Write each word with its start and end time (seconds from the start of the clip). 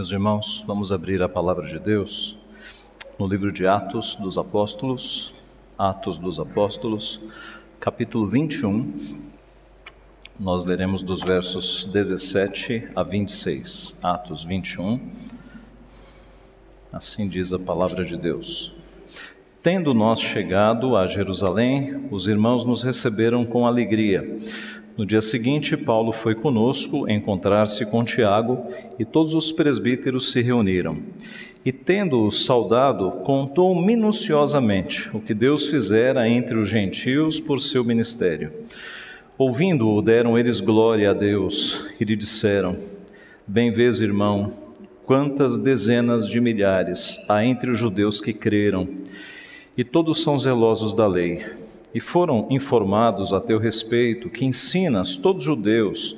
Meus 0.00 0.12
irmãos, 0.12 0.64
vamos 0.66 0.92
abrir 0.92 1.22
a 1.22 1.28
palavra 1.28 1.66
de 1.66 1.78
Deus 1.78 2.34
no 3.18 3.26
livro 3.26 3.52
de 3.52 3.66
Atos 3.66 4.14
dos 4.14 4.38
Apóstolos, 4.38 5.30
Atos 5.76 6.16
dos 6.16 6.40
Apóstolos, 6.40 7.20
capítulo 7.78 8.26
21. 8.26 8.94
Nós 10.38 10.64
leremos 10.64 11.02
dos 11.02 11.20
versos 11.20 11.84
17 11.92 12.88
a 12.96 13.02
26. 13.02 13.98
Atos 14.02 14.42
21. 14.42 14.98
Assim 16.90 17.28
diz 17.28 17.52
a 17.52 17.58
palavra 17.58 18.02
de 18.02 18.16
Deus. 18.16 18.72
Tendo 19.62 19.92
nós 19.92 20.18
chegado 20.18 20.96
a 20.96 21.06
Jerusalém, 21.06 22.08
os 22.10 22.26
irmãos 22.26 22.64
nos 22.64 22.82
receberam 22.82 23.44
com 23.44 23.66
alegria. 23.66 24.40
No 25.00 25.06
dia 25.06 25.22
seguinte, 25.22 25.78
Paulo 25.78 26.12
foi 26.12 26.34
conosco 26.34 27.10
encontrar-se 27.10 27.86
com 27.86 28.04
Tiago 28.04 28.66
e 28.98 29.04
todos 29.06 29.32
os 29.32 29.50
presbíteros 29.50 30.30
se 30.30 30.42
reuniram. 30.42 30.98
E, 31.64 31.72
tendo-o 31.72 32.30
saudado, 32.30 33.10
contou 33.24 33.74
minuciosamente 33.74 35.08
o 35.14 35.18
que 35.18 35.32
Deus 35.32 35.68
fizera 35.68 36.28
entre 36.28 36.58
os 36.58 36.68
gentios 36.68 37.40
por 37.40 37.62
seu 37.62 37.82
ministério. 37.82 38.52
Ouvindo-o, 39.38 40.02
deram 40.02 40.38
eles 40.38 40.60
glória 40.60 41.12
a 41.12 41.14
Deus 41.14 41.88
e 41.98 42.04
lhe 42.04 42.14
disseram: 42.14 42.76
Bem 43.46 43.70
vês, 43.70 44.02
irmão, 44.02 44.52
quantas 45.06 45.56
dezenas 45.56 46.28
de 46.28 46.42
milhares 46.42 47.24
há 47.26 47.42
entre 47.42 47.70
os 47.70 47.78
judeus 47.78 48.20
que 48.20 48.34
creram, 48.34 48.86
e 49.78 49.82
todos 49.82 50.22
são 50.22 50.38
zelosos 50.38 50.92
da 50.92 51.06
lei 51.06 51.42
e 51.94 52.00
foram 52.00 52.46
informados 52.50 53.32
a 53.32 53.40
teu 53.40 53.58
respeito 53.58 54.28
que 54.28 54.44
ensinas 54.44 55.16
todos 55.16 55.42
os 55.42 55.44
judeus 55.44 56.16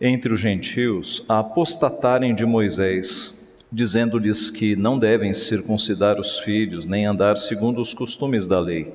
entre 0.00 0.32
os 0.32 0.40
gentios 0.40 1.24
a 1.28 1.40
apostatarem 1.40 2.34
de 2.34 2.46
Moisés, 2.46 3.46
dizendo-lhes 3.70 4.50
que 4.50 4.76
não 4.76 4.98
devem 4.98 5.34
circuncidar 5.34 6.18
os 6.18 6.38
filhos, 6.38 6.86
nem 6.86 7.04
andar 7.04 7.36
segundo 7.36 7.80
os 7.80 7.92
costumes 7.92 8.46
da 8.46 8.60
lei. 8.60 8.92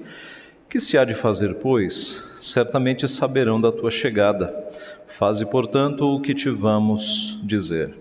Que 0.69 0.79
se 0.79 0.97
há 0.97 1.05
de 1.05 1.13
fazer, 1.13 1.55
pois? 1.55 2.23
Certamente 2.41 3.07
saberão 3.07 3.61
da 3.61 3.71
tua 3.71 3.91
chegada. 3.91 4.51
Faze, 5.07 5.45
portanto, 5.45 6.03
o 6.03 6.19
que 6.19 6.33
te 6.33 6.49
vamos 6.49 7.39
dizer. 7.43 7.93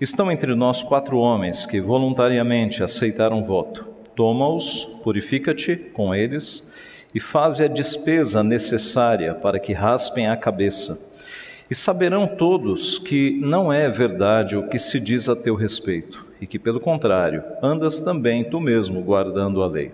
Estão 0.00 0.32
entre 0.32 0.54
nós 0.54 0.82
quatro 0.82 1.18
homens 1.18 1.66
que 1.66 1.78
voluntariamente 1.78 2.82
aceitaram 2.82 3.42
voto. 3.42 3.86
Toma-os, 4.16 4.84
purifica-te 5.02 5.76
com 5.76 6.14
eles 6.14 6.70
e 7.14 7.20
faze 7.20 7.64
a 7.64 7.68
despesa 7.68 8.42
necessária 8.42 9.34
para 9.34 9.58
que 9.58 9.72
raspem 9.72 10.28
a 10.28 10.36
cabeça. 10.36 11.10
E 11.70 11.74
saberão 11.74 12.26
todos 12.26 12.98
que 12.98 13.38
não 13.40 13.72
é 13.72 13.88
verdade 13.88 14.56
o 14.56 14.68
que 14.68 14.78
se 14.78 14.98
diz 14.98 15.28
a 15.28 15.36
teu 15.36 15.54
respeito, 15.54 16.26
e 16.40 16.46
que, 16.46 16.58
pelo 16.58 16.80
contrário, 16.80 17.44
andas 17.62 18.00
também 18.00 18.44
tu 18.44 18.60
mesmo 18.60 19.02
guardando 19.02 19.62
a 19.62 19.68
lei. 19.68 19.92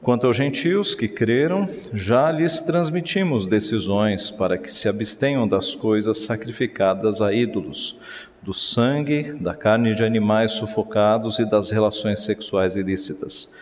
Quanto 0.00 0.26
aos 0.28 0.36
gentios 0.36 0.94
que 0.94 1.08
creram, 1.08 1.68
já 1.92 2.30
lhes 2.30 2.60
transmitimos 2.60 3.46
decisões 3.46 4.30
para 4.30 4.56
que 4.56 4.72
se 4.72 4.88
abstenham 4.88 5.46
das 5.46 5.74
coisas 5.74 6.18
sacrificadas 6.18 7.20
a 7.20 7.32
ídolos, 7.32 8.00
do 8.40 8.54
sangue, 8.54 9.32
da 9.32 9.54
carne 9.54 9.94
de 9.94 10.04
animais 10.04 10.52
sufocados 10.52 11.40
e 11.40 11.44
das 11.44 11.68
relações 11.68 12.20
sexuais 12.20 12.76
ilícitas. 12.76 13.52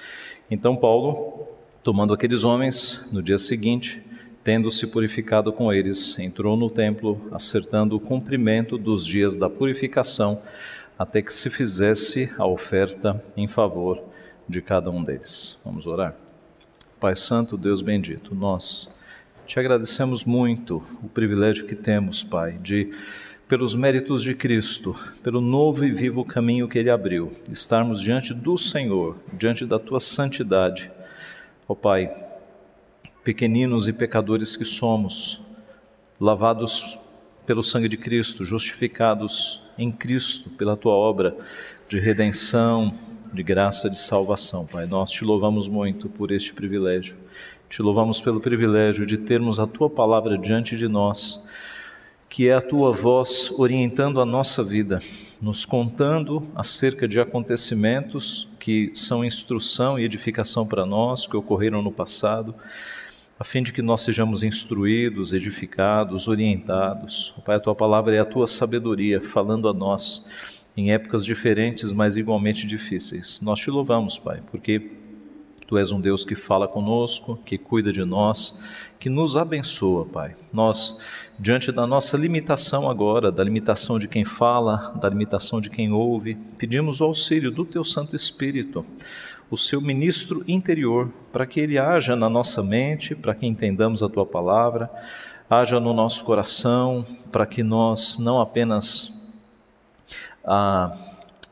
Então 0.50 0.76
Paulo 0.76 1.48
Tomando 1.86 2.12
aqueles 2.12 2.42
homens, 2.42 3.06
no 3.12 3.22
dia 3.22 3.38
seguinte, 3.38 4.02
tendo-se 4.42 4.88
purificado 4.88 5.52
com 5.52 5.72
eles, 5.72 6.18
entrou 6.18 6.56
no 6.56 6.68
templo, 6.68 7.28
acertando 7.30 7.94
o 7.94 8.00
cumprimento 8.00 8.76
dos 8.76 9.06
dias 9.06 9.36
da 9.36 9.48
purificação, 9.48 10.42
até 10.98 11.22
que 11.22 11.32
se 11.32 11.48
fizesse 11.48 12.28
a 12.38 12.44
oferta 12.44 13.22
em 13.36 13.46
favor 13.46 14.02
de 14.48 14.60
cada 14.60 14.90
um 14.90 15.00
deles. 15.00 15.60
Vamos 15.64 15.86
orar. 15.86 16.16
Pai 16.98 17.14
Santo, 17.14 17.56
Deus 17.56 17.82
bendito, 17.82 18.34
nós 18.34 18.92
te 19.46 19.60
agradecemos 19.60 20.24
muito 20.24 20.82
o 21.04 21.08
privilégio 21.08 21.66
que 21.66 21.76
temos, 21.76 22.24
Pai, 22.24 22.58
de 22.60 22.92
pelos 23.46 23.76
méritos 23.76 24.24
de 24.24 24.34
Cristo, 24.34 24.98
pelo 25.22 25.40
novo 25.40 25.84
e 25.84 25.92
vivo 25.92 26.24
caminho 26.24 26.66
que 26.66 26.80
ele 26.80 26.90
abriu, 26.90 27.30
estarmos 27.48 28.02
diante 28.02 28.34
do 28.34 28.58
Senhor, 28.58 29.16
diante 29.32 29.64
da 29.64 29.78
tua 29.78 30.00
santidade 30.00 30.90
Ó 31.68 31.72
oh, 31.72 31.76
Pai, 31.76 32.14
pequeninos 33.24 33.88
e 33.88 33.92
pecadores 33.92 34.56
que 34.56 34.64
somos, 34.64 35.42
lavados 36.20 36.96
pelo 37.44 37.60
sangue 37.60 37.88
de 37.88 37.96
Cristo, 37.96 38.44
justificados 38.44 39.62
em 39.76 39.90
Cristo 39.90 40.50
pela 40.50 40.76
tua 40.76 40.92
obra 40.92 41.36
de 41.88 41.98
redenção, 41.98 42.94
de 43.32 43.42
graça, 43.42 43.90
de 43.90 43.98
salvação, 43.98 44.64
Pai. 44.64 44.86
Nós 44.86 45.10
te 45.10 45.24
louvamos 45.24 45.66
muito 45.66 46.08
por 46.08 46.30
este 46.30 46.54
privilégio. 46.54 47.16
Te 47.68 47.82
louvamos 47.82 48.20
pelo 48.20 48.40
privilégio 48.40 49.04
de 49.04 49.18
termos 49.18 49.58
a 49.58 49.66
tua 49.66 49.90
palavra 49.90 50.38
diante 50.38 50.76
de 50.76 50.86
nós, 50.86 51.44
que 52.28 52.48
é 52.48 52.54
a 52.54 52.60
tua 52.60 52.92
voz 52.92 53.50
orientando 53.58 54.20
a 54.20 54.24
nossa 54.24 54.62
vida, 54.62 55.00
nos 55.42 55.64
contando 55.64 56.48
acerca 56.54 57.08
de 57.08 57.18
acontecimentos 57.18 58.48
que 58.66 58.90
são 58.94 59.24
instrução 59.24 59.96
e 59.96 60.02
edificação 60.02 60.66
para 60.66 60.84
nós, 60.84 61.24
que 61.24 61.36
ocorreram 61.36 61.80
no 61.82 61.92
passado, 61.92 62.52
a 63.38 63.44
fim 63.44 63.62
de 63.62 63.72
que 63.72 63.80
nós 63.80 64.00
sejamos 64.00 64.42
instruídos, 64.42 65.32
edificados, 65.32 66.26
orientados. 66.26 67.32
Pai, 67.44 67.54
a 67.54 67.60
tua 67.60 67.76
palavra 67.76 68.16
é 68.16 68.18
a 68.18 68.24
tua 68.24 68.48
sabedoria 68.48 69.20
falando 69.20 69.68
a 69.68 69.72
nós 69.72 70.26
em 70.76 70.90
épocas 70.90 71.24
diferentes, 71.24 71.92
mas 71.92 72.16
igualmente 72.16 72.66
difíceis. 72.66 73.40
Nós 73.40 73.60
te 73.60 73.70
louvamos, 73.70 74.18
Pai, 74.18 74.42
porque 74.50 74.80
Tu 75.66 75.76
és 75.76 75.90
um 75.90 76.00
Deus 76.00 76.24
que 76.24 76.36
fala 76.36 76.68
conosco, 76.68 77.42
que 77.44 77.58
cuida 77.58 77.92
de 77.92 78.04
nós, 78.04 78.62
que 79.00 79.10
nos 79.10 79.36
abençoa, 79.36 80.04
Pai. 80.04 80.36
Nós, 80.52 81.00
diante 81.38 81.72
da 81.72 81.86
nossa 81.86 82.16
limitação 82.16 82.88
agora, 82.88 83.32
da 83.32 83.42
limitação 83.42 83.98
de 83.98 84.06
quem 84.06 84.24
fala, 84.24 84.92
da 85.00 85.08
limitação 85.08 85.60
de 85.60 85.68
quem 85.68 85.92
ouve, 85.92 86.36
pedimos 86.56 87.00
o 87.00 87.04
auxílio 87.04 87.50
do 87.50 87.64
Teu 87.64 87.84
Santo 87.84 88.14
Espírito, 88.14 88.86
o 89.50 89.56
Seu 89.56 89.80
ministro 89.80 90.44
interior, 90.46 91.10
para 91.32 91.46
que 91.46 91.58
Ele 91.58 91.78
haja 91.78 92.14
na 92.14 92.30
nossa 92.30 92.62
mente, 92.62 93.16
para 93.16 93.34
que 93.34 93.44
entendamos 93.44 94.04
a 94.04 94.08
Tua 94.08 94.24
palavra, 94.24 94.88
haja 95.50 95.80
no 95.80 95.92
nosso 95.92 96.24
coração, 96.24 97.04
para 97.32 97.44
que 97.44 97.64
nós 97.64 98.18
não 98.18 98.40
apenas. 98.40 99.32
Ah, 100.44 100.96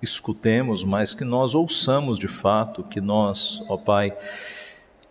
escutemos, 0.05 0.85
mas 0.85 1.13
que 1.13 1.25
nós 1.25 1.55
ouçamos 1.55 2.19
de 2.19 2.29
fato, 2.29 2.85
que 2.85 3.01
nós, 3.01 3.65
ó 3.69 3.77
Pai, 3.77 4.17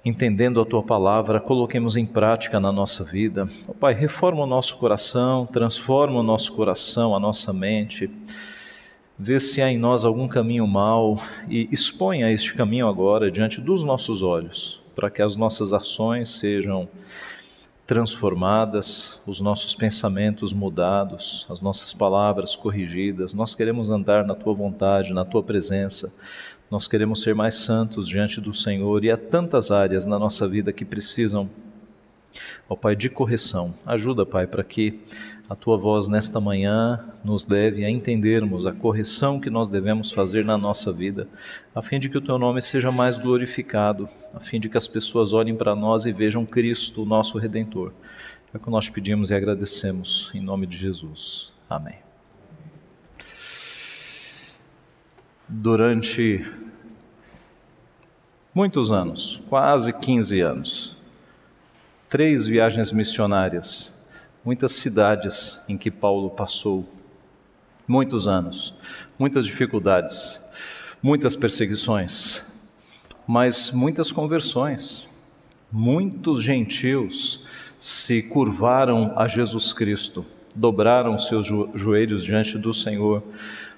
entendendo 0.06 0.62
a 0.62 0.66
tua 0.66 0.84
palavra, 0.84 1.40
coloquemos 1.40 1.96
em 1.96 2.06
prática 2.06 2.60
na 2.60 2.72
nossa 2.72 3.04
vida. 3.04 3.48
Ó 3.68 3.74
Pai, 3.74 3.94
reforma 3.94 4.44
o 4.44 4.48
nosso 4.48 4.78
coração, 4.78 5.46
transforma 5.46 6.20
o 6.20 6.24
nosso 6.24 6.54
coração, 6.54 7.16
a 7.16 7.20
nossa 7.20 7.52
mente. 7.52 8.10
Vê 9.18 9.40
se 9.40 9.62
há 9.62 9.72
em 9.72 9.78
nós 9.78 10.04
algum 10.04 10.28
caminho 10.28 10.68
mau 10.68 11.22
e 11.48 11.70
exponha 11.72 12.32
este 12.32 12.54
caminho 12.54 12.88
agora 12.88 13.32
diante 13.32 13.62
dos 13.62 13.84
nossos 13.84 14.22
olhos, 14.22 14.82
para 14.96 15.10
que 15.10 15.22
as 15.22 15.36
nossas 15.36 15.72
ações 15.72 16.30
sejam 16.30 16.90
transformadas, 17.86 19.22
os 19.28 19.42
nossos 19.42 19.76
pensamentos 19.76 20.54
mudados, 20.54 21.46
as 21.50 21.60
nossas 21.60 21.94
palavras 21.94 22.56
corrigidas. 22.56 23.34
Nós 23.34 23.54
queremos 23.54 23.90
andar 23.90 24.26
na 24.26 24.36
tua 24.36 24.54
vontade, 24.54 25.14
na 25.14 25.26
tua 25.26 25.44
presença. 25.44 26.14
Nós 26.72 26.88
queremos 26.88 27.22
ser 27.22 27.36
mais 27.36 27.56
santos 27.56 28.08
diante 28.08 28.40
do 28.40 28.54
Senhor 28.54 29.04
e 29.04 29.12
há 29.12 29.18
tantas 29.18 29.70
áreas 29.70 30.06
na 30.06 30.18
nossa 30.18 30.48
vida 30.48 30.72
que 30.72 30.86
precisam, 30.86 31.50
ó 32.70 32.76
Pai, 32.76 32.96
de 32.96 33.10
correção. 33.10 33.76
Ajuda, 33.86 34.26
Pai, 34.26 34.48
para 34.48 34.64
que 34.64 35.02
a 35.50 35.56
tua 35.56 35.78
voz 35.78 36.08
nesta 36.08 36.40
manhã 36.40 37.04
nos 37.24 37.46
leve 37.46 37.84
a 37.84 37.90
entendermos 37.90 38.66
a 38.66 38.72
correção 38.72 39.40
que 39.40 39.50
nós 39.50 39.70
devemos 39.70 40.12
fazer 40.12 40.46
na 40.46 40.58
nossa 40.58 40.92
vida, 40.92 41.28
a 41.76 41.82
fim 41.82 42.00
de 42.00 42.10
que 42.10 42.18
o 42.18 42.22
teu 42.22 42.40
nome 42.40 42.62
seja 42.62 42.92
mais 42.92 43.18
glorificado, 43.18 44.08
a 44.34 44.40
fim 44.40 44.60
de 44.60 44.70
que 44.70 44.78
as 44.78 44.88
pessoas 44.88 45.34
olhem 45.34 45.56
para 45.56 45.76
nós 45.76 46.06
e 46.06 46.14
vejam 46.14 46.46
Cristo, 46.46 47.04
o 47.04 47.06
nosso 47.06 47.38
redentor. 47.38 47.92
É 48.54 48.58
o 48.58 48.60
que 48.60 48.70
nós 48.70 48.90
pedimos 48.90 49.32
e 49.32 49.36
agradecemos 49.36 50.32
em 50.34 50.40
nome 50.40 50.66
de 50.66 50.78
Jesus. 50.78 51.52
Amém. 51.70 51.96
Durante 55.50 56.46
muitos 58.56 58.92
anos, 58.92 59.42
quase 59.50 59.92
15 59.92 60.40
anos, 60.40 60.98
três 62.10 62.48
viagens 62.48 62.92
missionárias 62.92 63.93
muitas 64.44 64.74
cidades 64.74 65.64
em 65.70 65.78
que 65.78 65.90
Paulo 65.90 66.30
passou 66.30 66.88
muitos 67.88 68.28
anos, 68.28 68.76
muitas 69.18 69.46
dificuldades, 69.46 70.42
muitas 71.02 71.36
perseguições, 71.36 72.44
mas 73.28 73.72
muitas 73.72 74.12
conversões. 74.12 75.10
Muitos 75.72 76.44
gentios 76.44 77.46
se 77.80 78.22
curvaram 78.30 79.14
a 79.18 79.28
Jesus 79.28 79.74
Cristo, 79.74 80.24
dobraram 80.54 81.18
seus 81.18 81.48
joelhos 81.74 82.24
diante 82.24 82.60
do 82.60 82.72
Senhor, 82.72 83.24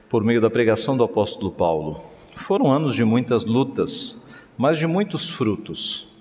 por 0.10 0.24
meio 0.24 0.42
da 0.42 0.50
pregação 0.50 0.98
do 0.98 1.04
apóstolo 1.04 1.52
Paulo. 1.52 2.04
Foram 2.36 2.70
anos 2.72 2.94
de 2.94 3.06
muitas 3.06 3.46
lutas, 3.46 4.28
mas 4.58 4.78
de 4.78 4.86
muitos 4.86 5.30
frutos. 5.30 6.15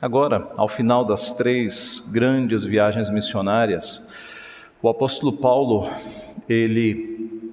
Agora, 0.00 0.52
ao 0.58 0.68
final 0.68 1.06
das 1.06 1.32
três 1.32 2.06
grandes 2.12 2.64
viagens 2.64 3.08
missionárias, 3.08 4.06
o 4.82 4.90
apóstolo 4.90 5.32
Paulo, 5.32 5.90
ele 6.46 7.50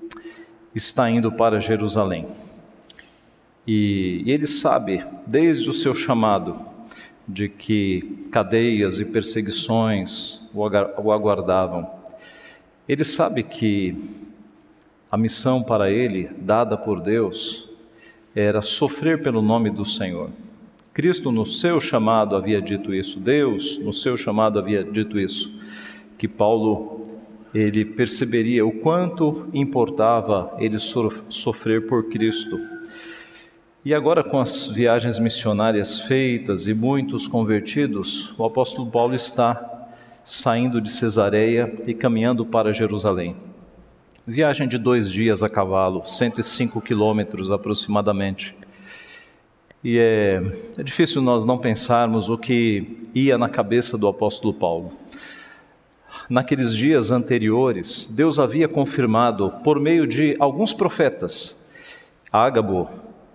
está 0.76 1.10
indo 1.10 1.32
para 1.32 1.62
Jerusalém. 1.62 2.28
E 3.66 4.26
ele 4.28 4.46
sabe, 4.46 5.06
desde 5.26 5.70
o 5.70 5.74
seu 5.74 5.96
chamado, 5.96 6.60
de 7.26 7.48
que 7.48 8.28
cadeias 8.30 9.00
e 9.00 9.06
perseguições 9.06 10.52
o 10.54 11.12
aguardavam. 11.14 11.90
Ele 12.90 13.06
sabe 13.06 13.44
que 13.44 13.96
a 15.10 15.16
missão 15.16 15.64
para 15.64 15.90
ele, 15.90 16.30
dada 16.40 16.76
por 16.76 17.00
Deus, 17.00 17.70
era 18.36 18.62
sofrer 18.62 19.24
pelo 19.24 19.42
nome 19.42 19.70
do 19.70 19.86
Senhor. 19.86 20.30
Cristo, 20.94 21.32
no 21.32 21.44
seu 21.44 21.82
chamado, 21.82 22.36
havia 22.36 22.62
dito 22.62 22.94
isso. 22.94 23.20
Deus, 23.20 23.80
no 23.80 23.92
seu 23.92 24.16
chamado, 24.16 24.60
havia 24.60 24.84
dito 24.84 25.20
isso. 25.20 25.60
Que 26.20 26.28
Paulo 26.28 27.02
ele 27.54 27.84
perceberia 27.84 28.66
o 28.66 28.72
quanto 28.72 29.48
importava 29.54 30.56
ele 30.60 30.78
sofrer 30.78 31.88
por 31.88 32.10
Cristo. 32.10 32.60
E 33.84 33.94
agora, 33.94 34.24
com 34.24 34.40
as 34.40 34.68
viagens 34.68 35.18
missionárias 35.18 36.00
feitas 36.00 36.68
e 36.68 36.74
muitos 36.76 37.28
convertidos, 37.28 38.34
o 38.38 38.46
apóstolo 38.46 38.90
Paulo 38.90 39.16
está 39.16 39.90
saindo 40.24 40.80
de 40.80 40.92
Cesareia 40.92 41.74
e 41.86 41.94
caminhando 41.94 42.46
para 42.46 42.72
Jerusalém. 42.72 43.36
Viagem 44.26 44.68
de 44.68 44.78
dois 44.78 45.12
dias 45.12 45.44
a 45.44 45.50
cavalo, 45.50 46.06
105 46.06 46.80
quilômetros 46.82 47.52
aproximadamente. 47.52 48.56
E 49.84 49.98
é, 49.98 50.42
é 50.78 50.84
difícil 50.84 51.22
nós 51.22 51.44
não 51.44 51.58
pensarmos 51.58 52.30
o 52.30 52.38
que 52.38 53.08
ia 53.14 53.38
na 53.38 53.50
cabeça 53.50 53.98
do 53.98 54.08
apóstolo 54.08 54.54
Paulo 54.54 54.94
naqueles 56.30 56.76
dias 56.76 57.12
anteriores, 57.12 58.08
Deus 58.08 58.40
havia 58.40 58.68
confirmado 58.68 59.52
por 59.64 59.80
meio 59.80 60.08
de 60.08 60.36
alguns 60.40 60.74
profetas, 60.74 61.68
Ágabo, 62.32 62.90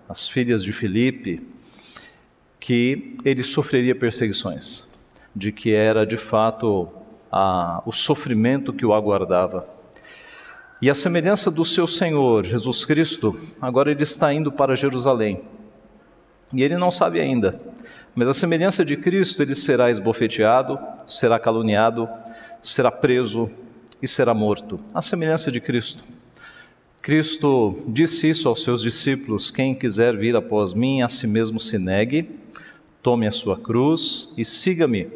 as 0.07 0.27
filhas 0.27 0.63
de 0.63 0.73
Filipe, 0.73 1.45
que 2.59 3.15
ele 3.23 3.43
sofreria 3.43 3.95
perseguições, 3.95 4.91
de 5.35 5.51
que 5.51 5.71
era 5.71 6.05
de 6.05 6.17
fato 6.17 6.89
a, 7.31 7.81
o 7.85 7.91
sofrimento 7.91 8.73
que 8.73 8.85
o 8.85 8.93
aguardava. 8.93 9.67
E 10.81 10.89
a 10.89 10.95
semelhança 10.95 11.51
do 11.51 11.63
seu 11.63 11.87
Senhor, 11.87 12.43
Jesus 12.43 12.85
Cristo, 12.85 13.39
agora 13.61 13.91
ele 13.91 14.03
está 14.03 14.33
indo 14.33 14.51
para 14.51 14.75
Jerusalém. 14.75 15.41
E 16.53 16.63
ele 16.63 16.77
não 16.77 16.89
sabe 16.89 17.19
ainda, 17.19 17.59
mas 18.15 18.27
a 18.27 18.33
semelhança 18.33 18.83
de 18.83 18.97
Cristo, 18.97 19.41
ele 19.41 19.55
será 19.55 19.91
esbofeteado, 19.91 20.79
será 21.05 21.39
caluniado, 21.39 22.09
será 22.61 22.91
preso 22.91 23.49
e 24.01 24.07
será 24.07 24.33
morto, 24.33 24.79
a 24.93 25.01
semelhança 25.01 25.51
de 25.51 25.61
Cristo. 25.61 26.03
Cristo 27.01 27.79
disse 27.87 28.29
isso 28.29 28.49
aos 28.49 28.61
seus 28.61 28.81
discípulos: 28.81 29.49
Quem 29.49 29.73
quiser 29.73 30.17
vir 30.17 30.35
após 30.35 30.73
mim, 30.73 31.01
a 31.01 31.07
si 31.07 31.27
mesmo 31.27 31.59
se 31.59 31.77
negue, 31.77 32.29
tome 33.01 33.25
a 33.25 33.31
sua 33.31 33.57
cruz 33.57 34.33
e 34.37 34.43
siga-me. 34.43 35.09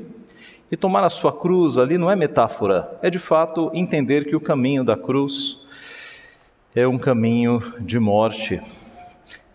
E 0.71 0.77
tomar 0.77 1.03
a 1.03 1.09
sua 1.09 1.31
cruz 1.31 1.77
ali 1.77 1.97
não 1.97 2.09
é 2.09 2.15
metáfora, 2.15 2.97
é 3.01 3.09
de 3.09 3.19
fato 3.19 3.69
entender 3.74 4.25
que 4.25 4.36
o 4.36 4.41
caminho 4.41 4.83
da 4.83 4.95
cruz 4.95 5.68
é 6.74 6.88
um 6.88 6.97
caminho 6.97 7.62
de 7.79 8.00
morte, 8.00 8.59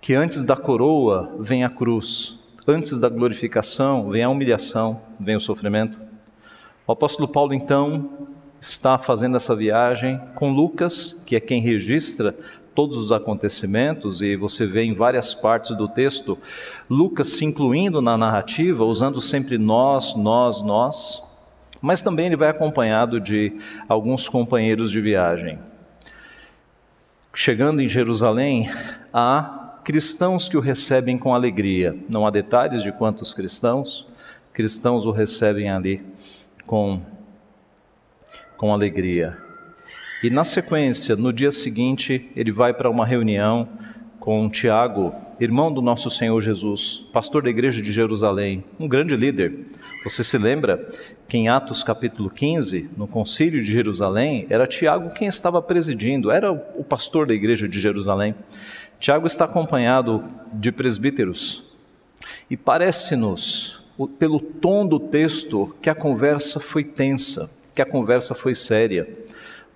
que 0.09 0.15
antes 0.15 0.43
da 0.43 0.57
coroa 0.57 1.37
vem 1.39 1.65
a 1.65 1.69
cruz, 1.69 2.43
antes 2.67 2.99
da 2.99 3.11
glorificação 3.11 4.09
vem 4.09 4.25
a 4.25 4.31
humilhação, 4.31 5.03
vem 5.21 5.37
o 5.37 5.41
sofrimento. 5.41 6.01
O 6.87 6.93
apóstolo 6.93 7.29
Paulo, 7.29 7.53
então, 7.53 8.09
está 8.59 8.97
fazendo 8.97 9.37
essa 9.37 9.55
viagem 9.55 10.19
com 10.35 10.51
Lucas, 10.51 11.23
que 11.27 11.37
é 11.37 11.41
quem 11.41 11.61
registra 11.61 12.35
todos 12.75 12.97
os 12.97 13.13
acontecimentos, 13.13 14.23
e 14.23 14.35
você 14.35 14.65
vê 14.65 14.83
em 14.83 14.95
várias 14.95 15.35
partes 15.35 15.77
do 15.77 15.87
texto 15.87 16.39
Lucas 16.89 17.29
se 17.29 17.45
incluindo 17.45 18.01
na 18.01 18.17
narrativa, 18.17 18.87
usando 18.87 19.21
sempre 19.21 19.59
nós, 19.59 20.17
nós, 20.17 20.63
nós, 20.63 21.23
mas 21.83 22.01
também 22.01 22.29
ele 22.29 22.37
vai 22.37 22.49
acompanhado 22.49 23.21
de 23.21 23.61
alguns 23.87 24.27
companheiros 24.27 24.91
de 24.91 25.03
viagem. 25.03 25.59
Chegando 27.35 27.83
em 27.83 27.89
Jerusalém, 27.91 28.71
há 29.13 29.58
cristãos 29.89 30.51
que 30.51 30.57
o 30.59 30.61
recebem 30.61 31.17
com 31.17 31.35
alegria. 31.35 31.97
Não 32.11 32.27
há 32.27 32.31
detalhes 32.31 32.83
de 32.83 32.93
quantos 32.93 33.33
cristãos, 33.33 34.07
cristãos 34.53 35.07
o 35.07 35.11
recebem 35.11 35.71
ali 35.71 36.03
com, 36.67 37.01
com 38.59 38.71
alegria. 38.71 39.39
E 40.23 40.29
na 40.29 40.45
sequência, 40.45 41.17
no 41.17 41.33
dia 41.33 41.51
seguinte, 41.51 42.31
ele 42.37 42.53
vai 42.53 42.75
para 42.75 42.91
uma 42.91 43.07
reunião 43.07 43.67
com 44.21 44.51
Tiago, 44.51 45.15
irmão 45.41 45.73
do 45.73 45.81
nosso 45.81 46.11
Senhor 46.11 46.39
Jesus, 46.43 47.09
pastor 47.11 47.43
da 47.43 47.49
igreja 47.49 47.81
de 47.81 47.91
Jerusalém, 47.91 48.63
um 48.79 48.87
grande 48.87 49.17
líder. 49.17 49.69
Você 50.05 50.23
se 50.23 50.37
lembra 50.37 50.87
que 51.27 51.39
em 51.39 51.49
Atos 51.49 51.83
capítulo 51.83 52.29
15, 52.29 52.91
no 52.95 53.09
concílio 53.09 53.65
de 53.65 53.73
Jerusalém, 53.73 54.47
era 54.51 54.67
Tiago 54.67 55.15
quem 55.15 55.29
estava 55.29 55.63
presidindo, 55.63 56.31
era 56.31 56.53
o 56.53 56.85
pastor 56.85 57.27
da 57.27 57.33
igreja 57.33 57.67
de 57.67 57.81
Jerusalém. 57.81 58.35
Tiago 59.01 59.27
está 59.27 59.45
acompanhado 59.45 60.25
de 60.53 60.73
presbíteros 60.73 61.63
e 62.51 62.57
parece-nos 62.57 63.85
pelo 64.19 64.41
tom 64.41 64.87
do 64.87 64.99
texto, 64.99 65.75
que 65.81 65.89
a 65.89 65.95
conversa 65.95 66.61
foi 66.61 66.85
tensa, 66.85 67.51
que 67.75 67.83
a 67.83 67.87
conversa 67.87 68.35
foi 68.35 68.55
séria. 68.55 69.09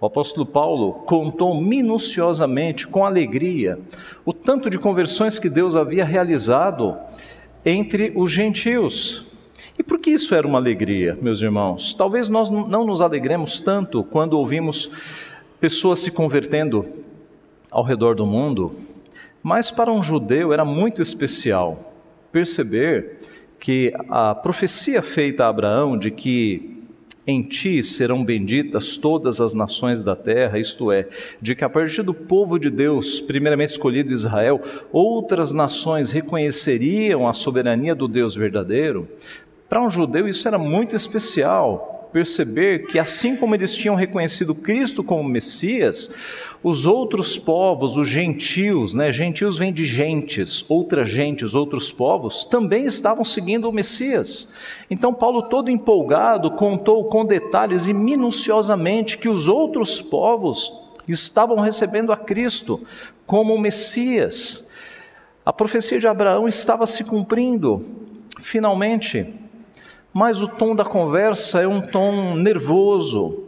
O 0.00 0.06
apóstolo 0.06 0.44
Paulo 0.44 0.92
contou 1.06 1.60
minuciosamente, 1.60 2.86
com 2.86 3.06
alegria, 3.06 3.78
o 4.24 4.32
tanto 4.32 4.68
de 4.68 4.78
conversões 4.78 5.38
que 5.38 5.48
Deus 5.48 5.76
havia 5.76 6.04
realizado 6.04 6.96
entre 7.64 8.12
os 8.16 8.30
gentios. 8.30 9.26
E 9.78 9.82
por 9.82 10.00
que 10.00 10.10
isso 10.10 10.34
era 10.34 10.46
uma 10.46 10.58
alegria, 10.58 11.16
meus 11.22 11.40
irmãos? 11.40 11.94
Talvez 11.94 12.28
nós 12.28 12.50
não 12.50 12.84
nos 12.84 13.00
alegremos 13.00 13.60
tanto 13.60 14.02
quando 14.02 14.34
ouvimos 14.34 14.90
pessoas 15.60 16.00
se 16.00 16.10
convertendo 16.10 16.84
ao 17.70 17.84
redor 17.84 18.16
do 18.16 18.26
mundo, 18.26 18.74
mas 19.42 19.70
para 19.70 19.92
um 19.92 20.02
judeu 20.02 20.52
era 20.52 20.64
muito 20.64 21.02
especial 21.02 21.92
perceber 22.30 23.18
que 23.58 23.92
a 24.08 24.34
profecia 24.34 25.02
feita 25.02 25.44
a 25.44 25.48
Abraão 25.48 25.96
de 25.96 26.10
que 26.10 26.72
em 27.26 27.42
ti 27.42 27.82
serão 27.82 28.24
benditas 28.24 28.96
todas 28.96 29.40
as 29.40 29.54
nações 29.54 30.02
da 30.02 30.16
terra, 30.16 30.58
isto 30.58 30.90
é, 30.90 31.08
de 31.40 31.54
que 31.54 31.64
a 31.64 31.68
partir 31.68 32.02
do 32.02 32.12
povo 32.12 32.58
de 32.58 32.68
Deus, 32.68 33.20
primeiramente 33.20 33.70
escolhido 33.70 34.12
Israel, 34.12 34.60
outras 34.92 35.52
nações 35.52 36.10
reconheceriam 36.10 37.28
a 37.28 37.32
soberania 37.32 37.94
do 37.94 38.08
Deus 38.08 38.34
verdadeiro, 38.34 39.08
para 39.68 39.80
um 39.80 39.88
judeu 39.88 40.28
isso 40.28 40.46
era 40.48 40.58
muito 40.58 40.96
especial, 40.96 41.91
perceber 42.12 42.86
que 42.86 42.98
assim 42.98 43.34
como 43.34 43.54
eles 43.54 43.74
tinham 43.74 43.94
reconhecido 43.94 44.54
Cristo 44.54 45.02
como 45.02 45.28
Messias, 45.28 46.12
os 46.62 46.86
outros 46.86 47.38
povos, 47.38 47.96
os 47.96 48.06
gentios, 48.06 48.94
né? 48.94 49.10
Gentios 49.10 49.58
vem 49.58 49.72
de 49.72 49.84
gentes, 49.84 50.64
outras 50.68 51.10
gentes, 51.10 51.54
outros 51.54 51.90
povos, 51.90 52.44
também 52.44 52.84
estavam 52.84 53.24
seguindo 53.24 53.68
o 53.68 53.72
Messias. 53.72 54.52
Então, 54.88 55.12
Paulo, 55.12 55.42
todo 55.44 55.70
empolgado, 55.70 56.52
contou 56.52 57.06
com 57.06 57.24
detalhes 57.24 57.86
e 57.86 57.92
minuciosamente 57.92 59.18
que 59.18 59.28
os 59.28 59.48
outros 59.48 60.00
povos 60.00 60.70
estavam 61.08 61.58
recebendo 61.58 62.12
a 62.12 62.16
Cristo 62.16 62.86
como 63.26 63.58
Messias. 63.58 64.70
A 65.44 65.52
profecia 65.52 65.98
de 65.98 66.06
Abraão 66.06 66.46
estava 66.46 66.86
se 66.86 67.02
cumprindo, 67.02 67.84
finalmente. 68.38 69.26
Mas 70.12 70.42
o 70.42 70.48
tom 70.48 70.74
da 70.74 70.84
conversa 70.84 71.62
é 71.62 71.66
um 71.66 71.80
tom 71.80 72.34
nervoso, 72.34 73.42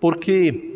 porque 0.00 0.72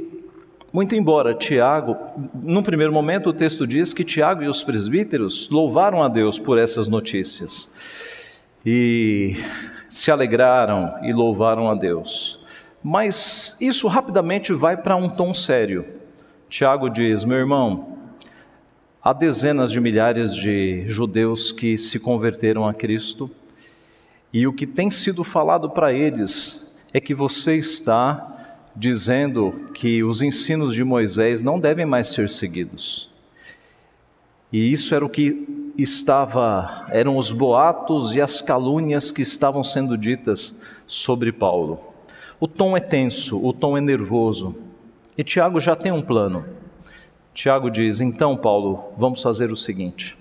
muito 0.72 0.94
embora 0.94 1.34
Tiago, 1.34 1.96
num 2.34 2.62
primeiro 2.62 2.92
momento 2.92 3.30
o 3.30 3.32
texto 3.32 3.66
diz 3.66 3.92
que 3.92 4.04
Tiago 4.04 4.42
e 4.42 4.46
os 4.46 4.62
presbíteros 4.62 5.48
louvaram 5.48 6.02
a 6.02 6.08
Deus 6.08 6.38
por 6.38 6.58
essas 6.58 6.86
notícias 6.86 7.72
e 8.64 9.36
se 9.88 10.10
alegraram 10.10 10.94
e 11.02 11.12
louvaram 11.12 11.70
a 11.70 11.74
Deus. 11.74 12.44
Mas 12.82 13.56
isso 13.60 13.88
rapidamente 13.88 14.52
vai 14.52 14.76
para 14.76 14.94
um 14.96 15.08
tom 15.08 15.32
sério. 15.32 15.84
Tiago 16.48 16.88
diz: 16.88 17.24
Meu 17.24 17.38
irmão, 17.38 17.98
há 19.02 19.12
dezenas 19.12 19.72
de 19.72 19.80
milhares 19.80 20.34
de 20.34 20.84
judeus 20.86 21.50
que 21.50 21.78
se 21.78 21.98
converteram 21.98 22.68
a 22.68 22.74
Cristo 22.74 23.30
e 24.38 24.46
o 24.46 24.52
que 24.52 24.66
tem 24.66 24.90
sido 24.90 25.24
falado 25.24 25.70
para 25.70 25.94
eles 25.94 26.78
é 26.92 27.00
que 27.00 27.14
você 27.14 27.56
está 27.56 28.58
dizendo 28.76 29.70
que 29.72 30.04
os 30.04 30.20
ensinos 30.20 30.74
de 30.74 30.84
Moisés 30.84 31.40
não 31.40 31.58
devem 31.58 31.86
mais 31.86 32.08
ser 32.08 32.28
seguidos. 32.28 33.10
E 34.52 34.70
isso 34.70 34.94
era 34.94 35.06
o 35.06 35.08
que 35.08 35.72
estava, 35.78 36.86
eram 36.90 37.16
os 37.16 37.32
boatos 37.32 38.14
e 38.14 38.20
as 38.20 38.42
calúnias 38.42 39.10
que 39.10 39.22
estavam 39.22 39.64
sendo 39.64 39.96
ditas 39.96 40.60
sobre 40.86 41.32
Paulo. 41.32 41.80
O 42.38 42.46
tom 42.46 42.76
é 42.76 42.80
tenso, 42.80 43.42
o 43.42 43.54
tom 43.54 43.74
é 43.78 43.80
nervoso. 43.80 44.54
E 45.16 45.24
Tiago 45.24 45.58
já 45.58 45.74
tem 45.74 45.92
um 45.92 46.02
plano. 46.02 46.44
Tiago 47.32 47.70
diz: 47.70 48.02
Então, 48.02 48.36
Paulo, 48.36 48.92
vamos 48.98 49.22
fazer 49.22 49.50
o 49.50 49.56
seguinte. 49.56 50.14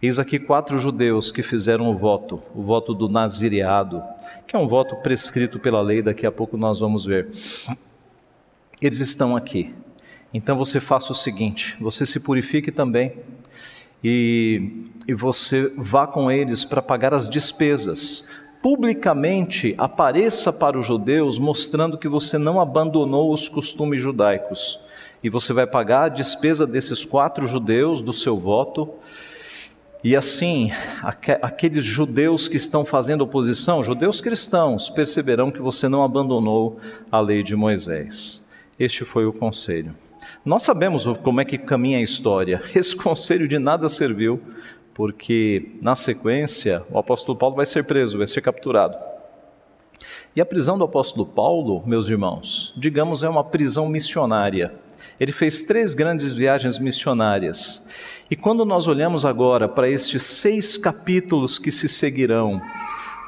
Eis 0.00 0.18
aqui 0.18 0.38
quatro 0.38 0.78
judeus 0.78 1.30
que 1.30 1.42
fizeram 1.42 1.88
o 1.88 1.96
voto, 1.96 2.42
o 2.54 2.60
voto 2.60 2.92
do 2.92 3.08
nazireado, 3.08 4.02
que 4.46 4.54
é 4.54 4.58
um 4.58 4.66
voto 4.66 4.94
prescrito 4.96 5.58
pela 5.58 5.80
lei, 5.80 6.02
daqui 6.02 6.26
a 6.26 6.32
pouco 6.32 6.58
nós 6.58 6.80
vamos 6.80 7.06
ver. 7.06 7.30
Eles 8.80 9.00
estão 9.00 9.34
aqui. 9.34 9.74
Então 10.34 10.54
você 10.54 10.80
faça 10.80 11.12
o 11.12 11.14
seguinte: 11.14 11.74
você 11.80 12.04
se 12.04 12.20
purifique 12.20 12.70
também 12.70 13.14
e, 14.04 14.84
e 15.08 15.14
você 15.14 15.72
vá 15.78 16.06
com 16.06 16.30
eles 16.30 16.62
para 16.62 16.82
pagar 16.82 17.14
as 17.14 17.26
despesas. 17.26 18.28
Publicamente 18.60 19.74
apareça 19.78 20.52
para 20.52 20.78
os 20.78 20.86
judeus 20.86 21.38
mostrando 21.38 21.96
que 21.96 22.08
você 22.08 22.36
não 22.36 22.60
abandonou 22.60 23.32
os 23.32 23.48
costumes 23.48 24.02
judaicos. 24.02 24.78
E 25.24 25.30
você 25.30 25.54
vai 25.54 25.66
pagar 25.66 26.02
a 26.02 26.08
despesa 26.08 26.66
desses 26.66 27.02
quatro 27.02 27.46
judeus 27.46 28.02
do 28.02 28.12
seu 28.12 28.36
voto 28.36 28.92
e 30.06 30.14
assim, 30.14 30.70
aqueles 31.42 31.84
judeus 31.84 32.46
que 32.46 32.56
estão 32.56 32.84
fazendo 32.84 33.22
oposição, 33.22 33.82
judeus 33.82 34.20
cristãos, 34.20 34.88
perceberão 34.88 35.50
que 35.50 35.60
você 35.60 35.88
não 35.88 36.04
abandonou 36.04 36.78
a 37.10 37.18
lei 37.18 37.42
de 37.42 37.56
Moisés. 37.56 38.48
Este 38.78 39.04
foi 39.04 39.26
o 39.26 39.32
conselho. 39.32 39.96
Nós 40.44 40.62
sabemos 40.62 41.04
como 41.24 41.40
é 41.40 41.44
que 41.44 41.58
caminha 41.58 41.98
a 41.98 42.02
história. 42.02 42.62
Esse 42.72 42.94
conselho 42.94 43.48
de 43.48 43.58
nada 43.58 43.88
serviu, 43.88 44.40
porque 44.94 45.72
na 45.82 45.96
sequência 45.96 46.84
o 46.88 47.00
apóstolo 47.00 47.36
Paulo 47.36 47.56
vai 47.56 47.66
ser 47.66 47.84
preso, 47.84 48.18
vai 48.18 48.28
ser 48.28 48.42
capturado. 48.42 48.96
E 50.36 50.40
a 50.40 50.46
prisão 50.46 50.78
do 50.78 50.84
apóstolo 50.84 51.26
Paulo, 51.26 51.82
meus 51.84 52.08
irmãos, 52.08 52.72
digamos, 52.76 53.24
é 53.24 53.28
uma 53.28 53.42
prisão 53.42 53.88
missionária. 53.88 54.72
Ele 55.18 55.32
fez 55.32 55.62
três 55.62 55.94
grandes 55.94 56.32
viagens 56.32 56.78
missionárias. 56.78 57.84
E 58.28 58.34
quando 58.34 58.64
nós 58.64 58.88
olhamos 58.88 59.24
agora 59.24 59.68
para 59.68 59.88
estes 59.88 60.24
seis 60.24 60.76
capítulos 60.76 61.60
que 61.60 61.70
se 61.70 61.88
seguirão, 61.88 62.60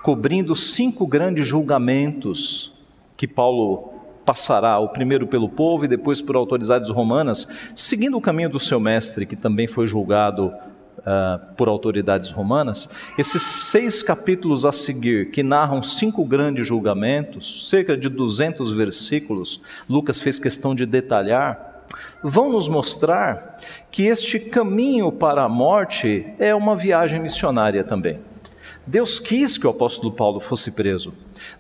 cobrindo 0.03 0.57
cinco 0.57 1.07
grandes 1.07 1.47
julgamentos 1.47 2.85
que 3.17 3.29
Paulo 3.29 3.93
passará, 4.25 4.77
o 4.81 4.89
primeiro 4.89 5.25
pelo 5.27 5.49
povo 5.49 5.85
e 5.85 5.89
depois 5.89 6.21
por 6.21 6.35
autoridades 6.35 6.91
romanas, 6.91 7.47
seguindo 7.77 8.17
o 8.17 8.21
caminho 8.21 8.51
do 8.51 8.59
seu 8.59 8.81
mestre, 8.81 9.25
que 9.25 9.37
também 9.37 9.69
foi 9.69 9.87
julgado 9.87 10.47
uh, 10.49 11.55
por 11.57 11.69
autoridades 11.69 12.33
romanas, 12.33 12.89
esses 13.17 13.43
seis 13.43 14.03
capítulos 14.03 14.65
a 14.65 14.73
seguir, 14.73 15.31
que 15.31 15.45
narram 15.45 15.81
cinco 15.81 16.25
grandes 16.25 16.67
julgamentos, 16.67 17.71
cerca 17.71 17.97
de 17.97 18.09
200 18.09 18.73
versículos, 18.73 19.63
Lucas 19.89 20.21
fez 20.21 20.41
questão 20.41 20.75
de 20.75 20.85
detalhar, 20.85 21.68
vão 22.23 22.51
nos 22.51 22.69
mostrar 22.69 23.57
que 23.91 24.05
este 24.07 24.39
caminho 24.39 25.11
para 25.13 25.43
a 25.43 25.49
morte 25.49 26.27
é 26.39 26.55
uma 26.55 26.77
viagem 26.77 27.21
missionária 27.21 27.85
também. 27.85 28.21
Deus 28.87 29.19
quis 29.19 29.59
que 29.59 29.67
o 29.67 29.71
apóstolo 29.71 30.13
Paulo 30.13 30.41
fosse 30.41 30.73
preso. 30.73 31.13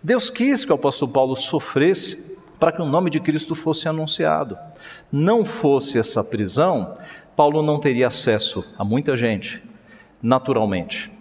Deus 0.02 0.30
quis 0.30 0.64
que 0.64 0.72
o 0.72 0.74
apóstolo 0.74 1.12
Paulo 1.12 1.36
sofresse 1.36 2.36
para 2.58 2.72
que 2.72 2.82
o 2.82 2.86
nome 2.86 3.10
de 3.10 3.20
Cristo 3.20 3.54
fosse 3.54 3.88
anunciado. 3.88 4.58
Não 5.12 5.44
fosse 5.44 5.98
essa 5.98 6.24
prisão, 6.24 6.96
Paulo 7.36 7.62
não 7.62 7.78
teria 7.78 8.08
acesso 8.08 8.64
a 8.76 8.84
muita 8.84 9.16
gente, 9.16 9.62
naturalmente. 10.22 11.17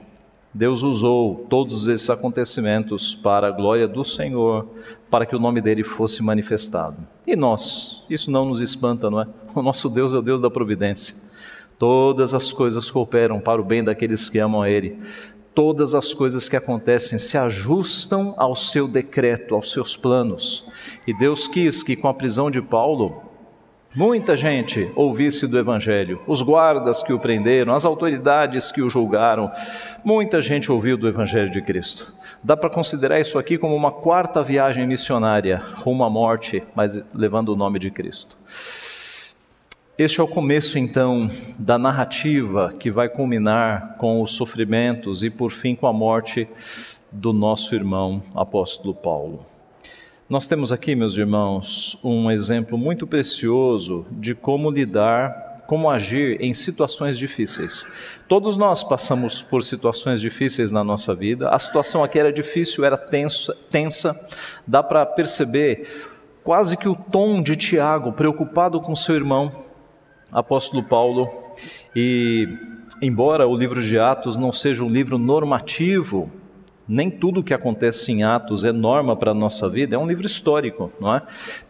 Deus 0.58 0.82
usou 0.82 1.46
todos 1.48 1.88
esses 1.88 2.10
acontecimentos 2.10 3.14
para 3.14 3.48
a 3.48 3.52
glória 3.52 3.88
do 3.88 4.04
Senhor, 4.04 4.68
para 5.08 5.24
que 5.24 5.36
o 5.36 5.40
nome 5.40 5.62
dele 5.62 5.84
fosse 5.84 6.24
manifestado. 6.24 6.98
E 7.28 7.36
nós, 7.36 8.04
isso 8.10 8.32
não 8.32 8.44
nos 8.44 8.60
espanta, 8.60 9.08
não 9.08 9.22
é? 9.22 9.28
O 9.54 9.62
nosso 9.62 9.88
Deus 9.88 10.14
é 10.14 10.18
o 10.18 10.22
Deus 10.22 10.42
da 10.42 10.50
providência. 10.50 11.14
Todas 11.78 12.34
as 12.34 12.52
coisas 12.52 12.90
cooperam 12.90 13.40
para 13.40 13.62
o 13.62 13.64
bem 13.64 13.84
daqueles 13.84 14.30
que 14.30 14.40
amam 14.40 14.64
a 14.64 14.68
Ele. 14.68 14.98
Todas 15.54 15.94
as 15.94 16.12
coisas 16.12 16.50
que 16.50 16.56
acontecem 16.56 17.20
se 17.20 17.38
ajustam 17.38 18.34
ao 18.36 18.56
seu 18.56 18.88
decreto, 18.88 19.54
aos 19.54 19.70
seus 19.70 19.96
planos. 19.96 20.68
E 21.06 21.16
Deus 21.16 21.48
quis 21.48 21.84
que, 21.84 21.96
com 21.96 22.08
a 22.08 22.16
prisão 22.16 22.50
de 22.50 22.64
Paulo, 22.64 23.27
Muita 23.98 24.38
gente 24.38 24.92
ouvisse 24.96 25.48
do 25.48 25.58
Evangelho, 25.58 26.22
os 26.28 26.44
guardas 26.44 27.02
que 27.02 27.12
o 27.12 27.18
prenderam, 27.18 27.74
as 27.74 27.84
autoridades 27.84 28.70
que 28.72 28.80
o 28.80 28.92
julgaram, 28.92 29.52
muita 30.04 30.40
gente 30.40 30.72
ouviu 30.72 30.96
do 30.96 31.08
Evangelho 31.08 31.50
de 31.50 31.64
Cristo. 31.64 32.14
Dá 32.44 32.56
para 32.56 32.70
considerar 32.70 33.20
isso 33.20 33.40
aqui 33.40 33.58
como 33.58 33.76
uma 33.76 33.92
quarta 33.92 34.44
viagem 34.44 34.86
missionária 34.86 35.64
rumo 35.78 36.04
à 36.04 36.12
morte, 36.12 36.62
mas 36.76 37.02
levando 37.12 37.50
o 37.50 37.56
nome 37.56 37.80
de 37.80 37.90
Cristo. 37.90 38.38
Este 39.98 40.20
é 40.20 40.24
o 40.24 40.28
começo, 40.28 40.78
então, 40.78 41.28
da 41.58 41.80
narrativa 41.80 42.76
que 42.80 42.92
vai 42.92 43.10
culminar 43.10 43.96
com 43.98 44.22
os 44.22 44.34
sofrimentos 44.34 45.24
e, 45.24 45.32
por 45.32 45.50
fim, 45.50 45.74
com 45.74 45.88
a 45.88 45.92
morte 45.92 46.48
do 47.12 47.34
nosso 47.34 47.74
irmão 47.74 48.22
apóstolo 48.36 48.94
Paulo. 48.94 49.57
Nós 50.30 50.46
temos 50.46 50.74
aqui, 50.74 50.94
meus 50.94 51.18
irmãos, 51.18 51.98
um 52.04 52.30
exemplo 52.30 52.78
muito 52.78 53.08
precioso 53.08 54.06
de 54.12 54.36
como 54.36 54.70
lidar, 54.70 55.64
como 55.68 55.90
agir 55.90 56.42
em 56.42 56.54
situações 56.54 57.18
difíceis. 57.18 57.86
Todos 58.28 58.58
nós 58.58 58.84
passamos 58.84 59.42
por 59.42 59.64
situações 59.64 60.20
difíceis 60.20 60.70
na 60.70 60.84
nossa 60.84 61.16
vida. 61.16 61.48
A 61.48 61.58
situação 61.58 62.04
aqui 62.04 62.20
era 62.20 62.34
difícil, 62.34 62.84
era 62.84 62.98
tensa, 62.98 63.56
tensa. 63.72 64.20
Dá 64.68 64.84
para 64.84 65.06
perceber 65.06 65.88
quase 66.44 66.76
que 66.76 66.90
o 66.90 66.96
tom 66.96 67.42
de 67.42 67.56
Tiago, 67.56 68.12
preocupado 68.12 68.82
com 68.82 68.94
seu 68.94 69.16
irmão, 69.16 69.64
apóstolo 70.30 70.84
Paulo. 70.84 71.30
E 71.96 72.50
embora 73.02 73.48
o 73.48 73.56
livro 73.56 73.82
de 73.82 73.98
Atos 73.98 74.36
não 74.36 74.52
seja 74.52 74.84
um 74.84 74.90
livro 74.90 75.18
normativo, 75.18 76.30
nem 76.88 77.10
tudo 77.10 77.44
que 77.44 77.54
acontece 77.54 78.12
em 78.12 78.24
Atos 78.24 78.64
é 78.64 78.72
norma 78.72 79.16
para 79.16 79.32
a 79.32 79.34
nossa 79.34 79.70
vida, 79.70 79.96
é 79.96 80.00
um 80.00 80.08
livro 80.08 80.26
histórico, 80.26 80.92
não 81.00 81.14
é? 81.14 81.22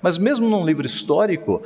Mas 0.01 0.17
mesmo 0.17 0.49
num 0.49 0.65
livro 0.65 0.85
histórico, 0.85 1.63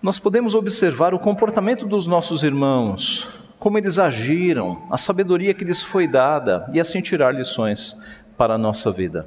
nós 0.00 0.18
podemos 0.18 0.54
observar 0.54 1.14
o 1.14 1.18
comportamento 1.18 1.86
dos 1.86 2.06
nossos 2.06 2.42
irmãos, 2.42 3.28
como 3.58 3.78
eles 3.78 3.98
agiram, 3.98 4.82
a 4.90 4.98
sabedoria 4.98 5.54
que 5.54 5.64
lhes 5.64 5.82
foi 5.82 6.06
dada 6.06 6.68
e 6.72 6.80
assim 6.80 7.00
tirar 7.00 7.34
lições 7.34 7.98
para 8.36 8.54
a 8.54 8.58
nossa 8.58 8.92
vida. 8.92 9.26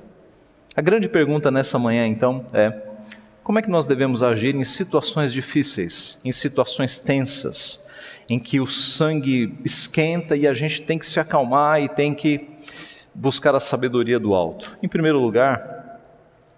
A 0.75 0.81
grande 0.81 1.09
pergunta 1.09 1.49
nessa 1.49 1.79
manhã, 1.79 2.05
então, 2.05 2.45
é: 2.53 2.71
como 3.43 3.57
é 3.57 3.61
que 3.63 3.69
nós 3.69 3.87
devemos 3.87 4.21
agir 4.21 4.53
em 4.53 4.63
situações 4.63 5.33
difíceis, 5.33 6.21
em 6.23 6.31
situações 6.31 6.99
tensas, 6.99 7.87
em 8.29 8.37
que 8.37 8.59
o 8.59 8.67
sangue 8.67 9.57
esquenta 9.65 10.35
e 10.35 10.45
a 10.45 10.53
gente 10.53 10.83
tem 10.83 10.99
que 10.99 11.07
se 11.07 11.19
acalmar 11.19 11.81
e 11.81 11.89
tem 11.89 12.13
que 12.13 12.56
buscar 13.17 13.55
a 13.55 13.59
sabedoria 13.59 14.19
do 14.19 14.35
alto. 14.35 14.77
Em 14.81 14.87
primeiro 14.87 15.19
lugar, 15.19 15.99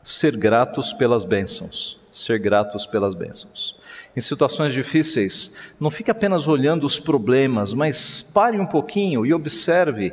ser 0.04 0.36
gratos 0.36 0.92
pelas 0.92 1.24
bênçãos. 1.24 1.98
Ser 2.12 2.38
gratos 2.38 2.86
pelas 2.86 3.14
bênçãos. 3.14 3.78
Em 4.16 4.20
situações 4.20 4.74
difíceis, 4.74 5.56
não 5.80 5.90
fique 5.90 6.12
apenas 6.12 6.48
olhando 6.48 6.86
os 6.86 7.00
problemas, 7.00 7.74
mas 7.74 8.22
pare 8.22 8.60
um 8.60 8.66
pouquinho 8.66 9.26
e 9.26 9.34
observe 9.34 10.12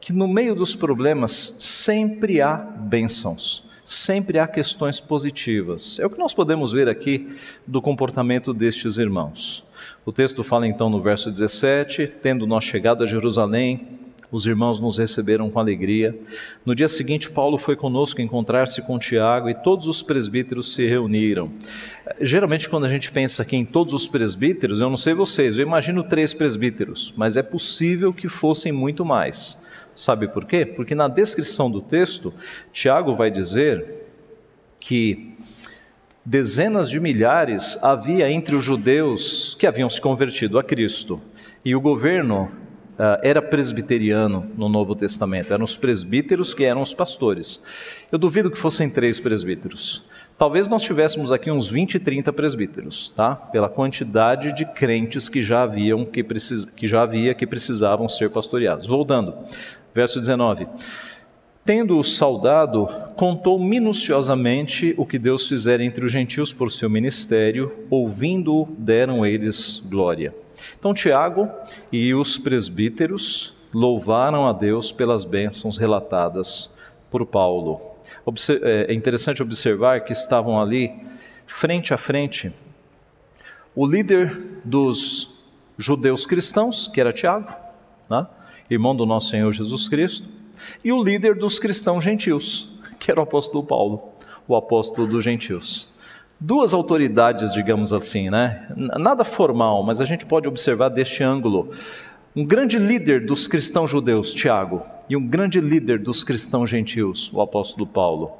que 0.00 0.12
no 0.12 0.26
meio 0.26 0.54
dos 0.54 0.74
problemas 0.74 1.56
sempre 1.60 2.40
há 2.40 2.56
bênçãos, 2.56 3.64
sempre 3.84 4.38
há 4.38 4.48
questões 4.48 4.98
positivas. 4.98 6.00
É 6.00 6.06
o 6.06 6.10
que 6.10 6.18
nós 6.18 6.34
podemos 6.34 6.72
ver 6.72 6.88
aqui 6.88 7.36
do 7.66 7.80
comportamento 7.80 8.52
destes 8.52 8.98
irmãos. 8.98 9.64
O 10.04 10.12
texto 10.12 10.42
fala 10.42 10.66
então 10.66 10.88
no 10.88 10.98
verso 10.98 11.30
17: 11.30 12.06
Tendo 12.20 12.46
nós 12.46 12.64
chegado 12.64 13.04
a 13.04 13.06
Jerusalém, 13.06 13.95
os 14.30 14.46
irmãos 14.46 14.80
nos 14.80 14.98
receberam 14.98 15.50
com 15.50 15.58
alegria. 15.58 16.18
No 16.64 16.74
dia 16.74 16.88
seguinte, 16.88 17.30
Paulo 17.30 17.58
foi 17.58 17.76
conosco 17.76 18.20
encontrar-se 18.20 18.82
com 18.82 18.98
Tiago 18.98 19.48
e 19.48 19.54
todos 19.54 19.86
os 19.86 20.02
presbíteros 20.02 20.74
se 20.74 20.86
reuniram. 20.86 21.50
Geralmente, 22.20 22.68
quando 22.68 22.86
a 22.86 22.88
gente 22.88 23.10
pensa 23.12 23.42
aqui 23.42 23.56
em 23.56 23.64
todos 23.64 23.92
os 23.92 24.08
presbíteros, 24.08 24.80
eu 24.80 24.88
não 24.88 24.96
sei 24.96 25.14
vocês, 25.14 25.58
eu 25.58 25.66
imagino 25.66 26.04
três 26.04 26.34
presbíteros, 26.34 27.12
mas 27.16 27.36
é 27.36 27.42
possível 27.42 28.12
que 28.12 28.28
fossem 28.28 28.72
muito 28.72 29.04
mais. 29.04 29.64
Sabe 29.94 30.28
por 30.28 30.44
quê? 30.44 30.66
Porque 30.66 30.94
na 30.94 31.08
descrição 31.08 31.70
do 31.70 31.80
texto, 31.80 32.34
Tiago 32.72 33.14
vai 33.14 33.30
dizer 33.30 33.84
que 34.78 35.34
dezenas 36.24 36.90
de 36.90 37.00
milhares 37.00 37.82
havia 37.82 38.30
entre 38.30 38.56
os 38.56 38.64
judeus 38.64 39.56
que 39.58 39.66
haviam 39.66 39.88
se 39.88 40.00
convertido 40.00 40.58
a 40.58 40.64
Cristo. 40.64 41.20
E 41.64 41.74
o 41.74 41.80
governo 41.80 42.50
era 43.22 43.42
presbiteriano 43.42 44.46
no 44.56 44.68
Novo 44.68 44.94
Testamento, 44.94 45.52
eram 45.52 45.64
os 45.64 45.76
presbíteros 45.76 46.54
que 46.54 46.64
eram 46.64 46.80
os 46.80 46.94
pastores. 46.94 47.62
Eu 48.10 48.18
duvido 48.18 48.50
que 48.50 48.58
fossem 48.58 48.88
três 48.88 49.20
presbíteros. 49.20 50.04
Talvez 50.38 50.68
nós 50.68 50.82
tivéssemos 50.82 51.32
aqui 51.32 51.50
uns 51.50 51.68
20, 51.68 51.98
30 51.98 52.32
presbíteros, 52.32 53.08
tá? 53.08 53.34
Pela 53.34 53.70
quantidade 53.70 54.52
de 54.52 54.66
crentes 54.66 55.30
que 55.30 55.42
já 55.42 55.62
haviam 55.62 56.04
que, 56.04 56.22
precis... 56.22 56.66
que 56.66 56.86
já 56.86 57.02
havia 57.02 57.34
que 57.34 57.46
precisavam 57.46 58.06
ser 58.06 58.30
pastoreados. 58.30 58.86
Voltando, 58.86 59.34
verso 59.94 60.20
19. 60.20 60.66
Tendo-o 61.64 62.04
saudado, 62.04 62.86
contou 63.16 63.58
minuciosamente 63.58 64.94
o 64.96 65.06
que 65.06 65.18
Deus 65.18 65.48
fizera 65.48 65.82
entre 65.82 66.04
os 66.04 66.12
gentios 66.12 66.52
por 66.52 66.70
seu 66.70 66.88
ministério, 66.88 67.72
ouvindo-o, 67.90 68.68
deram 68.78 69.26
eles 69.26 69.84
glória. 69.90 70.34
Então, 70.78 70.94
Tiago 70.94 71.50
e 71.92 72.14
os 72.14 72.38
presbíteros 72.38 73.56
louvaram 73.72 74.46
a 74.46 74.52
Deus 74.52 74.92
pelas 74.92 75.24
bênçãos 75.24 75.76
relatadas 75.76 76.78
por 77.10 77.26
Paulo. 77.26 77.80
É, 78.62 78.92
é 78.92 78.94
interessante 78.94 79.42
observar 79.42 80.04
que 80.04 80.12
estavam 80.12 80.60
ali, 80.60 80.92
frente 81.46 81.92
a 81.92 81.98
frente, 81.98 82.52
o 83.74 83.86
líder 83.86 84.60
dos 84.64 85.44
judeus 85.76 86.24
cristãos, 86.24 86.88
que 86.88 87.00
era 87.00 87.12
Tiago, 87.12 87.54
né? 88.08 88.26
irmão 88.70 88.96
do 88.96 89.04
nosso 89.04 89.28
Senhor 89.28 89.52
Jesus 89.52 89.88
Cristo, 89.88 90.28
e 90.82 90.90
o 90.92 91.02
líder 91.02 91.36
dos 91.36 91.58
cristãos 91.58 92.02
gentios, 92.02 92.80
que 92.98 93.10
era 93.10 93.20
o 93.20 93.22
apóstolo 93.22 93.64
Paulo, 93.64 94.12
o 94.48 94.56
apóstolo 94.56 95.06
dos 95.06 95.22
gentios. 95.22 95.94
Duas 96.38 96.74
autoridades, 96.74 97.54
digamos 97.54 97.94
assim, 97.94 98.28
né? 98.28 98.68
Nada 98.76 99.24
formal, 99.24 99.82
mas 99.82 100.02
a 100.02 100.04
gente 100.04 100.26
pode 100.26 100.46
observar 100.46 100.90
deste 100.90 101.22
ângulo. 101.22 101.70
Um 102.34 102.44
grande 102.44 102.78
líder 102.78 103.24
dos 103.24 103.46
cristãos 103.46 103.90
judeus, 103.90 104.34
Tiago, 104.34 104.82
e 105.08 105.16
um 105.16 105.26
grande 105.26 105.60
líder 105.60 105.98
dos 105.98 106.22
cristãos 106.22 106.68
gentios, 106.68 107.32
o 107.32 107.40
apóstolo 107.40 107.86
Paulo. 107.86 108.32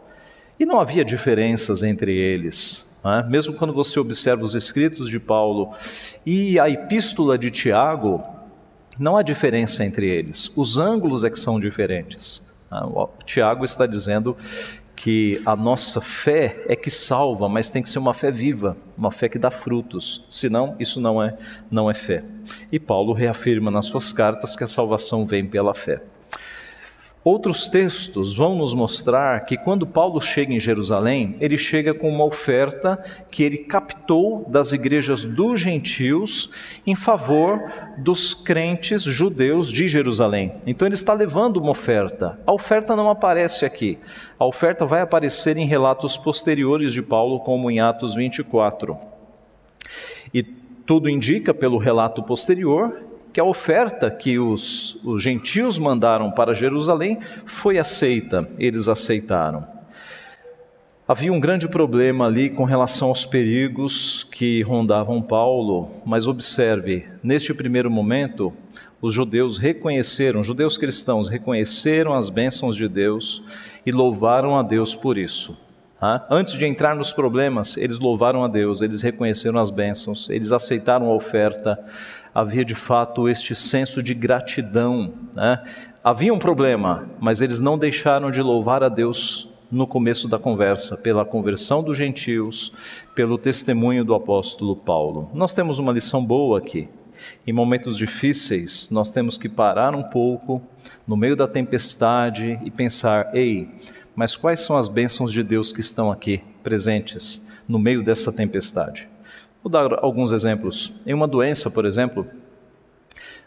E 0.61 0.67
não 0.67 0.79
havia 0.79 1.05
diferenças 1.05 1.83
entre 1.83 2.15
eles. 2.15 2.99
Né? 3.03 3.25
Mesmo 3.29 3.55
quando 3.55 3.73
você 3.73 3.99
observa 3.99 4.45
os 4.45 4.55
escritos 4.55 5.09
de 5.09 5.19
Paulo 5.19 5.73
e 6.25 6.59
a 6.59 6.69
epístola 6.69 7.39
de 7.39 7.51
Tiago, 7.51 8.23
não 8.99 9.17
há 9.17 9.23
diferença 9.23 9.85
entre 9.87 10.07
eles. 10.07 10.55
Os 10.55 10.77
ângulos 10.77 11.25
é 11.25 11.31
que 11.31 11.41
são 11.41 11.59
diferentes. 11.59 12.47
Né? 12.71 12.79
Tiago 13.25 13.65
está 13.65 13.87
dizendo 13.87 14.37
que 14.97 15.43
a 15.45 15.55
nossa 15.55 16.01
fé 16.01 16.65
é 16.67 16.75
que 16.75 16.91
salva, 16.91 17.49
mas 17.49 17.69
tem 17.69 17.83
que 17.83 17.91
ser 17.91 17.99
uma 17.99 18.15
fé 18.15 18.31
viva, 18.31 18.77
uma 18.97 19.13
fé 19.13 19.29
que 19.29 19.39
dá 19.39 19.51
frutos. 19.51 20.27
Senão, 20.31 20.75
isso 20.81 21.01
não 21.01 21.23
é 21.23 21.37
não 21.71 21.91
é 21.91 21.95
fé. 21.95 22.25
E 22.73 22.81
Paulo 22.81 23.13
reafirma 23.13 23.71
nas 23.71 23.87
suas 23.87 24.11
cartas 24.11 24.57
que 24.57 24.65
a 24.65 24.69
salvação 24.69 25.27
vem 25.27 25.45
pela 25.45 25.75
fé. 25.75 26.03
Outros 27.27 27.67
textos 27.67 28.37
vão 28.37 28.55
nos 28.55 28.73
mostrar 28.73 29.47
que 29.47 29.57
quando 29.57 29.85
Paulo 29.85 30.21
chega 30.21 30.53
em 30.53 30.61
Jerusalém, 30.61 31.35
ele 31.41 31.59
chega 31.59 31.93
com 31.93 32.09
uma 32.09 32.25
oferta 32.25 33.03
que 33.33 33.43
ele 33.43 33.59
captou 33.59 34.47
das 34.49 34.71
igrejas 34.71 35.25
dos 35.25 35.61
gentios 35.61 36.53
em 36.87 36.95
favor 36.95 37.61
dos 37.99 38.33
crentes 38.33 39.03
judeus 39.03 39.73
de 39.73 39.89
Jerusalém. 39.89 40.53
Então 40.65 40.87
ele 40.87 40.95
está 40.95 41.13
levando 41.13 41.57
uma 41.57 41.73
oferta. 41.73 42.39
A 42.47 42.53
oferta 42.53 42.95
não 42.95 43.11
aparece 43.11 43.65
aqui. 43.65 43.99
A 44.39 44.47
oferta 44.47 44.87
vai 44.87 45.01
aparecer 45.01 45.57
em 45.57 45.67
relatos 45.67 46.17
posteriores 46.17 46.93
de 46.93 47.03
Paulo, 47.03 47.41
como 47.41 47.69
em 47.69 47.81
Atos 47.81 48.15
24. 48.15 48.97
E 50.33 50.45
tudo 50.45 51.11
indica, 51.11 51.53
pelo 51.53 51.77
relato 51.77 52.23
posterior, 52.23 53.06
que 53.37 53.41
a 53.41 53.45
oferta 53.45 54.11
que 54.11 54.39
os, 54.39 54.95
os 55.05 55.23
gentios 55.23 55.79
mandaram 55.79 56.31
para 56.31 56.55
Jerusalém 56.55 57.19
foi 57.45 57.77
aceita, 57.77 58.49
eles 58.59 58.89
aceitaram. 58.89 59.63
Havia 61.07 61.31
um 61.31 61.39
grande 61.39 61.69
problema 61.69 62.25
ali 62.25 62.49
com 62.49 62.65
relação 62.65 63.09
aos 63.09 63.27
perigos 63.27 64.25
que 64.25 64.63
rondavam 64.63 65.21
Paulo, 65.21 65.91
mas 66.07 66.27
observe, 66.27 67.05
neste 67.23 67.53
primeiro 67.53 67.91
momento, 67.91 68.55
os 69.03 69.13
judeus 69.13 69.59
reconheceram, 69.59 70.43
judeus 70.43 70.79
cristãos 70.79 71.29
reconheceram 71.29 72.15
as 72.15 72.31
bênçãos 72.31 72.75
de 72.75 72.89
Deus 72.89 73.45
e 73.85 73.93
louvaram 73.93 74.57
a 74.59 74.63
Deus 74.63 74.95
por 74.95 75.19
isso. 75.19 75.59
Tá? 76.01 76.27
Antes 76.31 76.55
de 76.55 76.65
entrar 76.65 76.97
nos 76.97 77.13
problemas, 77.13 77.77
eles 77.77 77.99
louvaram 77.99 78.45
a 78.45 78.49
Deus, 78.49 78.81
eles 78.81 79.03
reconheceram 79.03 79.59
as 79.59 79.71
bênçãos, 79.71 80.29
eles 80.31 80.53
aceitaram 80.53 81.11
a 81.11 81.15
oferta, 81.15 81.79
havia 82.37 82.67
de 82.67 82.75
fato 82.75 83.31
este 83.31 83.55
senso 83.55 84.03
de 84.03 84.13
gratidão. 84.13 85.15
Né? 85.35 85.65
Havia 86.05 86.35
um 86.35 86.39
problema, 86.39 87.09
mas 87.19 87.41
eles 87.41 87.61
não 87.61 87.79
deixaram 87.79 88.31
de 88.31 88.43
louvar 88.43 88.83
a 88.83 88.91
Deus 88.91 89.55
no 89.73 89.87
começo 89.87 90.29
da 90.29 90.39
conversa, 90.39 90.99
pela 90.99 91.25
conversão 91.25 91.83
dos 91.83 91.97
gentios, 91.97 92.75
pelo 93.15 93.39
testemunho 93.39 94.05
do 94.05 94.15
apóstolo 94.15 94.77
Paulo. 94.77 95.31
Nós 95.33 95.55
temos 95.55 95.79
uma 95.79 95.91
lição 95.91 96.23
boa 96.23 96.59
aqui. 96.59 96.91
Em 97.47 97.55
momentos 97.55 97.97
difíceis, 97.97 98.91
nós 98.91 99.11
temos 99.11 99.39
que 99.39 99.49
parar 99.49 99.95
um 99.95 100.03
pouco 100.03 100.61
no 101.07 101.17
meio 101.17 101.37
da 101.37 101.49
tempestade 101.49 102.61
e 102.63 102.71
pensar: 102.71 103.35
ei, 103.35 103.67
mas 104.15 104.37
quais 104.37 104.61
são 104.61 104.77
as 104.77 104.91
bênçãos 104.91 105.33
de 105.33 105.43
Deus 105.43 105.73
que 105.73 105.81
estão 105.81 106.13
aqui 106.13 106.43
presentes 106.63 107.49
no 107.67 107.79
meio 107.79 108.05
dessa 108.05 108.31
tempestade? 108.31 109.09
Vou 109.67 109.71
dar 109.73 109.99
alguns 110.05 110.31
exemplos. 110.31 110.93
Em 111.05 111.13
uma 111.13 111.27
doença, 111.27 111.69
por 111.69 111.87
exemplo, 111.87 112.25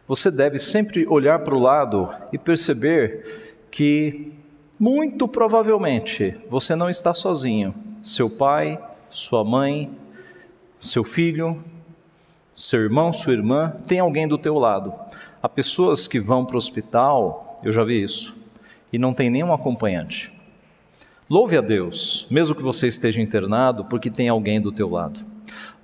você 0.06 0.30
deve 0.30 0.60
sempre 0.60 1.08
olhar 1.08 1.40
para 1.40 1.56
o 1.56 1.60
lado 1.62 2.10
e 2.34 2.38
perceber 2.38 3.56
que, 3.72 4.34
muito 4.78 5.30
provavelmente, 5.30 6.36
você 6.50 6.76
não 6.76 6.90
está 6.90 7.14
sozinho. 7.14 7.74
Seu 8.04 8.30
pai, 8.30 8.78
sua 9.10 9.46
mãe, 9.46 9.90
seu 10.82 11.06
filho, 11.06 11.64
seu 12.54 12.82
irmão, 12.82 13.14
sua 13.14 13.32
irmã, 13.32 13.78
tem 13.88 14.00
alguém 14.00 14.28
do 14.28 14.38
teu 14.38 14.56
lado. 14.56 14.94
Há 15.42 15.48
pessoas 15.48 16.06
que 16.06 16.20
vão 16.20 16.44
para 16.44 16.56
o 16.56 16.58
hospital, 16.58 17.62
eu 17.64 17.72
já 17.72 17.86
vi 17.86 18.04
isso, 18.04 18.36
e 18.92 18.98
não 19.00 19.14
tem 19.14 19.30
nenhum 19.30 19.54
acompanhante. 19.54 20.34
Louve 21.30 21.56
a 21.56 21.62
Deus, 21.62 22.28
mesmo 22.30 22.54
que 22.54 22.62
você 22.62 22.90
esteja 22.90 23.22
internado, 23.22 23.86
porque 23.86 24.10
tem 24.10 24.28
alguém 24.28 24.60
do 24.60 24.70
teu 24.70 24.90
lado. 24.90 25.39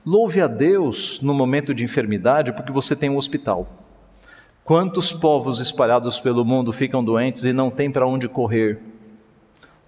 Louve 0.06 0.40
a 0.40 0.46
Deus 0.46 1.20
no 1.20 1.34
momento 1.34 1.74
de 1.74 1.84
enfermidade, 1.84 2.54
porque 2.54 2.72
você 2.72 2.96
tem 2.96 3.10
um 3.10 3.18
hospital. 3.18 3.68
Quantos 4.64 5.12
povos 5.12 5.60
espalhados 5.60 6.20
pelo 6.20 6.46
mundo 6.46 6.72
ficam 6.72 7.04
doentes 7.04 7.44
e 7.44 7.52
não 7.52 7.72
têm 7.72 7.90
para 7.90 8.06
onde 8.06 8.30
correr? 8.30 8.80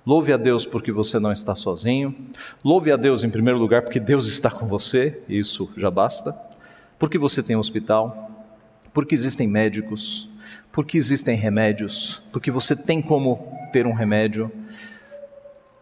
Louve 0.04 0.34
a 0.34 0.38
Deus 0.38 0.66
porque 0.66 0.92
você 0.92 1.20
não 1.20 1.32
está 1.32 1.54
sozinho. 1.54 2.16
Louve 2.64 2.92
a 2.92 2.96
Deus 2.96 3.24
em 3.24 3.30
primeiro 3.30 3.60
lugar 3.60 3.84
porque 3.84 4.00
Deus 4.00 4.26
está 4.26 4.50
com 4.50 4.66
você, 4.66 5.24
isso 5.30 5.72
já 5.78 5.92
basta. 5.92 6.36
Porque 6.98 7.20
você 7.20 7.44
tem 7.44 7.56
um 7.56 7.60
hospital, 7.60 8.32
porque 8.92 9.14
existem 9.14 9.48
médicos, 9.48 10.28
porque 10.72 10.98
existem 10.98 11.38
remédios, 11.38 12.24
porque 12.34 12.50
você 12.50 12.76
tem 12.76 13.04
como 13.04 13.54
ter 13.72 13.86
um 13.86 13.94
remédio. 13.94 14.52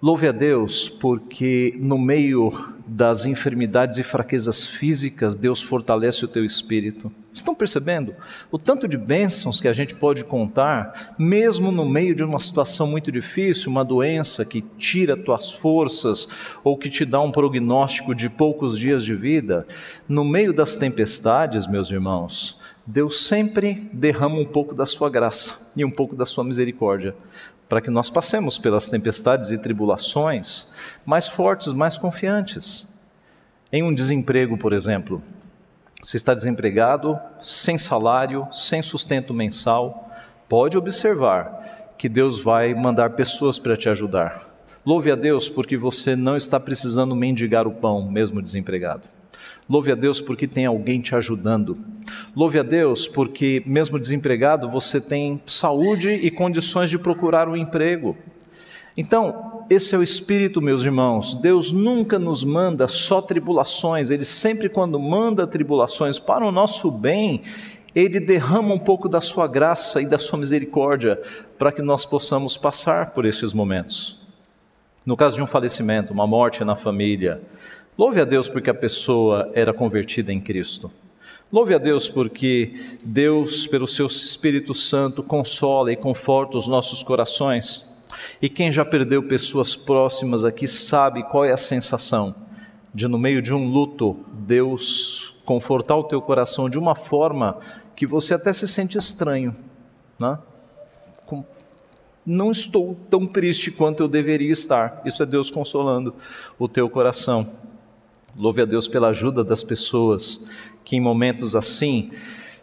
Louve 0.02 0.28
a 0.28 0.32
Deus 0.34 0.90
porque 0.90 1.74
no 1.80 1.98
meio 1.98 2.76
das 2.86 3.26
enfermidades 3.26 3.98
e 3.98 4.04
fraquezas 4.04 4.68
físicas, 4.68 5.36
Deus 5.36 5.62
fortalece 5.62 6.26
o 6.26 6.28
teu 6.28 6.44
espírito. 6.46 7.12
Estão 7.34 7.56
percebendo? 7.56 8.14
O 8.52 8.60
tanto 8.60 8.88
de 8.88 8.98
bênçãos 8.98 9.60
que 9.60 9.68
a 9.70 9.74
gente 9.74 9.96
pode 9.96 10.24
contar, 10.24 11.16
mesmo 11.18 11.72
no 11.72 11.86
meio 11.86 12.14
de 12.14 12.24
uma 12.24 12.40
situação 12.40 12.86
muito 12.88 13.12
difícil, 13.12 13.72
uma 13.72 13.84
doença 13.86 14.46
que 14.46 14.62
tira 14.62 15.18
tuas 15.18 15.54
forças 15.54 16.28
ou 16.64 16.78
que 16.78 16.90
te 16.90 17.06
dá 17.06 17.22
um 17.22 17.32
prognóstico 17.32 18.14
de 18.14 18.30
poucos 18.30 18.78
dias 18.78 19.04
de 19.04 19.16
vida, 19.16 19.66
no 20.08 20.24
meio 20.24 20.54
das 20.54 20.76
tempestades, 20.76 21.68
meus 21.68 21.90
irmãos, 21.90 22.62
Deus 22.86 23.26
sempre 23.26 23.90
derrama 23.92 24.38
um 24.38 24.46
pouco 24.46 24.76
da 24.76 24.86
sua 24.86 25.10
graça 25.10 25.72
e 25.76 25.84
um 25.84 25.90
pouco 25.90 26.16
da 26.16 26.26
sua 26.26 26.44
misericórdia 26.44 27.16
para 27.68 27.82
que 27.82 27.90
nós 27.90 28.10
passemos 28.10 28.58
pelas 28.58 28.88
tempestades 28.88 29.52
e 29.52 29.58
tribulações 29.58 30.72
mais 31.06 31.28
fortes, 31.28 31.74
mais 31.74 31.98
confiantes. 31.98 32.94
Em 33.72 33.84
um 33.84 33.94
desemprego, 33.94 34.58
por 34.58 34.74
exemplo, 34.74 35.22
se 36.02 36.18
está 36.18 36.34
desempregado, 36.34 37.20
sem 37.42 37.78
salário, 37.78 38.48
sem 38.52 38.84
sustento 38.84 39.34
mensal, 39.34 40.12
pode 40.48 40.78
observar 40.78 41.94
que 41.98 42.08
Deus 42.08 42.40
vai 42.40 42.74
mandar 42.74 43.12
pessoas 43.12 43.58
para 43.58 43.76
te 43.76 43.90
ajudar. 43.90 44.54
Louve 44.86 45.12
a 45.12 45.16
Deus 45.16 45.50
porque 45.50 45.76
você 45.76 46.16
não 46.16 46.38
está 46.38 46.60
precisando 46.60 47.16
mendigar 47.16 47.66
o 47.66 47.72
pão, 47.72 48.08
mesmo 48.08 48.42
desempregado. 48.42 49.15
Louve 49.68 49.92
a 49.92 49.96
Deus 49.96 50.22
porque 50.22 50.48
tem 50.48 50.66
alguém 50.66 51.02
te 51.02 51.16
ajudando. 51.16 51.78
Louve 52.36 52.60
a 52.60 52.64
Deus 52.64 53.08
porque, 53.08 53.64
mesmo 53.66 54.00
desempregado, 54.00 54.70
você 54.70 55.02
tem 55.02 55.42
saúde 55.48 56.12
e 56.12 56.30
condições 56.30 56.90
de 56.90 57.00
procurar 57.00 57.50
um 57.50 57.56
emprego. 57.56 58.16
Então, 58.96 59.66
esse 59.70 59.94
é 59.94 59.98
o 59.98 60.04
Espírito, 60.04 60.62
meus 60.62 60.84
irmãos. 60.84 61.34
Deus 61.34 61.72
nunca 61.72 62.18
nos 62.20 62.44
manda 62.44 62.88
só 62.88 63.22
tribulações, 63.22 64.10
Ele 64.10 64.24
sempre, 64.24 64.70
quando 64.70 65.00
manda 65.00 65.48
tribulações 65.48 66.20
para 66.20 66.46
o 66.46 66.52
nosso 66.52 66.90
bem, 66.92 67.42
Ele 67.94 68.20
derrama 68.20 68.74
um 68.74 68.80
pouco 68.80 69.10
da 69.10 69.20
Sua 69.20 69.48
graça 69.48 70.02
e 70.02 70.08
da 70.08 70.20
Sua 70.20 70.40
misericórdia 70.40 71.20
para 71.58 71.72
que 71.72 71.82
nós 71.82 72.06
possamos 72.06 72.56
passar 72.56 73.12
por 73.12 73.26
estes 73.26 73.52
momentos. 73.52 74.24
No 75.06 75.18
caso 75.18 75.36
de 75.36 75.44
um 75.44 75.48
falecimento, 75.48 76.14
uma 76.14 76.26
morte 76.26 76.64
na 76.64 76.76
família, 76.76 77.42
louve 77.98 78.22
a 78.22 78.26
Deus 78.26 78.50
porque 78.50 78.70
a 78.70 78.74
pessoa 78.74 79.50
era 79.54 79.74
convertida 79.74 80.32
em 80.32 80.40
Cristo. 80.40 80.92
Louve 81.52 81.74
a 81.74 81.78
Deus 81.78 82.10
porque 82.10 82.74
Deus, 83.04 83.68
pelo 83.68 83.88
seu 83.88 84.08
Espírito 84.08 84.74
Santo, 84.74 85.22
consola 85.22 85.92
e 85.92 85.96
conforta 85.96 86.58
os 86.58 86.68
nossos 86.68 87.04
corações. 87.04 87.94
E 88.42 88.50
quem 88.50 88.72
já 88.72 88.84
perdeu 88.84 89.24
pessoas 89.24 89.76
próximas 89.76 90.44
aqui 90.44 90.68
sabe 90.68 91.24
qual 91.24 91.46
é 91.46 91.52
a 91.52 91.58
sensação 91.58 92.46
de, 92.96 93.10
no 93.10 93.18
meio 93.18 93.42
de 93.42 93.54
um 93.54 93.68
luto, 93.68 94.18
Deus 94.32 95.42
confortar 95.46 95.98
o 95.98 96.04
teu 96.06 96.22
coração 96.22 96.70
de 96.70 96.78
uma 96.78 96.96
forma 96.96 97.60
que 97.94 98.08
você 98.08 98.34
até 98.34 98.54
se 98.54 98.66
sente 98.70 98.98
estranho. 98.98 99.54
Né? 100.18 100.40
Não 102.26 102.52
estou 102.52 102.98
tão 103.10 103.28
triste 103.28 103.70
quanto 103.70 104.02
eu 104.02 104.08
deveria 104.08 104.52
estar. 104.52 105.02
Isso 105.06 105.22
é 105.22 105.26
Deus 105.26 105.52
consolando 105.52 106.16
o 106.58 106.70
teu 106.70 106.90
coração. 106.90 107.54
Louve 108.38 108.62
a 108.62 108.66
Deus 108.66 108.88
pela 108.88 109.10
ajuda 109.10 109.46
das 109.46 109.64
pessoas 109.64 110.46
que, 110.84 110.98
em 110.98 111.00
momentos 111.00 111.56
assim, 111.56 112.12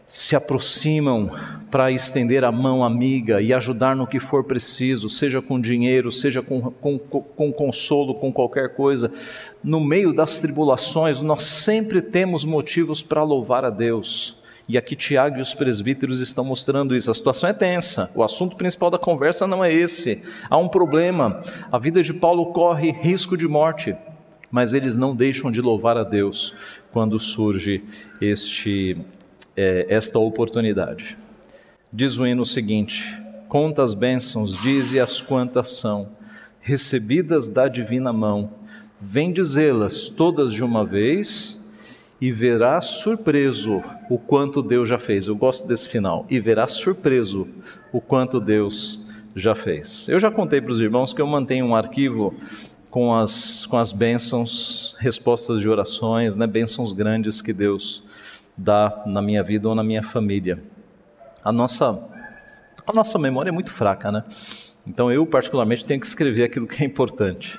se 0.07 0.37
aproximam 0.37 1.31
para 1.71 1.91
estender 1.91 2.45
a 2.45 2.53
mão 2.53 2.85
amiga 2.85 3.41
e 3.41 3.55
ajudar 3.55 3.97
no 3.97 4.07
que 4.07 4.21
for 4.21 4.45
preciso, 4.45 5.09
seja 5.09 5.41
com 5.41 5.59
dinheiro, 5.59 6.13
seja 6.13 6.43
com, 6.43 6.71
com, 6.71 6.99
com 6.99 7.51
consolo, 7.51 8.15
com 8.17 8.31
qualquer 8.31 8.75
coisa. 8.75 9.11
No 9.65 9.81
meio 9.81 10.13
das 10.13 10.39
tribulações, 10.39 11.23
nós 11.23 11.45
sempre 11.45 12.03
temos 12.03 12.45
motivos 12.45 13.03
para 13.03 13.23
louvar 13.23 13.65
a 13.65 13.71
Deus. 13.71 14.43
E 14.69 14.77
aqui 14.77 14.95
Tiago 14.95 15.39
e 15.39 15.41
os 15.41 15.55
presbíteros 15.55 16.21
estão 16.21 16.45
mostrando 16.45 16.95
isso. 16.95 17.11
A 17.11 17.15
situação 17.15 17.49
é 17.49 17.55
tensa. 17.55 18.13
O 18.15 18.23
assunto 18.23 18.57
principal 18.57 18.91
da 18.91 18.99
conversa 18.99 19.47
não 19.47 19.65
é 19.65 19.73
esse. 19.73 20.23
Há 20.51 20.59
um 20.59 20.69
problema. 20.69 21.43
A 21.71 21.79
vida 21.79 22.03
de 22.03 22.13
Paulo 22.13 22.53
corre 22.53 22.93
risco 22.93 23.37
de 23.37 23.49
morte, 23.49 23.97
mas 24.53 24.75
eles 24.75 24.95
não 24.95 25.17
deixam 25.17 25.51
de 25.51 25.63
louvar 25.63 25.97
a 25.97 26.05
Deus 26.05 26.55
quando 26.93 27.19
surge 27.19 27.83
este 28.21 28.99
é, 29.57 29.87
esta 29.89 30.19
oportunidade. 30.19 31.17
Diz 31.91 32.19
o 32.19 32.27
hino 32.27 32.45
seguinte: 32.45 33.19
Conta 33.49 33.83
as 33.83 33.95
bênçãos, 33.95 34.61
dize 34.63 35.01
as 35.01 35.21
quantas 35.21 35.73
são, 35.73 36.11
recebidas 36.61 37.49
da 37.49 37.67
divina 37.67 38.13
mão, 38.13 38.51
vem 39.01 39.33
dizê-las 39.33 40.09
todas 40.09 40.53
de 40.53 40.63
uma 40.63 40.85
vez 40.85 41.61
e 42.21 42.31
verás 42.31 42.87
surpreso 42.87 43.83
o 44.09 44.17
quanto 44.17 44.63
Deus 44.63 44.89
já 44.89 44.99
fez. 44.99 45.27
Eu 45.27 45.35
gosto 45.35 45.67
desse 45.67 45.89
final. 45.89 46.25
E 46.31 46.39
verás 46.39 46.75
surpreso 46.75 47.49
o 47.93 48.01
quanto 48.01 48.39
Deus 48.39 49.11
já 49.35 49.57
fez. 49.57 50.09
Eu 50.09 50.21
já 50.21 50.31
contei 50.31 50.61
para 50.61 50.71
os 50.71 50.81
irmãos 50.81 51.13
que 51.13 51.21
eu 51.21 51.27
mantenho 51.27 51.67
um 51.67 51.75
arquivo 51.75 52.33
com 52.93 53.15
as, 53.15 53.65
com 53.65 53.79
as 53.79 53.91
bênçãos, 53.91 54.95
respostas 55.01 55.61
de 55.61 55.69
orações, 55.69 56.37
né, 56.37 56.47
bênçãos 56.47 56.93
grandes 56.93 57.41
que 57.41 57.51
Deus 57.51 58.05
dá 58.55 59.03
na 59.07 59.23
minha 59.23 59.43
vida 59.43 59.67
ou 59.67 59.75
na 59.75 59.83
minha 59.83 60.03
família. 60.03 60.63
A 61.43 61.51
nossa, 61.51 62.07
a 62.87 62.93
nossa 62.93 63.19
memória 63.19 63.49
é 63.49 63.53
muito 63.53 63.73
fraca, 63.73 64.13
né? 64.13 64.23
Então 64.87 65.11
eu, 65.11 65.25
particularmente, 65.25 65.87
tenho 65.87 66.01
que 66.01 66.07
escrever 66.07 66.45
aquilo 66.45 66.67
que 66.67 66.83
é 66.83 66.87
importante. 66.87 67.59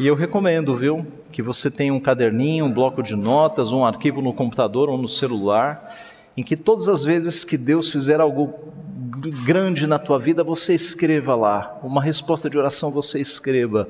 E 0.00 0.08
eu 0.08 0.16
recomendo, 0.16 0.76
viu, 0.76 1.06
que 1.30 1.40
você 1.40 1.70
tenha 1.70 1.94
um 1.94 2.00
caderninho, 2.00 2.64
um 2.64 2.72
bloco 2.72 3.00
de 3.00 3.14
notas, 3.14 3.70
um 3.70 3.84
arquivo 3.84 4.20
no 4.20 4.34
computador 4.34 4.88
ou 4.88 4.98
no 4.98 5.06
celular, 5.06 5.96
em 6.36 6.42
que 6.42 6.56
todas 6.56 6.88
as 6.88 7.04
vezes 7.04 7.44
que 7.44 7.56
Deus 7.56 7.92
fizer 7.92 8.20
algo 8.20 8.72
grande 9.44 9.86
na 9.86 10.00
tua 10.00 10.18
vida, 10.18 10.42
você 10.42 10.74
escreva 10.74 11.36
lá. 11.36 11.78
Uma 11.80 12.02
resposta 12.02 12.50
de 12.50 12.58
oração 12.58 12.90
você 12.90 13.20
escreva. 13.20 13.88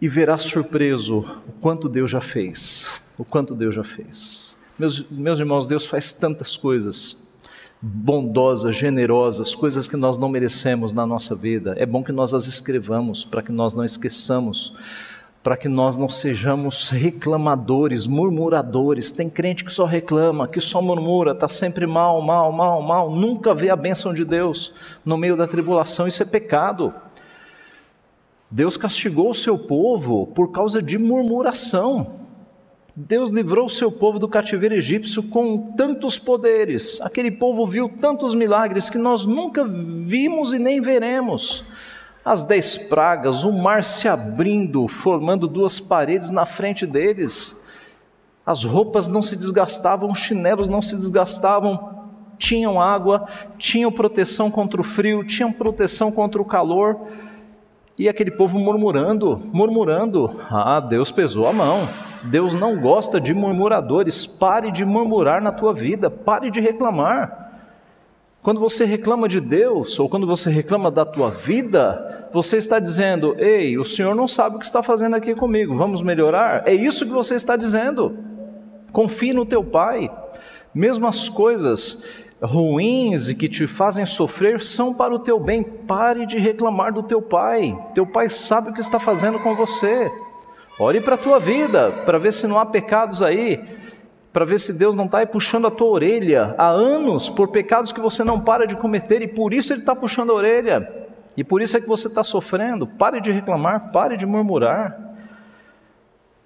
E 0.00 0.08
verá 0.08 0.38
surpreso 0.38 1.20
o 1.48 1.52
quanto 1.60 1.88
Deus 1.88 2.10
já 2.10 2.20
fez. 2.20 2.88
O 3.18 3.24
quanto 3.24 3.54
Deus 3.54 3.74
já 3.74 3.82
fez. 3.82 4.56
Meus, 4.78 5.10
meus 5.10 5.40
irmãos, 5.40 5.66
Deus 5.66 5.86
faz 5.86 6.12
tantas 6.12 6.56
coisas 6.56 7.28
bondosas, 7.80 8.74
generosas, 8.74 9.54
coisas 9.54 9.86
que 9.86 9.96
nós 9.96 10.18
não 10.18 10.28
merecemos 10.28 10.92
na 10.92 11.06
nossa 11.06 11.34
vida. 11.34 11.74
É 11.76 11.86
bom 11.86 12.02
que 12.02 12.12
nós 12.12 12.34
as 12.34 12.46
escrevamos 12.46 13.24
para 13.24 13.42
que 13.42 13.52
nós 13.52 13.72
não 13.74 13.84
esqueçamos, 13.84 14.76
para 15.42 15.56
que 15.56 15.68
nós 15.68 15.96
não 15.96 16.08
sejamos 16.08 16.90
reclamadores, 16.90 18.06
murmuradores. 18.06 19.12
Tem 19.12 19.30
crente 19.30 19.64
que 19.64 19.72
só 19.72 19.84
reclama, 19.84 20.48
que 20.48 20.60
só 20.60 20.82
murmura, 20.82 21.32
está 21.32 21.48
sempre 21.48 21.86
mal, 21.86 22.20
mal, 22.20 22.50
mal, 22.50 22.82
mal, 22.82 23.10
nunca 23.10 23.54
vê 23.54 23.70
a 23.70 23.76
bênção 23.76 24.12
de 24.12 24.24
Deus 24.24 24.74
no 25.04 25.16
meio 25.16 25.36
da 25.36 25.46
tribulação. 25.46 26.08
Isso 26.08 26.22
é 26.22 26.26
pecado. 26.26 26.92
Deus 28.50 28.76
castigou 28.76 29.30
o 29.30 29.34
seu 29.34 29.58
povo 29.58 30.26
por 30.28 30.50
causa 30.50 30.80
de 30.80 30.96
murmuração. 30.96 32.18
Deus 32.96 33.30
livrou 33.30 33.66
o 33.66 33.70
seu 33.70 33.92
povo 33.92 34.18
do 34.18 34.26
cativeiro 34.26 34.74
egípcio 34.74 35.22
com 35.24 35.72
tantos 35.76 36.18
poderes. 36.18 37.00
Aquele 37.00 37.30
povo 37.30 37.64
viu 37.66 37.88
tantos 37.88 38.34
milagres 38.34 38.90
que 38.90 38.98
nós 38.98 39.24
nunca 39.24 39.64
vimos 39.64 40.52
e 40.52 40.58
nem 40.58 40.80
veremos. 40.80 41.64
As 42.24 42.42
dez 42.42 42.76
pragas, 42.76 43.44
o 43.44 43.52
mar 43.52 43.84
se 43.84 44.08
abrindo, 44.08 44.88
formando 44.88 45.46
duas 45.46 45.78
paredes 45.78 46.30
na 46.30 46.44
frente 46.44 46.86
deles. 46.86 47.64
As 48.44 48.64
roupas 48.64 49.06
não 49.06 49.22
se 49.22 49.36
desgastavam, 49.36 50.10
os 50.10 50.18
chinelos 50.18 50.68
não 50.68 50.80
se 50.82 50.96
desgastavam, 50.96 52.08
tinham 52.38 52.80
água, 52.80 53.28
tinham 53.58 53.92
proteção 53.92 54.50
contra 54.50 54.80
o 54.80 54.84
frio, 54.84 55.22
tinham 55.22 55.52
proteção 55.52 56.10
contra 56.10 56.40
o 56.40 56.44
calor. 56.44 56.98
E 57.98 58.08
aquele 58.08 58.30
povo 58.30 58.58
murmurando, 58.60 59.42
murmurando. 59.52 60.38
Ah, 60.48 60.78
Deus 60.78 61.10
pesou 61.10 61.48
a 61.48 61.52
mão. 61.52 61.88
Deus 62.30 62.54
não 62.54 62.80
gosta 62.80 63.20
de 63.20 63.34
murmuradores. 63.34 64.24
Pare 64.24 64.70
de 64.70 64.84
murmurar 64.84 65.42
na 65.42 65.50
tua 65.50 65.74
vida, 65.74 66.08
pare 66.08 66.48
de 66.48 66.60
reclamar. 66.60 67.46
Quando 68.40 68.60
você 68.60 68.84
reclama 68.84 69.28
de 69.28 69.40
Deus, 69.40 69.98
ou 69.98 70.08
quando 70.08 70.26
você 70.26 70.48
reclama 70.48 70.92
da 70.92 71.04
tua 71.04 71.28
vida, 71.28 72.28
você 72.32 72.58
está 72.58 72.78
dizendo: 72.78 73.34
Ei, 73.36 73.76
o 73.76 73.84
Senhor 73.84 74.14
não 74.14 74.28
sabe 74.28 74.56
o 74.56 74.58
que 74.60 74.64
está 74.64 74.82
fazendo 74.82 75.16
aqui 75.16 75.34
comigo, 75.34 75.76
vamos 75.76 76.00
melhorar? 76.00 76.62
É 76.66 76.72
isso 76.72 77.04
que 77.04 77.12
você 77.12 77.34
está 77.34 77.56
dizendo. 77.56 78.16
Confie 78.92 79.32
no 79.32 79.44
teu 79.44 79.64
Pai. 79.64 80.08
Mesmo 80.72 81.06
as 81.08 81.28
coisas 81.28 82.04
ruins 82.42 83.28
e 83.28 83.34
que 83.34 83.48
te 83.48 83.66
fazem 83.66 84.06
sofrer 84.06 84.62
são 84.62 84.94
para 84.94 85.14
o 85.14 85.18
teu 85.18 85.38
bem. 85.38 85.62
Pare 85.62 86.26
de 86.26 86.38
reclamar 86.38 86.92
do 86.92 87.02
teu 87.02 87.20
Pai. 87.20 87.76
Teu 87.94 88.06
Pai 88.06 88.30
sabe 88.30 88.70
o 88.70 88.74
que 88.74 88.80
está 88.80 88.98
fazendo 88.98 89.38
com 89.40 89.54
você. 89.54 90.10
Ore 90.78 91.00
para 91.00 91.16
a 91.16 91.18
tua 91.18 91.40
vida, 91.40 91.90
para 92.06 92.18
ver 92.18 92.32
se 92.32 92.46
não 92.46 92.58
há 92.58 92.64
pecados 92.64 93.20
aí, 93.20 93.60
para 94.32 94.44
ver 94.44 94.60
se 94.60 94.72
Deus 94.72 94.94
não 94.94 95.06
está 95.06 95.18
aí 95.18 95.26
puxando 95.26 95.66
a 95.66 95.70
tua 95.70 95.88
orelha 95.88 96.54
há 96.56 96.68
anos 96.68 97.28
por 97.28 97.48
pecados 97.48 97.90
que 97.90 98.00
você 98.00 98.22
não 98.22 98.40
para 98.40 98.66
de 98.66 98.76
cometer 98.76 99.20
e 99.20 99.26
por 99.26 99.52
isso 99.52 99.72
Ele 99.72 99.80
está 99.80 99.96
puxando 99.96 100.30
a 100.30 100.34
orelha. 100.34 101.08
E 101.36 101.42
por 101.42 101.60
isso 101.60 101.76
é 101.76 101.80
que 101.80 101.88
você 101.88 102.06
está 102.08 102.22
sofrendo. 102.22 102.86
Pare 102.86 103.20
de 103.20 103.32
reclamar, 103.32 103.90
pare 103.92 104.16
de 104.16 104.26
murmurar. 104.26 105.07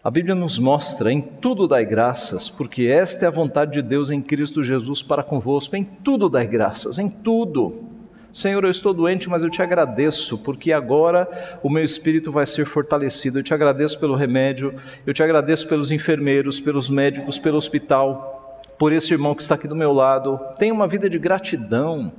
A 0.04 0.10
Bíblia 0.10 0.34
nos 0.34 0.58
mostra 0.58 1.12
em 1.12 1.22
tudo 1.22 1.68
dai 1.68 1.86
graças, 1.86 2.48
porque 2.48 2.86
esta 2.86 3.24
é 3.24 3.28
a 3.28 3.30
vontade 3.30 3.74
de 3.74 3.82
Deus 3.82 4.10
em 4.10 4.20
Cristo 4.20 4.60
Jesus 4.60 5.00
para 5.00 5.22
convosco. 5.22 5.76
Em 5.76 5.84
tudo 5.84 6.28
dai 6.28 6.44
graças, 6.44 6.98
em 6.98 7.08
tudo. 7.08 7.84
Senhor, 8.32 8.64
eu 8.64 8.70
estou 8.70 8.92
doente, 8.92 9.30
mas 9.30 9.44
eu 9.44 9.50
te 9.50 9.62
agradeço, 9.62 10.38
porque 10.38 10.72
agora 10.72 11.28
o 11.62 11.70
meu 11.70 11.84
espírito 11.84 12.32
vai 12.32 12.44
ser 12.46 12.64
fortalecido. 12.64 13.38
Eu 13.38 13.44
te 13.44 13.54
agradeço 13.54 14.00
pelo 14.00 14.16
remédio, 14.16 14.74
eu 15.06 15.14
te 15.14 15.22
agradeço 15.22 15.68
pelos 15.68 15.92
enfermeiros, 15.92 16.58
pelos 16.58 16.90
médicos, 16.90 17.38
pelo 17.38 17.56
hospital, 17.56 18.60
por 18.76 18.92
esse 18.92 19.12
irmão 19.12 19.36
que 19.36 19.42
está 19.42 19.54
aqui 19.54 19.68
do 19.68 19.76
meu 19.76 19.92
lado. 19.92 20.36
Tenha 20.58 20.74
uma 20.74 20.88
vida 20.88 21.08
de 21.08 21.16
gratidão. 21.16 22.10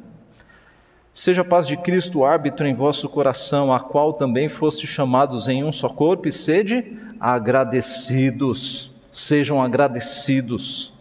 Seja 1.16 1.42
a 1.42 1.46
paz 1.46 1.68
de 1.68 1.78
Cristo 1.78 2.26
árbitro 2.26 2.66
em 2.66 2.74
vosso 2.74 3.08
coração, 3.08 3.72
a 3.72 3.80
qual 3.80 4.14
também 4.14 4.50
foste 4.50 4.88
chamados 4.88 5.48
em 5.48 5.64
um 5.64 5.72
só 5.72 5.88
corpo, 5.88 6.28
e 6.28 6.32
sede 6.32 6.98
agradecidos. 7.20 9.00
Sejam 9.12 9.62
agradecidos. 9.62 10.94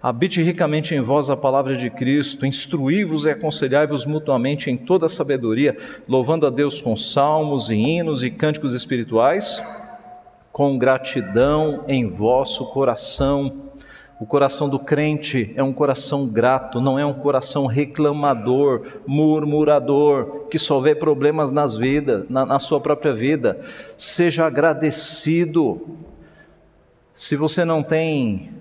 Habite 0.00 0.40
ricamente 0.40 0.94
em 0.94 1.00
vós 1.00 1.28
a 1.30 1.36
palavra 1.36 1.74
de 1.74 1.90
Cristo, 1.90 2.46
instruí-vos 2.46 3.24
e 3.24 3.30
aconselhai-vos 3.30 4.06
mutuamente 4.06 4.70
em 4.70 4.76
toda 4.76 5.06
a 5.06 5.08
sabedoria, 5.08 5.76
louvando 6.06 6.46
a 6.46 6.50
Deus 6.50 6.80
com 6.80 6.94
salmos 6.94 7.68
e 7.68 7.74
hinos 7.74 8.22
e 8.22 8.30
cânticos 8.30 8.72
espirituais, 8.72 9.60
com 10.52 10.78
gratidão 10.78 11.82
em 11.88 12.06
vosso 12.06 12.66
coração. 12.66 13.65
O 14.18 14.24
coração 14.24 14.66
do 14.66 14.78
crente 14.78 15.52
é 15.56 15.62
um 15.62 15.74
coração 15.74 16.26
grato, 16.26 16.80
não 16.80 16.98
é 16.98 17.04
um 17.04 17.12
coração 17.12 17.66
reclamador, 17.66 18.86
murmurador, 19.06 20.46
que 20.50 20.58
só 20.58 20.80
vê 20.80 20.94
problemas 20.94 21.50
nas 21.52 21.76
vidas, 21.76 22.24
na, 22.30 22.46
na 22.46 22.58
sua 22.58 22.80
própria 22.80 23.12
vida. 23.12 23.60
Seja 23.98 24.46
agradecido. 24.46 25.98
Se 27.12 27.36
você 27.36 27.62
não 27.62 27.82
tem 27.82 28.54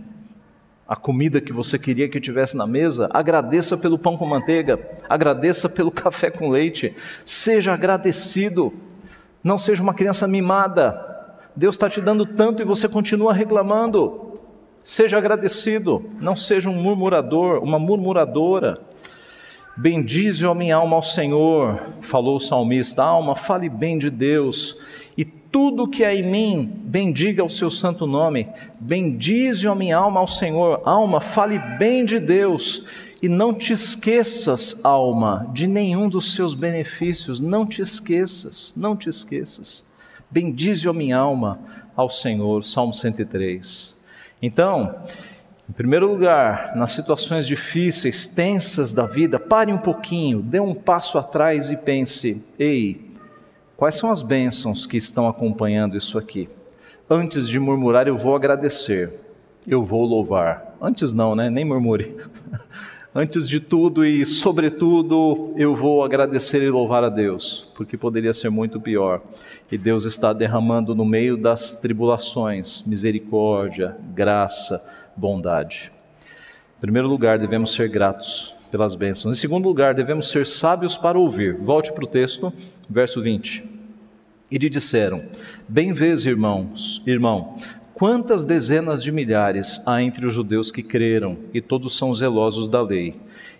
a 0.85 0.95
comida 0.95 1.39
que 1.39 1.53
você 1.53 1.79
queria 1.79 2.09
que 2.09 2.19
tivesse 2.19 2.57
na 2.57 2.67
mesa, 2.67 3.09
agradeça 3.13 3.77
pelo 3.77 3.97
pão 3.97 4.17
com 4.17 4.25
manteiga, 4.25 4.77
agradeça 5.07 5.69
pelo 5.69 5.89
café 5.89 6.29
com 6.29 6.49
leite, 6.49 6.93
seja 7.25 7.73
agradecido. 7.73 8.73
Não 9.41 9.57
seja 9.57 9.81
uma 9.81 9.93
criança 9.93 10.27
mimada. 10.27 11.01
Deus 11.55 11.75
está 11.75 11.89
te 11.89 12.01
dando 12.01 12.25
tanto 12.25 12.61
e 12.61 12.65
você 12.65 12.89
continua 12.89 13.31
reclamando. 13.31 14.34
Seja 14.85 15.17
agradecido, 15.17 16.11
não 16.21 16.35
seja 16.35 16.69
um 16.69 16.79
murmurador, 16.79 17.57
uma 17.63 17.79
murmuradora. 17.79 18.75
Bendize, 19.75 20.45
ó 20.45 20.53
minha 20.53 20.75
alma, 20.75 20.95
ao 20.95 21.01
Senhor, 21.01 21.95
falou 22.01 22.35
o 22.35 22.39
salmista. 22.39 23.01
Alma, 23.03 23.35
fale 23.35 23.67
bem 23.67 23.97
de 23.97 24.11
Deus, 24.11 24.79
e 25.17 25.25
tudo 25.25 25.87
que 25.87 26.03
é 26.03 26.13
em 26.13 26.29
mim, 26.29 26.71
bendiga 26.83 27.43
o 27.43 27.49
seu 27.49 27.71
santo 27.71 28.05
nome. 28.05 28.47
Bendize, 28.79 29.67
ó 29.67 29.73
minha 29.73 29.97
alma, 29.97 30.19
ao 30.19 30.27
Senhor. 30.27 30.79
Alma, 30.85 31.19
fale 31.19 31.57
bem 31.79 32.05
de 32.05 32.19
Deus, 32.19 32.87
e 33.23 33.27
não 33.27 33.55
te 33.55 33.73
esqueças, 33.73 34.85
alma, 34.85 35.49
de 35.51 35.65
nenhum 35.65 36.07
dos 36.07 36.35
seus 36.35 36.53
benefícios. 36.53 37.39
Não 37.39 37.65
te 37.65 37.81
esqueças, 37.81 38.75
não 38.77 38.95
te 38.95 39.09
esqueças. 39.09 39.91
Bendize, 40.29 40.87
ó 40.87 40.93
minha 40.93 41.17
alma, 41.17 41.59
ao 41.95 42.07
Senhor. 42.07 42.63
Salmo 42.63 42.93
103. 42.93 43.94
Então, 44.41 44.95
em 45.69 45.73
primeiro 45.73 46.07
lugar, 46.07 46.75
nas 46.75 46.91
situações 46.91 47.47
difíceis, 47.47 48.27
tensas 48.27 48.93
da 48.93 49.05
vida, 49.05 49.39
pare 49.39 49.73
um 49.73 49.77
pouquinho, 49.77 50.41
dê 50.41 50.59
um 50.59 50.75
passo 50.75 51.17
atrás 51.17 51.71
e 51.71 51.77
pense: 51.77 52.45
ei, 52.59 53.09
quais 53.75 53.95
são 53.95 54.11
as 54.11 54.21
bênçãos 54.21 54.85
que 54.85 54.97
estão 54.97 55.27
acompanhando 55.27 55.97
isso 55.97 56.17
aqui? 56.17 56.47
Antes 57.09 57.47
de 57.47 57.59
murmurar, 57.59 58.07
eu 58.07 58.17
vou 58.17 58.35
agradecer, 58.35 59.19
eu 59.67 59.83
vou 59.83 60.05
louvar. 60.05 60.75
Antes 60.81 61.13
não, 61.13 61.35
né? 61.35 61.49
Nem 61.49 61.65
murmure. 61.65 62.15
Antes 63.17 63.47
de 63.47 63.61
tudo 63.61 64.05
e 64.05 64.25
sobretudo, 64.25 65.53
eu 65.55 65.73
vou 65.73 66.03
agradecer 66.03 66.61
e 66.61 66.69
louvar 66.69 67.01
a 67.01 67.07
Deus, 67.07 67.71
porque 67.73 67.95
poderia 67.95 68.33
ser 68.33 68.49
muito 68.49 68.77
pior. 68.77 69.21
E 69.71 69.77
Deus 69.77 70.03
está 70.03 70.33
derramando 70.33 70.93
no 70.93 71.05
meio 71.05 71.37
das 71.37 71.77
tribulações 71.77 72.85
misericórdia, 72.85 73.95
graça, 74.13 74.85
bondade. 75.15 75.93
Em 76.77 76.81
primeiro 76.81 77.07
lugar, 77.07 77.39
devemos 77.39 77.71
ser 77.71 77.87
gratos 77.87 78.53
pelas 78.69 78.95
bênçãos. 78.95 79.37
Em 79.37 79.39
segundo 79.39 79.65
lugar, 79.65 79.93
devemos 79.93 80.27
ser 80.27 80.45
sábios 80.45 80.97
para 80.97 81.17
ouvir. 81.17 81.55
Volte 81.55 81.93
para 81.93 82.03
o 82.03 82.07
texto, 82.07 82.51
verso 82.89 83.21
20. 83.21 83.63
E 84.51 84.57
lhe 84.57 84.69
disseram: 84.69 85.23
Bem 85.69 85.93
vês, 85.93 86.25
irmãos, 86.25 87.01
irmão, 87.07 87.55
quantas 87.95 88.43
dezenas 88.43 89.01
de 89.01 89.11
milhares 89.11 89.81
há 89.87 90.01
entre 90.03 90.27
os 90.27 90.33
judeus 90.33 90.69
que 90.69 90.83
creram, 90.83 91.37
e 91.53 91.61
todos 91.61 91.97
são 91.97 92.13
zelosos 92.13 92.69
da 92.69 92.81
lei. 92.81 93.15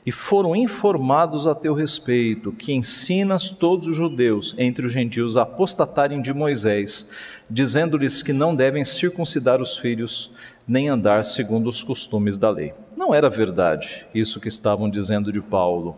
E 0.06 0.12
foram 0.12 0.56
informados 0.56 1.48
a 1.48 1.56
teu 1.56 1.74
respeito, 1.74 2.52
que 2.52 2.74
ensinas 2.74 3.50
todos 3.50 3.88
os 3.88 3.96
judeus 3.96 4.54
entre 4.60 4.86
os 4.86 4.94
gentios 4.94 5.38
a 5.38 5.44
apostatarem 5.44 6.22
de 6.22 6.34
Moisés, 6.34 7.10
dizendo-lhes 7.50 8.22
que 8.22 8.34
não 8.34 8.54
devem 8.54 8.84
circuncidar 8.84 9.62
os 9.62 9.78
filhos 9.78 10.36
nem 10.68 10.90
andar 10.90 11.24
segundo 11.24 11.68
os 11.68 11.82
costumes 11.82 12.38
da 12.38 12.50
lei. 12.50 12.74
Não 12.96 13.14
era 13.14 13.30
verdade 13.30 14.06
isso 14.14 14.40
que 14.40 14.50
estavam 14.50 14.90
dizendo 14.90 15.32
de 15.32 15.42
Paulo. 15.42 15.98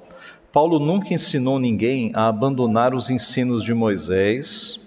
Paulo 0.51 0.79
nunca 0.79 1.13
ensinou 1.13 1.59
ninguém 1.59 2.11
a 2.15 2.27
abandonar 2.27 2.93
os 2.93 3.09
ensinos 3.09 3.63
de 3.63 3.73
Moisés. 3.73 4.86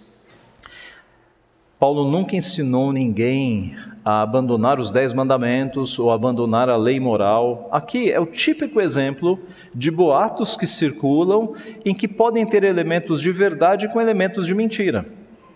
Paulo 1.81 2.11
nunca 2.11 2.37
ensinou 2.37 2.93
ninguém 2.93 3.75
a 4.05 4.21
abandonar 4.21 4.79
os 4.79 4.93
dez 4.93 5.15
mandamentos 5.15 5.99
ou 5.99 6.13
abandonar 6.13 6.69
a 6.69 6.77
lei 6.77 7.01
moral. 7.01 7.71
Aqui 7.73 8.13
é 8.13 8.21
o 8.21 8.27
típico 8.27 8.83
exemplo 8.83 9.41
de 9.75 9.91
boatos 9.91 10.57
que 10.57 10.67
circulam 10.67 11.55
em 11.83 11.95
que 11.95 12.07
podem 12.07 12.47
ter 12.47 12.65
elementos 12.65 13.19
de 13.19 13.33
verdade 13.33 13.89
com 13.89 13.99
elementos 13.99 14.47
de 14.47 14.55
mentira. 14.55 15.07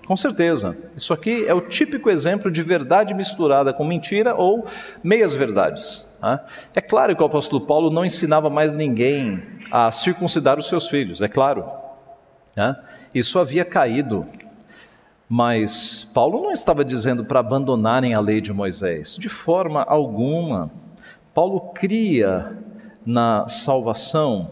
Com 0.06 0.16
certeza. 0.16 0.74
Isso 0.96 1.12
aqui 1.12 1.46
é 1.46 1.52
o 1.52 1.60
típico 1.60 2.08
exemplo 2.08 2.50
de 2.50 2.62
verdade 2.62 3.12
misturada 3.12 3.70
com 3.74 3.84
mentira 3.84 4.34
ou 4.34 4.64
meias 5.02 5.34
verdades. 5.34 6.10
Né? 6.22 6.40
É 6.74 6.80
claro 6.80 7.14
que 7.14 7.22
o 7.22 7.26
apóstolo 7.26 7.66
Paulo 7.66 7.90
não 7.90 8.04
ensinava 8.04 8.48
mais 8.48 8.72
ninguém 8.72 9.42
a 9.70 9.92
circuncidar 9.92 10.58
os 10.58 10.68
seus 10.68 10.88
filhos, 10.88 11.20
é 11.20 11.28
claro. 11.28 11.66
Né? 12.56 12.74
Isso 13.14 13.38
havia 13.38 13.64
caído. 13.64 14.26
Mas 15.28 16.10
Paulo 16.14 16.42
não 16.42 16.52
estava 16.52 16.84
dizendo 16.84 17.24
para 17.24 17.40
abandonarem 17.40 18.14
a 18.14 18.20
lei 18.20 18.40
de 18.40 18.52
Moisés, 18.52 19.16
de 19.16 19.28
forma 19.28 19.82
alguma. 19.82 20.70
Paulo 21.32 21.60
cria 21.74 22.56
na 23.04 23.48
salvação 23.48 24.50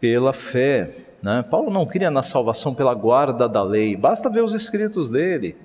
pela 0.00 0.32
fé 0.32 1.04
né? 1.24 1.42
Paulo 1.42 1.70
não 1.70 1.86
cria 1.86 2.10
na 2.10 2.22
salvação 2.22 2.74
pela 2.74 2.92
guarda 2.92 3.48
da 3.48 3.62
lei, 3.62 3.96
basta 3.96 4.28
ver 4.28 4.44
os 4.44 4.52
escritos 4.52 5.08
dele. 5.08 5.56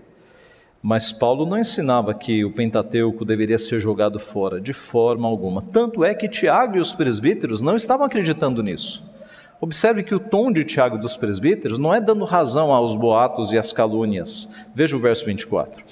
Mas 0.82 1.12
Paulo 1.12 1.46
não 1.46 1.60
ensinava 1.60 2.14
que 2.14 2.46
o 2.46 2.54
Pentateuco 2.54 3.26
deveria 3.26 3.60
ser 3.60 3.82
jogado 3.82 4.18
fora, 4.22 4.62
de 4.62 4.72
forma 4.72 5.28
alguma. 5.28 5.62
Tanto 5.62 6.06
é 6.06 6.16
que 6.16 6.30
Tiago 6.30 6.78
e 6.78 6.80
os 6.80 6.94
presbíteros 6.94 7.62
não 7.62 7.76
estavam 7.76 8.06
acreditando 8.06 8.64
nisso. 8.64 9.04
Observe 9.62 10.04
que 10.04 10.16
o 10.16 10.20
tom 10.20 10.52
de 10.52 10.64
Tiago 10.64 10.98
dos 10.98 11.18
presbíteros 11.18 11.78
não 11.78 11.94
é 11.94 12.00
dando 12.00 12.24
razão 12.24 12.72
aos 12.72 12.96
boatos 12.96 13.52
e 13.52 13.58
às 13.58 13.74
calúnias. 13.74 14.50
Veja 14.74 14.96
o 14.96 15.00
verso 15.00 15.26
24. 15.26 15.84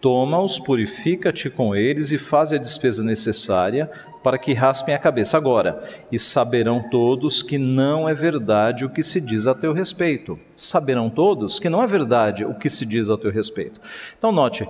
Toma-os, 0.00 0.58
purifica-te 0.58 1.50
com 1.50 1.74
eles 1.74 2.10
e 2.10 2.18
faz 2.18 2.52
a 2.52 2.58
despesa 2.58 3.04
necessária, 3.04 3.90
para 4.22 4.38
que 4.38 4.52
raspem 4.52 4.94
a 4.94 4.98
cabeça. 4.98 5.36
Agora, 5.36 5.82
e 6.10 6.18
saberão 6.18 6.88
todos 6.90 7.42
que 7.42 7.58
não 7.58 8.08
é 8.08 8.14
verdade 8.14 8.84
o 8.84 8.90
que 8.90 9.02
se 9.02 9.20
diz 9.20 9.46
a 9.46 9.54
teu 9.54 9.72
respeito. 9.72 10.38
Saberão 10.56 11.10
todos 11.10 11.58
que 11.58 11.68
não 11.68 11.82
é 11.82 11.86
verdade 11.86 12.44
o 12.44 12.54
que 12.54 12.70
se 12.70 12.86
diz 12.86 13.08
a 13.10 13.16
teu 13.16 13.30
respeito. 13.30 13.80
Então, 14.18 14.32
note, 14.32 14.66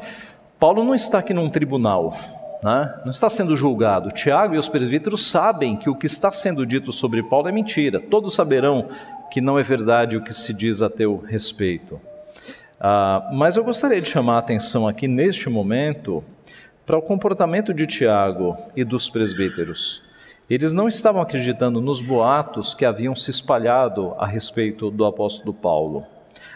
Paulo 0.58 0.84
não 0.84 0.94
está 0.94 1.18
aqui 1.18 1.32
num 1.32 1.50
tribunal, 1.50 2.16
né? 2.62 2.94
não 3.04 3.10
está 3.10 3.30
sendo 3.30 3.56
julgado. 3.56 4.10
Tiago 4.10 4.54
e 4.54 4.58
os 4.58 4.68
presbíteros 4.68 5.26
sabem 5.26 5.76
que 5.76 5.88
o 5.88 5.94
que 5.94 6.06
está 6.06 6.30
sendo 6.30 6.66
dito 6.66 6.92
sobre 6.92 7.22
Paulo 7.22 7.48
é 7.48 7.52
mentira. 7.52 8.00
Todos 8.00 8.34
saberão 8.34 8.88
que 9.30 9.40
não 9.40 9.58
é 9.58 9.62
verdade 9.62 10.16
o 10.16 10.22
que 10.22 10.34
se 10.34 10.52
diz 10.52 10.82
a 10.82 10.90
teu 10.90 11.16
respeito. 11.16 12.00
Ah, 12.80 13.30
mas 13.32 13.56
eu 13.56 13.64
gostaria 13.64 14.00
de 14.00 14.08
chamar 14.08 14.36
a 14.36 14.38
atenção 14.38 14.88
aqui 14.88 15.06
neste 15.06 15.48
momento 15.48 16.24
para 16.86 16.98
o 16.98 17.02
comportamento 17.02 17.72
de 17.72 17.86
Tiago 17.86 18.56
e 18.74 18.84
dos 18.84 19.08
presbíteros. 19.08 20.02
Eles 20.48 20.72
não 20.72 20.88
estavam 20.88 21.22
acreditando 21.22 21.80
nos 21.80 22.00
boatos 22.00 22.74
que 22.74 22.84
haviam 22.84 23.14
se 23.14 23.30
espalhado 23.30 24.14
a 24.18 24.26
respeito 24.26 24.90
do 24.90 25.04
apóstolo 25.04 25.54
Paulo. 25.54 26.04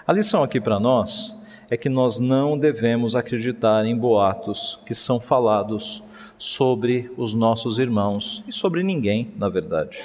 A 0.04 0.12
lição 0.12 0.42
aqui 0.42 0.60
para 0.60 0.80
nós 0.80 1.43
é 1.70 1.76
que 1.76 1.88
nós 1.88 2.18
não 2.18 2.58
devemos 2.58 3.16
acreditar 3.16 3.84
em 3.84 3.96
boatos 3.96 4.82
que 4.86 4.94
são 4.94 5.20
falados 5.20 6.02
sobre 6.38 7.10
os 7.16 7.34
nossos 7.34 7.78
irmãos 7.78 8.44
e 8.46 8.52
sobre 8.52 8.82
ninguém, 8.82 9.32
na 9.36 9.48
verdade. 9.48 9.98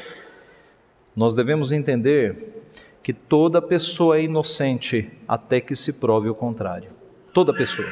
Nós 1.15 1.35
devemos 1.35 1.71
entender 1.71 2.63
que 3.03 3.13
toda 3.13 3.61
pessoa 3.61 4.17
é 4.17 4.23
inocente 4.23 5.09
até 5.27 5.59
que 5.59 5.75
se 5.75 5.93
prove 5.99 6.29
o 6.29 6.35
contrário. 6.35 6.91
Toda 7.33 7.53
pessoa. 7.53 7.87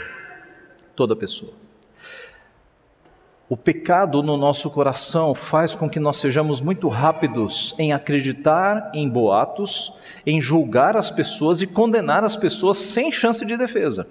Toda 0.95 1.15
pessoa. 1.15 1.66
O 3.49 3.55
pecado 3.55 4.21
no 4.21 4.35
nosso 4.35 4.69
coração 4.69 5.33
faz 5.33 5.73
com 5.73 5.89
que 5.89 6.01
nós 6.01 6.17
sejamos 6.17 6.59
muito 6.59 6.89
rápidos 6.89 7.73
em 7.79 7.93
acreditar 7.93 8.91
em 8.93 9.07
boatos, 9.07 10.01
em 10.25 10.41
julgar 10.41 10.97
as 10.97 11.09
pessoas 11.09 11.61
e 11.61 11.67
condenar 11.67 12.25
as 12.25 12.35
pessoas 12.35 12.77
sem 12.77 13.09
chance 13.09 13.45
de 13.45 13.55
defesa. 13.55 14.05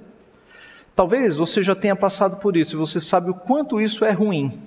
Talvez 0.94 1.36
você 1.36 1.62
já 1.62 1.74
tenha 1.74 1.94
passado 1.94 2.40
por 2.40 2.56
isso 2.56 2.74
e 2.74 2.78
você 2.78 2.98
sabe 2.98 3.30
o 3.30 3.34
quanto 3.34 3.78
isso 3.78 4.06
é 4.06 4.10
ruim. 4.10 4.58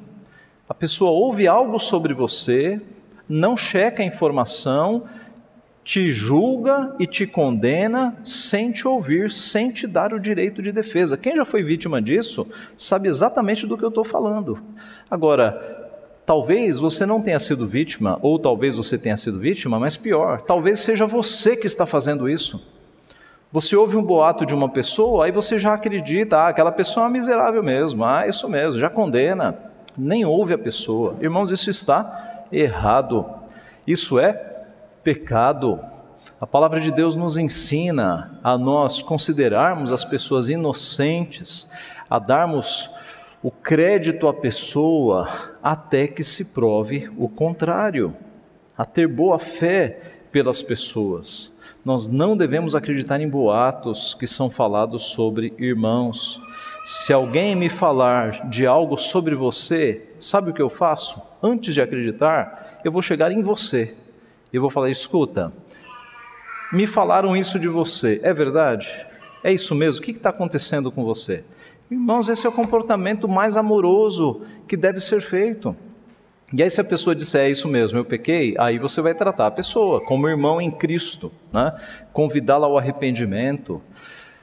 A 0.68 0.74
pessoa 0.76 1.10
ouve 1.10 1.48
algo 1.48 1.80
sobre 1.80 2.14
você, 2.14 2.80
não 3.28 3.58
checa 3.58 4.04
a 4.04 4.06
informação, 4.06 5.06
te 5.84 6.12
julga 6.12 6.96
e 7.00 7.08
te 7.08 7.26
condena 7.26 8.16
sem 8.24 8.72
te 8.72 8.88
ouvir, 8.88 9.32
sem 9.32 9.72
te 9.72 9.88
dar 9.88 10.14
o 10.14 10.20
direito 10.20 10.62
de 10.62 10.72
defesa. 10.72 11.18
Quem 11.18 11.36
já 11.36 11.46
foi 11.46 11.64
vítima 11.64 12.02
disso 12.02 12.48
sabe 12.78 13.08
exatamente 13.08 13.66
do 13.66 13.78
que 13.78 13.84
eu 13.84 13.90
estou 13.90 14.04
falando. 14.04 14.60
Agora, 15.10 15.80
talvez 16.26 16.78
você 16.78 17.06
não 17.06 17.22
tenha 17.22 17.40
sido 17.40 17.68
vítima, 17.68 18.20
ou 18.22 18.38
talvez 18.38 18.78
você 18.78 19.00
tenha 19.00 19.18
sido 19.18 19.40
vítima, 19.40 19.80
mas 19.80 19.98
pior, 19.98 20.42
talvez 20.42 20.80
seja 20.80 21.08
você 21.08 21.56
que 21.56 21.66
está 21.66 21.88
fazendo 21.88 22.30
isso. 22.30 22.72
Você 23.52 23.76
ouve 23.76 23.98
um 23.98 24.04
boato 24.04 24.46
de 24.46 24.54
uma 24.54 24.70
pessoa, 24.70 25.26
aí 25.26 25.32
você 25.32 25.58
já 25.58 25.74
acredita, 25.74 26.38
ah, 26.38 26.50
aquela 26.50 26.72
pessoa 26.72 27.08
é 27.08 27.10
miserável 27.10 27.64
mesmo, 27.64 28.06
ah, 28.06 28.28
isso 28.28 28.48
mesmo, 28.48 28.80
já 28.80 28.92
condena, 28.92 29.58
nem 29.98 30.24
ouve 30.24 30.54
a 30.54 30.58
pessoa. 30.58 31.18
Irmãos, 31.20 31.50
isso 31.50 31.72
está 31.72 32.46
errado. 32.52 33.26
Isso 33.88 34.20
é 34.20 34.49
pecado. 35.10 35.80
A 36.40 36.46
palavra 36.46 36.80
de 36.80 36.92
Deus 36.92 37.16
nos 37.16 37.36
ensina 37.36 38.40
a 38.44 38.56
nós 38.60 39.02
considerarmos 39.02 39.92
as 39.92 40.06
pessoas 40.06 40.48
inocentes, 40.50 41.74
a 42.08 42.20
darmos 42.20 42.96
o 43.42 43.50
crédito 43.50 44.28
à 44.28 44.34
pessoa 44.36 45.28
até 45.64 46.06
que 46.06 46.24
se 46.24 46.54
prove 46.54 47.10
o 47.18 47.28
contrário, 47.28 48.16
a 48.78 48.86
ter 48.86 49.08
boa 49.08 49.40
fé 49.40 50.00
pelas 50.32 50.62
pessoas. 50.62 51.60
Nós 51.84 52.08
não 52.08 52.38
devemos 52.38 52.76
acreditar 52.76 53.20
em 53.20 53.28
boatos 53.28 54.14
que 54.14 54.28
são 54.28 54.48
falados 54.48 55.06
sobre 55.06 55.56
irmãos. 55.58 56.40
Se 56.86 57.12
alguém 57.12 57.56
me 57.56 57.68
falar 57.68 58.48
de 58.48 58.68
algo 58.68 58.96
sobre 58.96 59.34
você, 59.34 60.14
sabe 60.20 60.52
o 60.52 60.54
que 60.54 60.62
eu 60.62 60.70
faço? 60.70 61.20
Antes 61.42 61.74
de 61.74 61.82
acreditar, 61.82 62.80
eu 62.86 62.92
vou 62.92 63.02
chegar 63.02 63.32
em 63.32 63.42
você 63.42 63.98
e 64.52 64.60
vou 64.60 64.70
falar: 64.70 64.90
escuta, 64.90 65.54
me 66.72 66.86
falaram 66.86 67.36
isso 67.36 67.60
de 67.60 67.68
você, 67.68 68.20
é 68.24 68.34
verdade? 68.34 69.06
É 69.44 69.52
isso 69.52 69.74
mesmo? 69.74 70.02
O 70.02 70.04
que 70.04 70.12
está 70.12 70.30
acontecendo 70.30 70.92
com 70.92 71.04
você? 71.04 71.46
Irmãos, 71.90 72.30
esse 72.30 72.46
é 72.46 72.50
o 72.50 72.54
comportamento 72.54 73.28
mais 73.28 73.58
amoroso 73.58 74.44
que 74.68 74.78
deve 74.78 75.00
ser 75.00 75.22
feito. 75.22 75.76
E 76.54 76.62
aí, 76.64 76.70
se 76.70 76.82
a 76.82 76.84
pessoa 76.84 77.16
disser 77.16 77.42
é 77.42 77.50
isso 77.50 77.68
mesmo, 77.68 78.00
eu 78.00 78.06
pequei, 78.06 78.56
aí 78.58 78.80
você 78.80 79.02
vai 79.02 79.14
tratar 79.14 79.48
a 79.48 79.52
pessoa 79.52 80.04
como 80.04 80.28
irmão 80.28 80.60
em 80.60 80.72
Cristo, 80.72 81.32
né? 81.54 81.76
convidá-la 82.12 82.66
ao 82.66 82.78
arrependimento. 82.78 83.82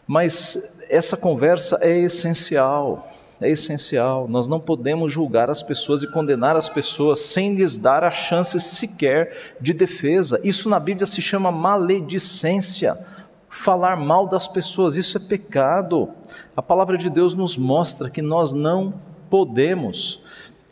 Mas 0.07 0.81
essa 0.88 1.16
conversa 1.16 1.79
é 1.81 1.99
essencial, 1.99 3.12
é 3.40 3.51
essencial. 3.51 4.27
Nós 4.29 4.49
não 4.49 4.61
podemos 4.61 5.12
julgar 5.12 5.51
as 5.51 5.62
pessoas 5.62 6.03
e 6.03 6.11
condenar 6.11 6.57
as 6.57 6.68
pessoas 6.68 7.20
sem 7.20 7.55
lhes 7.55 7.79
dar 7.79 8.05
a 8.05 8.11
chance 8.11 8.61
sequer 8.61 9.57
de 9.61 9.72
defesa. 9.72 10.40
Isso 10.42 10.68
na 10.68 10.81
Bíblia 10.81 11.07
se 11.07 11.20
chama 11.20 11.53
maledicência 11.53 12.96
falar 13.57 13.96
mal 13.96 14.29
das 14.29 14.46
pessoas, 14.46 14.96
isso 14.96 15.16
é 15.16 15.20
pecado. 15.20 16.11
A 16.55 16.61
palavra 16.61 16.99
de 16.99 17.09
Deus 17.09 17.33
nos 17.33 17.57
mostra 17.57 18.11
que 18.11 18.20
nós 18.20 18.53
não 18.53 18.92
podemos 19.31 20.27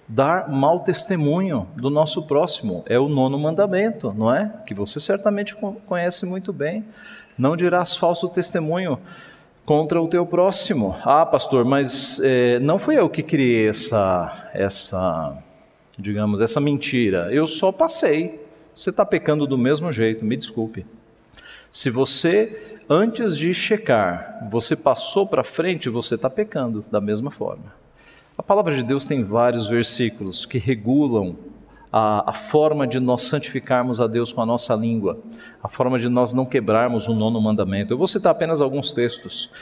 dar 0.07 0.51
mau 0.51 0.81
testemunho 0.81 1.67
do 1.77 1.89
nosso 1.89 2.27
próximo. 2.27 2.85
É 2.87 2.99
o 2.99 3.09
nono 3.09 3.39
mandamento, 3.39 4.13
não 4.13 4.33
é? 4.33 4.53
Que 4.67 4.75
você 4.75 5.01
certamente 5.01 5.57
conhece 5.87 6.27
muito 6.27 6.53
bem. 6.53 6.85
Não 7.39 7.57
dirás 7.57 7.97
falso 7.97 8.29
testemunho 8.29 8.99
contra 9.65 10.01
o 10.01 10.09
teu 10.09 10.27
próximo. 10.27 10.97
Ah, 11.05 11.25
pastor, 11.25 11.65
mas 11.65 12.21
é, 12.23 12.59
não 12.59 12.79
fui 12.79 12.99
eu 12.99 13.09
que 13.09 13.23
criei 13.23 13.69
essa, 13.69 14.51
essa, 14.53 15.37
digamos, 15.99 16.41
essa 16.41 16.61
mentira. 16.61 17.29
Eu 17.33 17.47
só 17.47 17.73
passei. 17.73 18.43
Você 18.75 18.91
está 18.91 19.05
pecando 19.05 19.47
do 19.47 19.57
mesmo 19.57 19.91
jeito, 19.93 20.25
me 20.25 20.37
desculpe. 20.37 20.85
Se 21.71 21.91
você 21.91 22.79
antes 22.89 23.37
de 23.37 23.55
checar, 23.55 24.47
você 24.51 24.77
passou 24.77 25.27
para 25.27 25.43
frente, 25.43 25.89
você 25.89 26.17
está 26.17 26.29
pecando 26.29 26.85
da 26.91 27.01
mesma 27.01 27.31
forma. 27.31 27.75
A 28.37 28.43
palavra 28.43 28.75
de 28.75 28.83
Deus 28.83 29.05
tem 29.05 29.23
vários 29.23 29.69
versículos 29.69 30.45
que 30.45 30.59
regulam 30.59 31.37
a, 31.97 32.31
a, 32.31 32.33
forma 32.33 32.89
de 32.89 32.99
nós 32.99 33.23
santificarmos 33.23 34.01
a 34.01 34.09
Deus 34.09 34.33
com 34.33 34.43
a 34.43 34.47
nossa 34.47 34.75
língua, 34.75 35.17
a 35.63 35.69
forma 35.69 35.97
de 35.97 36.09
nós 36.09 36.33
não 36.33 36.45
quebrarmos 36.45 37.07
o 37.07 37.15
nono 37.15 37.41
mandamento. 37.41 37.93
Eu 37.93 37.97
vou 37.97 38.09
citar 38.09 38.33
apenas 38.33 38.61
alguns 38.61 38.91
textos. 38.91 39.53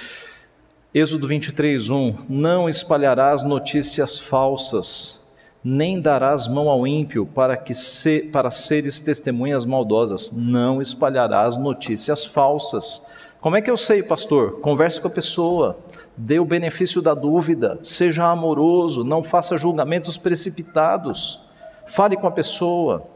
Êxodo 0.94 1.26
23, 1.26 1.90
1: 1.90 2.14
Não 2.30 2.70
espalharás 2.70 3.42
notícias 3.42 4.18
falsas, 4.18 5.36
nem 5.62 6.00
darás 6.00 6.48
mão 6.48 6.70
ao 6.70 6.86
ímpio 6.86 7.26
para, 7.26 7.54
que 7.54 7.74
se, 7.74 8.30
para 8.32 8.50
seres 8.50 8.98
testemunhas 8.98 9.66
maldosas. 9.66 10.32
Não 10.32 10.80
espalharás 10.80 11.54
notícias 11.54 12.24
falsas. 12.24 13.06
Como 13.42 13.56
é 13.56 13.60
que 13.60 13.70
eu 13.70 13.76
sei, 13.76 14.02
pastor? 14.02 14.58
Converse 14.60 14.98
com 14.98 15.08
a 15.08 15.10
pessoa, 15.10 15.78
dê 16.16 16.38
o 16.38 16.46
benefício 16.46 17.02
da 17.02 17.12
dúvida, 17.12 17.78
seja 17.82 18.24
amoroso, 18.24 19.04
não 19.04 19.22
faça 19.22 19.58
julgamentos 19.58 20.16
precipitados, 20.16 21.51
fale 21.86 22.16
com 22.16 22.26
a 22.26 22.30
pessoa. 22.30 23.06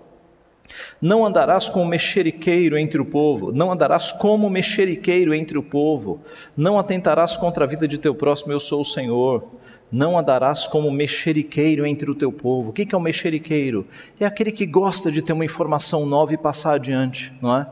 Não 1.00 1.24
andarás 1.24 1.68
como 1.68 1.87
mexeriqueiro 1.87 2.76
entre 2.76 3.00
o 3.00 3.05
povo, 3.05 3.52
não 3.52 3.70
andarás 3.70 4.11
como 4.12 4.50
mexeriqueiro 4.50 5.33
entre 5.35 5.57
o 5.57 5.62
povo, 5.62 6.20
não 6.57 6.79
atentarás 6.79 7.37
contra 7.37 7.64
a 7.64 7.68
vida 7.68 7.87
de 7.87 7.98
teu 7.98 8.14
próximo, 8.14 8.52
eu 8.52 8.61
sou 8.61 8.81
o 8.81 8.85
Senhor. 8.85 9.44
Não 9.90 10.18
andarás 10.18 10.66
como 10.66 10.90
mexeriqueiro 10.90 11.87
entre 11.87 12.11
o 12.11 12.14
teu 12.14 12.33
povo. 12.33 12.70
O 12.70 12.72
que 12.72 12.88
é 12.92 12.96
o 12.96 12.98
um 12.98 13.02
mexeriqueiro? 13.02 13.87
É 14.18 14.26
aquele 14.26 14.50
que 14.50 14.66
gosta 14.66 15.12
de 15.12 15.22
ter 15.22 15.33
uma 15.33 15.44
informação 15.44 16.05
nova 16.05 16.35
e 16.35 16.37
passar 16.37 16.74
adiante, 16.74 17.33
não 17.40 17.57
é? 17.57 17.68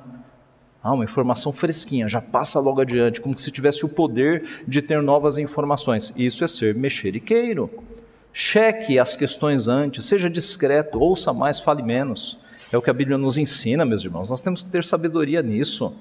Ah, 0.80 0.92
uma 0.92 1.02
informação 1.02 1.50
fresquinha, 1.50 2.08
já 2.08 2.20
passa 2.20 2.60
logo 2.60 2.80
adiante, 2.80 3.20
como 3.20 3.36
se 3.38 3.50
tivesse 3.50 3.84
o 3.84 3.88
poder 3.88 4.62
de 4.68 4.80
ter 4.82 5.02
novas 5.02 5.38
informações. 5.38 6.14
Isso 6.16 6.44
é 6.44 6.46
ser 6.46 6.74
mexeriqueiro. 6.74 7.70
Cheque 8.34 8.98
as 8.98 9.14
questões 9.14 9.68
antes, 9.68 10.04
seja 10.04 10.28
discreto, 10.28 11.00
ouça 11.00 11.32
mais, 11.32 11.60
fale 11.60 11.82
menos. 11.82 12.38
É 12.72 12.76
o 12.76 12.82
que 12.82 12.90
a 12.90 12.92
Bíblia 12.92 13.16
nos 13.16 13.36
ensina, 13.36 13.84
meus 13.84 14.04
irmãos. 14.04 14.28
Nós 14.28 14.40
temos 14.40 14.62
que 14.62 14.70
ter 14.70 14.84
sabedoria 14.84 15.40
nisso. 15.40 15.96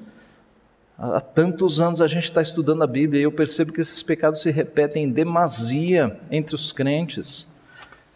Há 0.97 1.21
tantos 1.21 1.79
anos 1.79 2.01
a 2.01 2.07
gente 2.07 2.25
está 2.25 2.41
estudando 2.41 2.83
a 2.83 2.87
Bíblia 2.87 3.21
e 3.21 3.23
eu 3.23 3.31
percebo 3.31 3.71
que 3.71 3.81
esses 3.81 4.01
pecados 4.01 4.41
se 4.41 4.49
repetem 4.49 5.03
em 5.03 5.11
demasia 5.11 6.19
entre 6.31 6.55
os 6.55 6.71
crentes. 6.71 7.53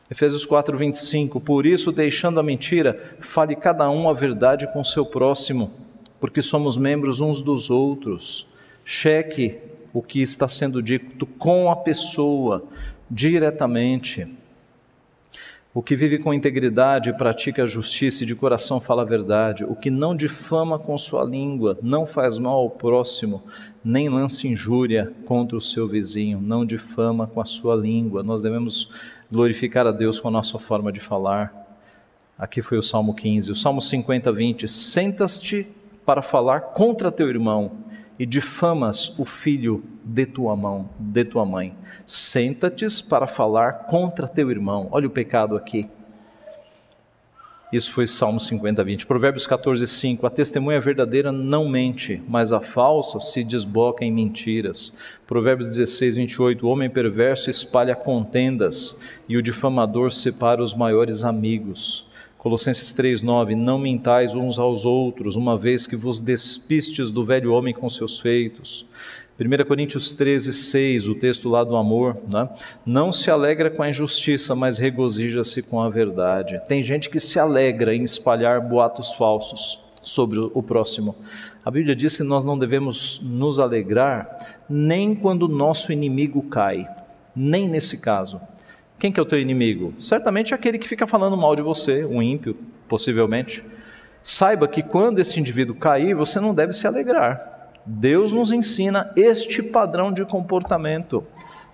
Efésios 0.10 0.43
4, 0.45 0.75
25. 0.75 1.39
Por 1.39 1.65
isso, 1.65 1.91
deixando 1.91 2.39
a 2.39 2.43
mentira, 2.43 3.15
fale 3.21 3.56
cada 3.56 3.89
um 3.89 4.10
a 4.10 4.13
verdade 4.13 4.67
com 4.73 4.84
seu 4.84 5.06
próximo 5.06 5.88
porque 6.19 6.41
somos 6.41 6.77
membros 6.77 7.19
uns 7.19 7.41
dos 7.41 7.69
outros. 7.69 8.47
Cheque 8.84 9.60
o 9.93 10.01
que 10.01 10.21
está 10.21 10.47
sendo 10.47 10.82
dito 10.82 11.25
com 11.25 11.69
a 11.69 11.75
pessoa 11.75 12.63
diretamente. 13.09 14.27
O 15.73 15.81
que 15.83 15.95
vive 15.95 16.17
com 16.17 16.33
integridade 16.33 17.13
pratica 17.13 17.61
a 17.61 17.67
justiça 17.67 18.23
e 18.23 18.25
de 18.25 18.33
coração 18.33 18.81
fala 18.81 19.03
a 19.03 19.05
verdade. 19.05 19.63
O 19.63 19.75
que 19.75 19.91
não 19.91 20.15
difama 20.15 20.79
com 20.79 20.97
sua 20.97 21.23
língua, 21.23 21.77
não 21.83 22.05
faz 22.05 22.39
mal 22.39 22.55
ao 22.55 22.69
próximo, 22.69 23.43
nem 23.85 24.09
lança 24.09 24.47
injúria 24.47 25.13
contra 25.25 25.55
o 25.55 25.61
seu 25.61 25.87
vizinho, 25.87 26.41
não 26.41 26.65
difama 26.65 27.27
com 27.27 27.39
a 27.39 27.45
sua 27.45 27.75
língua. 27.75 28.23
Nós 28.23 28.41
devemos 28.41 28.91
glorificar 29.31 29.85
a 29.85 29.91
Deus 29.91 30.19
com 30.19 30.29
a 30.29 30.31
nossa 30.31 30.57
forma 30.57 30.91
de 30.91 30.99
falar. 30.99 31.53
Aqui 32.39 32.61
foi 32.61 32.77
o 32.77 32.83
Salmo 32.83 33.13
15. 33.13 33.51
O 33.51 33.55
Salmo 33.55 33.79
50, 33.79 34.31
20. 34.31 34.67
Sentas-te 34.67 35.67
para 36.03 36.23
falar 36.23 36.61
contra 36.61 37.11
teu 37.11 37.29
irmão 37.29 37.71
e 38.19 38.25
difamas 38.25 39.17
o 39.19 39.25
filho 39.25 39.84
de 40.03 40.25
tua 40.25 40.56
mão, 40.56 40.89
de 40.99 41.23
tua 41.23 41.45
mãe. 41.45 41.73
Senta-te 42.06 42.86
para 43.08 43.27
falar 43.27 43.88
contra 43.88 44.27
teu 44.27 44.49
irmão. 44.49 44.88
Olha 44.91 45.08
o 45.08 45.12
pecado 45.12 45.56
aqui. 45.56 45.88
Isso 47.71 47.91
foi 47.91 48.08
Salmo 48.08 48.39
50, 48.39 48.82
20. 48.82 49.06
Provérbios 49.06 49.45
14, 49.45 49.86
5. 49.86 50.25
A 50.25 50.30
testemunha 50.30 50.80
verdadeira 50.80 51.34
não 51.34 51.67
mente, 51.67 52.23
mas 52.25 52.53
a 52.53 52.62
falsa 52.62 53.19
se 53.19 53.43
desboca 53.43 54.06
em 54.06 54.12
mentiras. 54.12 54.95
Provérbios 55.27 55.67
16, 55.67 56.15
28. 56.15 56.65
O 56.65 56.69
homem 56.69 56.89
perverso 56.89 57.49
espalha 57.49 57.93
contendas 57.93 58.97
e 59.27 59.36
o 59.36 59.41
difamador 59.41 60.13
separa 60.13 60.63
os 60.63 60.73
maiores 60.73 61.25
amigos. 61.25 62.10
Colossenses 62.38 62.91
3:9 62.91 63.56
Não 63.56 63.80
mintais 63.80 64.36
uns 64.36 64.60
aos 64.60 64.86
outros, 64.86 65.36
uma 65.36 65.58
vez 65.58 65.88
que 65.88 65.95
vos 65.95 66.21
despistes 66.21 67.12
do 67.12 67.23
velho 67.23 67.54
homem 67.54 67.73
com 67.73 67.89
seus 67.89 68.19
feitos. 68.19 68.86
1 69.39 69.65
Coríntios 69.65 70.13
13, 70.13 70.52
6, 70.52 71.10
o 71.10 71.15
texto 71.15 71.47
lá 71.47 71.63
do 71.63 71.76
amor, 71.76 72.17
né? 72.32 72.50
não 72.84 73.12
se 73.12 73.30
alegra 73.30 73.69
com 73.69 73.84
a 73.84 73.89
injustiça, 73.89 74.56
mas 74.56 74.80
regozija-se 74.80 75.62
com 75.62 75.80
a 75.80 75.89
verdade. 75.89 76.60
Tem 76.67 76.82
gente 76.82 77.08
que 77.08 77.19
se 77.19 77.39
alegra 77.39 77.93
em 77.93 78.04
espalhar 78.04 78.60
boatos 78.60 79.13
falsos 79.13 79.91
sobre 80.02 80.39
o 80.39 80.63
próximo. 80.63 81.15
A 81.63 81.69
Bíblia 81.69 81.95
diz 81.95 82.17
que 82.17 82.23
nós 82.23 82.43
não 82.43 82.58
devemos 82.58 83.21
nos 83.23 83.60
alegrar 83.60 84.63
nem 84.67 85.13
quando 85.13 85.43
o 85.43 85.47
nosso 85.47 85.91
inimigo 85.91 86.41
cai, 86.43 86.88
nem 87.36 87.67
nesse 87.67 88.00
caso. 88.00 88.41
Quem 88.99 89.12
que 89.12 89.19
é 89.19 89.23
o 89.23 89.25
teu 89.25 89.39
inimigo? 89.39 89.93
Certamente 89.99 90.55
aquele 90.55 90.79
que 90.79 90.88
fica 90.88 91.05
falando 91.05 91.38
mal 91.38 91.55
de 91.55 91.62
você, 91.62 92.03
um 92.03 92.21
ímpio, 92.21 92.57
possivelmente. 92.88 93.63
Saiba 94.23 94.67
que 94.67 94.81
quando 94.81 95.19
esse 95.19 95.39
indivíduo 95.39 95.75
cair, 95.75 96.15
você 96.15 96.39
não 96.39 96.54
deve 96.54 96.73
se 96.73 96.87
alegrar. 96.87 97.71
Deus 97.85 98.33
nos 98.33 98.52
ensina 98.52 99.13
este 99.15 99.62
padrão 99.62 100.12
de 100.12 100.25
comportamento. 100.25 101.23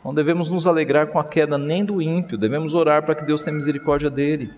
Não 0.03 0.13
devemos 0.13 0.49
nos 0.49 0.67
alegrar 0.67 1.07
com 1.07 1.17
a 1.17 1.23
queda 1.23 1.57
nem 1.57 1.85
do 1.85 2.01
ímpio, 2.01 2.37
devemos 2.37 2.75
orar 2.75 3.03
para 3.03 3.15
que 3.15 3.23
Deus 3.23 3.41
tenha 3.41 3.55
misericórdia 3.55 4.09
dele. 4.09 4.51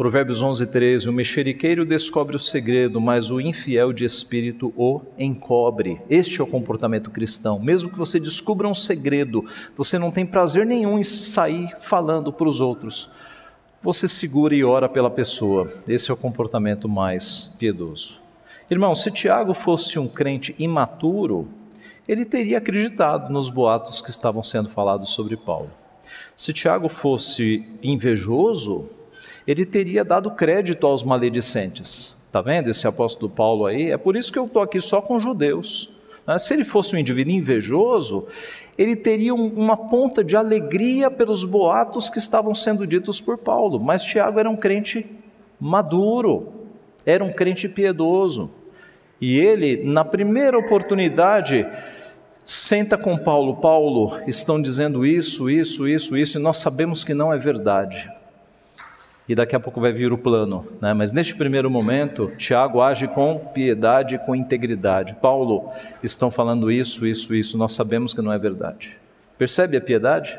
Provérbios 0.00 0.40
11, 0.40 0.66
13: 0.66 1.10
O 1.10 1.12
mexeriqueiro 1.12 1.84
descobre 1.84 2.34
o 2.34 2.38
segredo, 2.38 2.98
mas 2.98 3.30
o 3.30 3.38
infiel 3.38 3.92
de 3.92 4.02
espírito 4.02 4.72
o 4.74 5.02
encobre. 5.18 6.00
Este 6.08 6.40
é 6.40 6.42
o 6.42 6.46
comportamento 6.46 7.10
cristão. 7.10 7.60
Mesmo 7.60 7.90
que 7.90 7.98
você 7.98 8.18
descubra 8.18 8.66
um 8.66 8.72
segredo, 8.72 9.44
você 9.76 9.98
não 9.98 10.10
tem 10.10 10.24
prazer 10.24 10.64
nenhum 10.64 10.98
em 10.98 11.04
sair 11.04 11.76
falando 11.80 12.32
para 12.32 12.48
os 12.48 12.62
outros. 12.62 13.10
Você 13.82 14.08
segura 14.08 14.54
e 14.54 14.64
ora 14.64 14.88
pela 14.88 15.10
pessoa. 15.10 15.70
Esse 15.86 16.10
é 16.10 16.14
o 16.14 16.16
comportamento 16.16 16.88
mais 16.88 17.54
piedoso. 17.58 18.22
Irmão, 18.70 18.94
se 18.94 19.10
Tiago 19.10 19.52
fosse 19.52 19.98
um 19.98 20.08
crente 20.08 20.54
imaturo, 20.58 21.46
ele 22.08 22.24
teria 22.24 22.56
acreditado 22.56 23.30
nos 23.30 23.50
boatos 23.50 24.00
que 24.00 24.08
estavam 24.08 24.42
sendo 24.42 24.70
falados 24.70 25.10
sobre 25.10 25.36
Paulo. 25.36 25.70
Se 26.34 26.54
Tiago 26.54 26.88
fosse 26.88 27.68
invejoso, 27.82 28.98
ele 29.50 29.66
teria 29.66 30.04
dado 30.04 30.30
crédito 30.30 30.86
aos 30.86 31.02
maledicentes. 31.02 32.16
Tá 32.30 32.40
vendo 32.40 32.70
esse 32.70 32.86
apóstolo 32.86 33.28
Paulo 33.28 33.66
aí? 33.66 33.90
É 33.90 33.96
por 33.96 34.14
isso 34.14 34.32
que 34.32 34.38
eu 34.38 34.46
estou 34.46 34.62
aqui 34.62 34.80
só 34.80 35.02
com 35.02 35.18
judeus. 35.18 35.92
Né? 36.24 36.38
Se 36.38 36.54
ele 36.54 36.64
fosse 36.64 36.94
um 36.94 36.98
indivíduo 37.00 37.34
invejoso, 37.34 38.28
ele 38.78 38.94
teria 38.94 39.34
uma 39.34 39.76
ponta 39.76 40.22
de 40.22 40.36
alegria 40.36 41.10
pelos 41.10 41.42
boatos 41.42 42.08
que 42.08 42.20
estavam 42.20 42.54
sendo 42.54 42.86
ditos 42.86 43.20
por 43.20 43.38
Paulo. 43.38 43.80
Mas 43.80 44.04
Tiago 44.04 44.38
era 44.38 44.48
um 44.48 44.54
crente 44.54 45.04
maduro, 45.58 46.52
era 47.04 47.24
um 47.24 47.32
crente 47.32 47.68
piedoso. 47.68 48.52
E 49.20 49.36
ele, 49.36 49.82
na 49.82 50.04
primeira 50.04 50.56
oportunidade, 50.56 51.66
senta 52.44 52.96
com 52.96 53.18
Paulo: 53.18 53.56
Paulo, 53.56 54.16
estão 54.28 54.62
dizendo 54.62 55.04
isso, 55.04 55.50
isso, 55.50 55.88
isso, 55.88 56.16
isso, 56.16 56.38
e 56.38 56.40
nós 56.40 56.58
sabemos 56.58 57.02
que 57.02 57.12
não 57.12 57.32
é 57.32 57.36
verdade 57.36 58.08
e 59.30 59.34
daqui 59.36 59.54
a 59.54 59.60
pouco 59.60 59.78
vai 59.78 59.92
vir 59.92 60.12
o 60.12 60.18
plano. 60.18 60.66
Né? 60.80 60.92
Mas 60.92 61.12
neste 61.12 61.36
primeiro 61.36 61.70
momento, 61.70 62.32
Tiago 62.36 62.82
age 62.82 63.06
com 63.06 63.38
piedade 63.38 64.16
e 64.16 64.18
com 64.18 64.34
integridade. 64.34 65.14
Paulo, 65.22 65.70
estão 66.02 66.32
falando 66.32 66.68
isso, 66.68 67.06
isso, 67.06 67.32
isso, 67.32 67.56
nós 67.56 67.72
sabemos 67.72 68.12
que 68.12 68.20
não 68.20 68.32
é 68.32 68.38
verdade. 68.40 68.96
Percebe 69.38 69.76
a 69.76 69.80
piedade? 69.80 70.36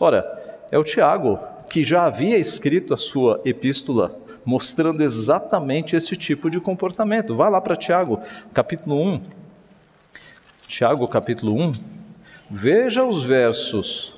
Ora, 0.00 0.24
é 0.70 0.78
o 0.78 0.82
Tiago 0.82 1.38
que 1.68 1.84
já 1.84 2.06
havia 2.06 2.38
escrito 2.38 2.94
a 2.94 2.96
sua 2.96 3.42
epístola 3.44 4.18
mostrando 4.42 5.02
exatamente 5.02 5.94
esse 5.94 6.16
tipo 6.16 6.48
de 6.48 6.58
comportamento. 6.60 7.34
Vá 7.34 7.50
lá 7.50 7.60
para 7.60 7.76
Tiago, 7.76 8.22
capítulo 8.54 9.02
1. 9.02 9.20
Tiago, 10.66 11.06
capítulo 11.08 11.60
1. 11.60 11.72
Veja 12.50 13.04
os 13.04 13.22
versos 13.22 14.14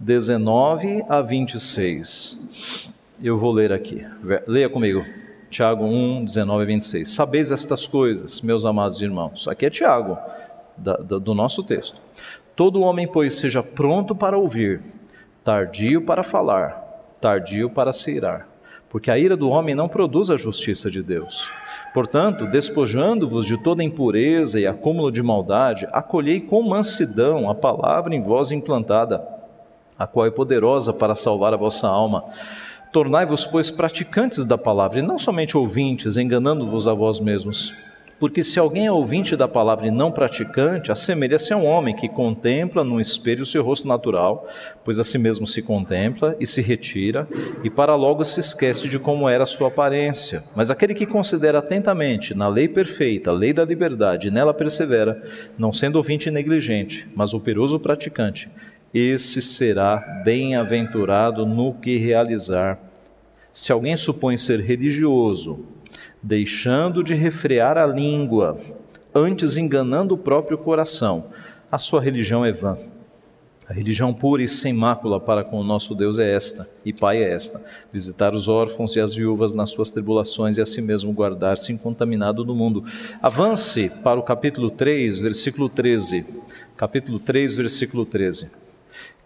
19 0.00 1.04
a 1.06 1.20
26. 1.20 2.90
Eu 3.22 3.36
vou 3.36 3.52
ler 3.52 3.72
aqui. 3.72 4.04
Leia 4.48 4.68
comigo. 4.68 5.04
Tiago 5.48 5.84
1, 5.84 6.24
19 6.24 6.64
e 6.64 6.66
26. 6.66 7.08
Sabeis 7.08 7.52
estas 7.52 7.86
coisas, 7.86 8.40
meus 8.40 8.64
amados 8.64 9.00
irmãos. 9.00 9.46
Aqui 9.46 9.66
é 9.66 9.70
Tiago, 9.70 10.18
da, 10.76 10.96
da, 10.96 11.18
do 11.18 11.32
nosso 11.32 11.62
texto. 11.62 12.00
Todo 12.56 12.80
homem, 12.80 13.06
pois, 13.06 13.36
seja 13.36 13.62
pronto 13.62 14.12
para 14.12 14.36
ouvir, 14.36 14.82
tardio 15.44 16.02
para 16.02 16.24
falar, 16.24 16.72
tardio 17.20 17.70
para 17.70 17.92
se 17.92 18.10
irar. 18.10 18.48
Porque 18.90 19.08
a 19.08 19.16
ira 19.16 19.36
do 19.36 19.50
homem 19.50 19.74
não 19.74 19.88
produz 19.88 20.28
a 20.28 20.36
justiça 20.36 20.90
de 20.90 21.00
Deus. 21.00 21.48
Portanto, 21.94 22.46
despojando-vos 22.46 23.46
de 23.46 23.56
toda 23.56 23.84
impureza 23.84 24.58
e 24.58 24.66
acúmulo 24.66 25.12
de 25.12 25.22
maldade, 25.22 25.86
acolhei 25.92 26.40
com 26.40 26.60
mansidão 26.62 27.48
a 27.48 27.54
palavra 27.54 28.16
em 28.16 28.22
vós 28.22 28.50
implantada, 28.50 29.24
a 29.96 30.08
qual 30.08 30.26
é 30.26 30.30
poderosa 30.30 30.92
para 30.92 31.14
salvar 31.14 31.54
a 31.54 31.56
vossa 31.56 31.86
alma. 31.86 32.24
Tornai-vos, 32.92 33.46
pois, 33.46 33.70
praticantes 33.70 34.44
da 34.44 34.58
palavra, 34.58 34.98
e 34.98 35.02
não 35.02 35.18
somente 35.18 35.56
ouvintes, 35.56 36.18
enganando-vos 36.18 36.86
a 36.86 36.92
vós 36.92 37.20
mesmos. 37.20 37.74
Porque 38.22 38.42
se 38.42 38.58
alguém 38.58 38.86
é 38.86 38.92
ouvinte 38.92 39.34
da 39.34 39.48
palavra 39.48 39.88
e 39.88 39.90
não 39.90 40.12
praticante, 40.12 40.92
assemelha-se 40.92 41.54
a 41.54 41.56
um 41.56 41.66
homem 41.66 41.96
que 41.96 42.08
contempla 42.08 42.84
no 42.84 43.00
espelho 43.00 43.42
o 43.42 43.46
seu 43.46 43.64
rosto 43.64 43.88
natural, 43.88 44.46
pois 44.84 44.98
a 44.98 45.04
si 45.04 45.18
mesmo 45.18 45.46
se 45.46 45.62
contempla 45.62 46.36
e 46.38 46.46
se 46.46 46.60
retira, 46.60 47.26
e 47.64 47.70
para 47.70 47.96
logo 47.96 48.22
se 48.24 48.38
esquece 48.38 48.88
de 48.88 48.98
como 48.98 49.28
era 49.28 49.42
a 49.42 49.46
sua 49.46 49.68
aparência. 49.68 50.44
Mas 50.54 50.70
aquele 50.70 50.94
que 50.94 51.06
considera 51.06 51.58
atentamente 51.58 52.34
na 52.34 52.46
lei 52.46 52.68
perfeita, 52.68 53.30
a 53.30 53.34
lei 53.34 53.54
da 53.54 53.64
liberdade, 53.64 54.28
e 54.28 54.30
nela 54.30 54.54
persevera, 54.54 55.20
não 55.58 55.72
sendo 55.72 55.96
ouvinte 55.96 56.30
negligente, 56.30 57.08
mas 57.16 57.34
operoso 57.34 57.80
praticante, 57.80 58.48
esse 58.92 59.40
será 59.40 60.22
bem-aventurado 60.24 61.46
no 61.46 61.72
que 61.74 61.96
realizar. 61.96 62.78
Se 63.52 63.72
alguém 63.72 63.96
supõe 63.96 64.36
ser 64.36 64.60
religioso, 64.60 65.64
deixando 66.22 67.02
de 67.02 67.14
refrear 67.14 67.78
a 67.78 67.86
língua, 67.86 68.60
antes 69.14 69.56
enganando 69.56 70.14
o 70.14 70.18
próprio 70.18 70.58
coração, 70.58 71.30
a 71.70 71.78
sua 71.78 72.00
religião 72.00 72.44
é 72.44 72.52
vã. 72.52 72.78
A 73.68 73.72
religião 73.72 74.12
pura 74.12 74.42
e 74.42 74.48
sem 74.48 74.72
mácula 74.72 75.18
para 75.18 75.42
com 75.42 75.58
o 75.58 75.64
nosso 75.64 75.94
Deus 75.94 76.18
é 76.18 76.34
esta, 76.34 76.68
e 76.84 76.92
Pai 76.92 77.22
é 77.22 77.32
esta: 77.32 77.64
visitar 77.90 78.34
os 78.34 78.46
órfãos 78.46 78.96
e 78.96 79.00
as 79.00 79.14
viúvas 79.14 79.54
nas 79.54 79.70
suas 79.70 79.88
tribulações 79.88 80.58
e 80.58 80.60
a 80.60 80.66
si 80.66 80.82
mesmo 80.82 81.12
guardar-se 81.12 81.72
incontaminado 81.72 82.44
do 82.44 82.54
mundo. 82.54 82.84
Avance 83.22 83.90
para 84.02 84.20
o 84.20 84.22
capítulo 84.22 84.70
3, 84.70 85.20
versículo 85.20 85.70
13. 85.70 86.26
Capítulo 86.76 87.18
3, 87.18 87.54
versículo 87.54 88.04
13. 88.04 88.50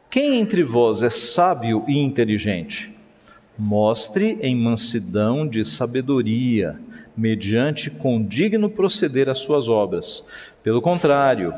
Quem 0.09 0.39
entre 0.41 0.63
vós 0.63 1.03
é 1.03 1.11
sábio 1.11 1.85
e 1.89 1.99
inteligente? 1.99 2.95
Mostre 3.59 4.39
em 4.41 4.55
mansidão 4.55 5.47
de 5.47 5.65
sabedoria, 5.65 6.79
mediante 7.17 7.91
condigno 7.91 8.71
proceder 8.71 9.29
as 9.29 9.39
suas 9.39 9.69
obras. 9.69 10.27
Pelo 10.63 10.81
contrário, 10.81 11.53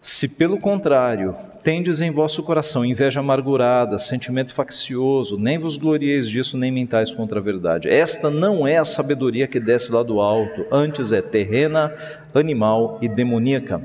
se 0.00 0.28
pelo 0.28 0.58
contrário 0.58 1.36
tendes 1.62 2.00
em 2.00 2.10
vosso 2.10 2.42
coração 2.42 2.84
inveja 2.84 3.20
amargurada, 3.20 3.98
sentimento 3.98 4.52
faccioso, 4.52 5.38
nem 5.38 5.58
vos 5.58 5.76
glorieis 5.76 6.28
disso, 6.28 6.58
nem 6.58 6.72
mentais 6.72 7.12
contra 7.12 7.38
a 7.38 7.42
verdade. 7.42 7.88
Esta 7.88 8.28
não 8.28 8.66
é 8.66 8.78
a 8.78 8.84
sabedoria 8.84 9.46
que 9.46 9.60
desce 9.60 9.92
lá 9.92 10.02
do 10.02 10.20
alto, 10.20 10.66
antes 10.72 11.12
é 11.12 11.22
terrena, 11.22 11.94
animal 12.34 12.98
e 13.00 13.08
demoníaca. 13.08 13.80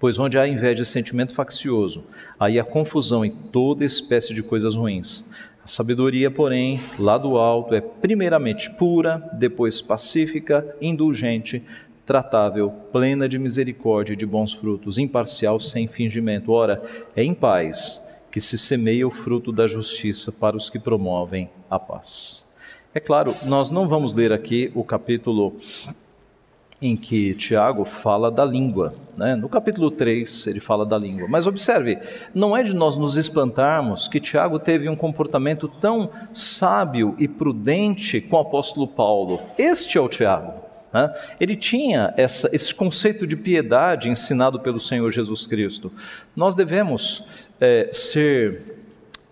Pois 0.00 0.18
onde 0.18 0.38
há 0.38 0.46
inveja 0.46 0.82
e 0.82 0.86
sentimento 0.86 1.34
faccioso, 1.34 2.04
aí 2.38 2.58
há 2.58 2.64
confusão 2.64 3.24
e 3.24 3.30
toda 3.30 3.84
espécie 3.84 4.32
de 4.32 4.42
coisas 4.42 4.76
ruins. 4.76 5.28
A 5.64 5.66
sabedoria, 5.66 6.30
porém, 6.30 6.80
lá 6.98 7.18
do 7.18 7.36
alto, 7.36 7.74
é 7.74 7.80
primeiramente 7.80 8.70
pura, 8.70 9.22
depois 9.32 9.82
pacífica, 9.82 10.64
indulgente, 10.80 11.62
tratável, 12.06 12.70
plena 12.90 13.28
de 13.28 13.38
misericórdia 13.38 14.14
e 14.14 14.16
de 14.16 14.24
bons 14.24 14.54
frutos, 14.54 14.96
imparcial, 14.96 15.60
sem 15.60 15.86
fingimento. 15.86 16.52
Ora, 16.52 16.82
é 17.14 17.22
em 17.22 17.34
paz 17.34 18.08
que 18.30 18.40
se 18.40 18.56
semeia 18.56 19.06
o 19.06 19.10
fruto 19.10 19.52
da 19.52 19.66
justiça 19.66 20.32
para 20.32 20.56
os 20.56 20.70
que 20.70 20.78
promovem 20.78 21.50
a 21.68 21.78
paz. 21.78 22.46
É 22.94 23.00
claro, 23.00 23.34
nós 23.44 23.70
não 23.70 23.86
vamos 23.86 24.14
ler 24.14 24.32
aqui 24.32 24.72
o 24.74 24.82
capítulo 24.82 25.56
em 26.80 26.96
que 26.96 27.34
Tiago 27.34 27.84
fala 27.84 28.30
da 28.30 28.44
língua. 28.44 28.94
Né? 29.16 29.34
No 29.34 29.48
capítulo 29.48 29.90
3, 29.90 30.46
ele 30.46 30.60
fala 30.60 30.86
da 30.86 30.96
língua. 30.96 31.26
Mas 31.28 31.46
observe, 31.46 31.98
não 32.32 32.56
é 32.56 32.62
de 32.62 32.74
nós 32.74 32.96
nos 32.96 33.16
espantarmos 33.16 34.06
que 34.06 34.20
Tiago 34.20 34.60
teve 34.60 34.88
um 34.88 34.94
comportamento 34.94 35.66
tão 35.68 36.10
sábio 36.32 37.16
e 37.18 37.26
prudente 37.26 38.20
com 38.20 38.36
o 38.36 38.40
apóstolo 38.40 38.86
Paulo. 38.86 39.40
Este 39.58 39.98
é 39.98 40.00
o 40.00 40.08
Tiago. 40.08 40.54
Né? 40.92 41.12
Ele 41.40 41.56
tinha 41.56 42.14
essa, 42.16 42.48
esse 42.54 42.72
conceito 42.72 43.26
de 43.26 43.36
piedade 43.36 44.08
ensinado 44.08 44.60
pelo 44.60 44.78
Senhor 44.78 45.10
Jesus 45.10 45.46
Cristo. 45.46 45.92
Nós 46.34 46.54
devemos 46.54 47.46
é, 47.60 47.90
ser 47.92 48.76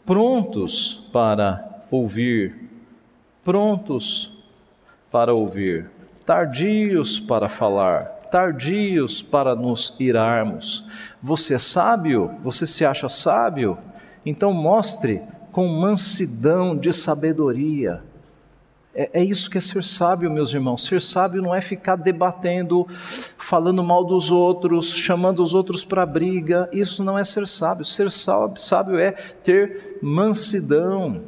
prontos 0.05 1.09
para 1.12 1.84
ouvir, 1.92 2.68
prontos 3.44 4.32
para 5.12 5.32
ouvir 5.32 5.95
tardios 6.27 7.20
para 7.20 7.49
falar, 7.49 8.05
tardios 8.33 9.22
para 9.22 9.55
nos 9.55 9.99
irarmos. 10.01 10.85
Você 11.22 11.55
é 11.55 11.59
sábio? 11.59 12.33
Você 12.43 12.66
se 12.66 12.85
acha 12.85 13.09
sábio? 13.09 13.79
Então 14.24 14.53
mostre 14.53 15.22
com 15.53 15.68
mansidão 15.68 16.77
de 16.77 16.93
sabedoria. 16.93 18.03
É, 18.93 19.20
é, 19.20 19.24
isso 19.24 19.49
que 19.49 19.59
é 19.59 19.61
ser 19.61 19.85
sábio, 19.85 20.29
meus 20.29 20.53
irmãos. 20.53 20.85
Ser 20.85 21.01
sábio 21.01 21.41
não 21.41 21.55
é 21.55 21.61
ficar 21.61 21.95
debatendo, 21.95 22.87
falando 22.89 23.85
mal 23.85 24.05
dos 24.05 24.31
outros, 24.31 24.91
chamando 24.91 25.41
os 25.41 25.55
outros 25.55 25.85
para 25.85 26.05
briga. 26.05 26.68
Isso 26.72 27.05
não 27.05 27.16
é 27.16 27.22
ser 27.22 27.47
sábio. 27.47 27.85
Ser 27.85 28.11
sábio, 28.11 28.99
é 28.99 29.12
ter 29.12 29.99
mansidão, 30.03 31.22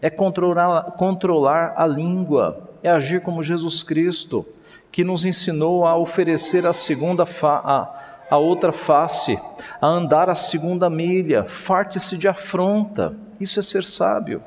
é 0.00 0.08
controlar, 0.08 0.92
controlar 0.92 1.74
a 1.76 1.86
língua 1.86 2.67
é 2.82 2.90
agir 2.90 3.20
como 3.20 3.42
Jesus 3.42 3.82
Cristo, 3.82 4.46
que 4.90 5.04
nos 5.04 5.24
ensinou 5.24 5.86
a 5.86 5.96
oferecer 5.96 6.66
a 6.66 6.72
segunda 6.72 7.26
a, 7.42 8.24
a 8.30 8.38
outra 8.38 8.72
face, 8.72 9.38
a 9.80 9.86
andar 9.86 10.28
a 10.28 10.34
segunda 10.34 10.88
milha, 10.88 11.44
farte-se 11.44 12.16
de 12.16 12.28
afronta. 12.28 13.16
Isso 13.40 13.60
é 13.60 13.62
ser 13.62 13.84
sábio. 13.84 14.42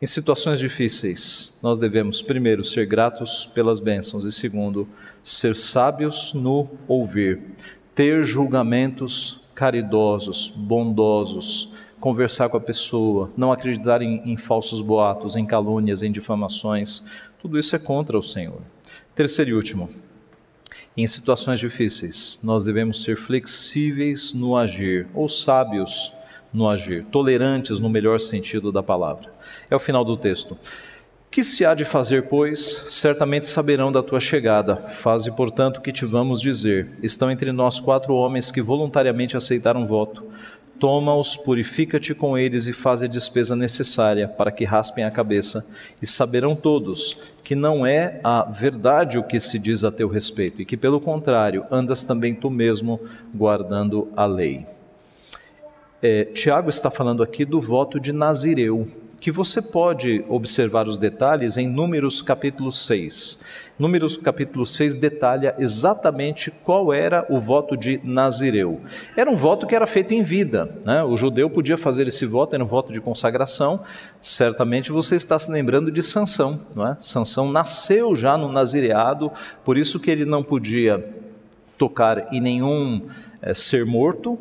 Em 0.00 0.06
situações 0.06 0.58
difíceis, 0.58 1.58
nós 1.62 1.78
devemos, 1.78 2.22
primeiro, 2.22 2.64
ser 2.64 2.86
gratos 2.86 3.46
pelas 3.46 3.78
bênçãos, 3.78 4.24
e 4.24 4.32
segundo, 4.32 4.88
ser 5.22 5.54
sábios 5.54 6.34
no 6.34 6.68
ouvir, 6.88 7.40
ter 7.94 8.24
julgamentos 8.24 9.48
caridosos, 9.54 10.48
bondosos, 10.56 11.71
conversar 12.02 12.48
com 12.48 12.56
a 12.56 12.60
pessoa, 12.60 13.30
não 13.36 13.52
acreditar 13.52 14.02
em, 14.02 14.32
em 14.32 14.36
falsos 14.36 14.82
boatos, 14.82 15.36
em 15.36 15.46
calúnias, 15.46 16.02
em 16.02 16.10
difamações. 16.10 17.06
Tudo 17.40 17.56
isso 17.56 17.76
é 17.76 17.78
contra 17.78 18.18
o 18.18 18.22
Senhor. 18.22 18.60
Terceiro 19.14 19.52
e 19.52 19.54
último, 19.54 19.88
em 20.96 21.06
situações 21.06 21.60
difíceis, 21.60 22.40
nós 22.42 22.64
devemos 22.64 23.02
ser 23.02 23.16
flexíveis 23.16 24.32
no 24.32 24.56
agir, 24.56 25.06
ou 25.14 25.28
sábios 25.28 26.12
no 26.52 26.68
agir, 26.68 27.04
tolerantes 27.04 27.78
no 27.78 27.88
melhor 27.88 28.18
sentido 28.18 28.72
da 28.72 28.82
palavra. 28.82 29.32
É 29.70 29.76
o 29.76 29.80
final 29.80 30.04
do 30.04 30.16
texto. 30.16 30.58
Que 31.30 31.42
se 31.42 31.64
há 31.64 31.72
de 31.72 31.86
fazer, 31.86 32.28
pois? 32.28 32.84
Certamente 32.90 33.46
saberão 33.46 33.90
da 33.90 34.02
tua 34.02 34.20
chegada. 34.20 34.76
Faze, 34.90 35.30
portanto, 35.30 35.78
o 35.78 35.80
que 35.80 35.90
te 35.90 36.04
vamos 36.04 36.42
dizer. 36.42 36.98
Estão 37.02 37.30
entre 37.30 37.52
nós 37.52 37.80
quatro 37.80 38.12
homens 38.12 38.50
que 38.50 38.60
voluntariamente 38.60 39.34
aceitaram 39.34 39.82
voto. 39.82 40.22
Toma-os, 40.82 41.36
purifica-te 41.36 42.12
com 42.12 42.36
eles 42.36 42.66
e 42.66 42.72
faz 42.72 43.02
a 43.02 43.06
despesa 43.06 43.54
necessária 43.54 44.26
para 44.26 44.50
que 44.50 44.64
raspem 44.64 45.04
a 45.04 45.12
cabeça, 45.12 45.64
e 46.02 46.06
saberão 46.08 46.56
todos 46.56 47.20
que 47.44 47.54
não 47.54 47.86
é 47.86 48.18
a 48.24 48.42
verdade 48.42 49.16
o 49.16 49.22
que 49.22 49.38
se 49.38 49.60
diz 49.60 49.84
a 49.84 49.92
teu 49.92 50.08
respeito, 50.08 50.60
e 50.60 50.64
que, 50.64 50.76
pelo 50.76 51.00
contrário, 51.00 51.64
andas 51.70 52.02
também 52.02 52.34
tu 52.34 52.50
mesmo 52.50 52.98
guardando 53.32 54.08
a 54.16 54.26
lei. 54.26 54.66
É, 56.02 56.24
Tiago 56.24 56.68
está 56.68 56.90
falando 56.90 57.22
aqui 57.22 57.44
do 57.44 57.60
voto 57.60 58.00
de 58.00 58.12
Nazireu 58.12 58.88
que 59.20 59.30
você 59.30 59.62
pode 59.62 60.24
observar 60.28 60.88
os 60.88 60.98
detalhes 60.98 61.56
em 61.56 61.68
Números 61.68 62.20
capítulo 62.20 62.72
6. 62.72 63.40
Números 63.78 64.16
capítulo 64.16 64.66
6 64.66 64.94
detalha 64.96 65.54
exatamente 65.58 66.50
qual 66.50 66.92
era 66.92 67.26
o 67.30 67.40
voto 67.40 67.76
de 67.76 68.00
Nazireu. 68.04 68.80
Era 69.16 69.30
um 69.30 69.34
voto 69.34 69.66
que 69.66 69.74
era 69.74 69.86
feito 69.86 70.12
em 70.12 70.22
vida. 70.22 70.76
Né? 70.84 71.02
O 71.02 71.16
judeu 71.16 71.48
podia 71.48 71.78
fazer 71.78 72.06
esse 72.06 72.26
voto, 72.26 72.54
era 72.54 72.62
um 72.62 72.66
voto 72.66 72.92
de 72.92 73.00
consagração. 73.00 73.82
Certamente 74.20 74.92
você 74.92 75.16
está 75.16 75.38
se 75.38 75.50
lembrando 75.50 75.90
de 75.90 76.02
Sansão. 76.02 76.60
Não 76.76 76.86
é? 76.86 76.96
Sansão 77.00 77.50
nasceu 77.50 78.14
já 78.14 78.36
no 78.36 78.52
nazireado, 78.52 79.32
por 79.64 79.78
isso 79.78 79.98
que 79.98 80.10
ele 80.10 80.24
não 80.24 80.42
podia 80.42 81.04
tocar 81.78 82.32
em 82.32 82.40
nenhum 82.40 83.08
é, 83.40 83.54
ser 83.54 83.84
morto, 83.84 84.38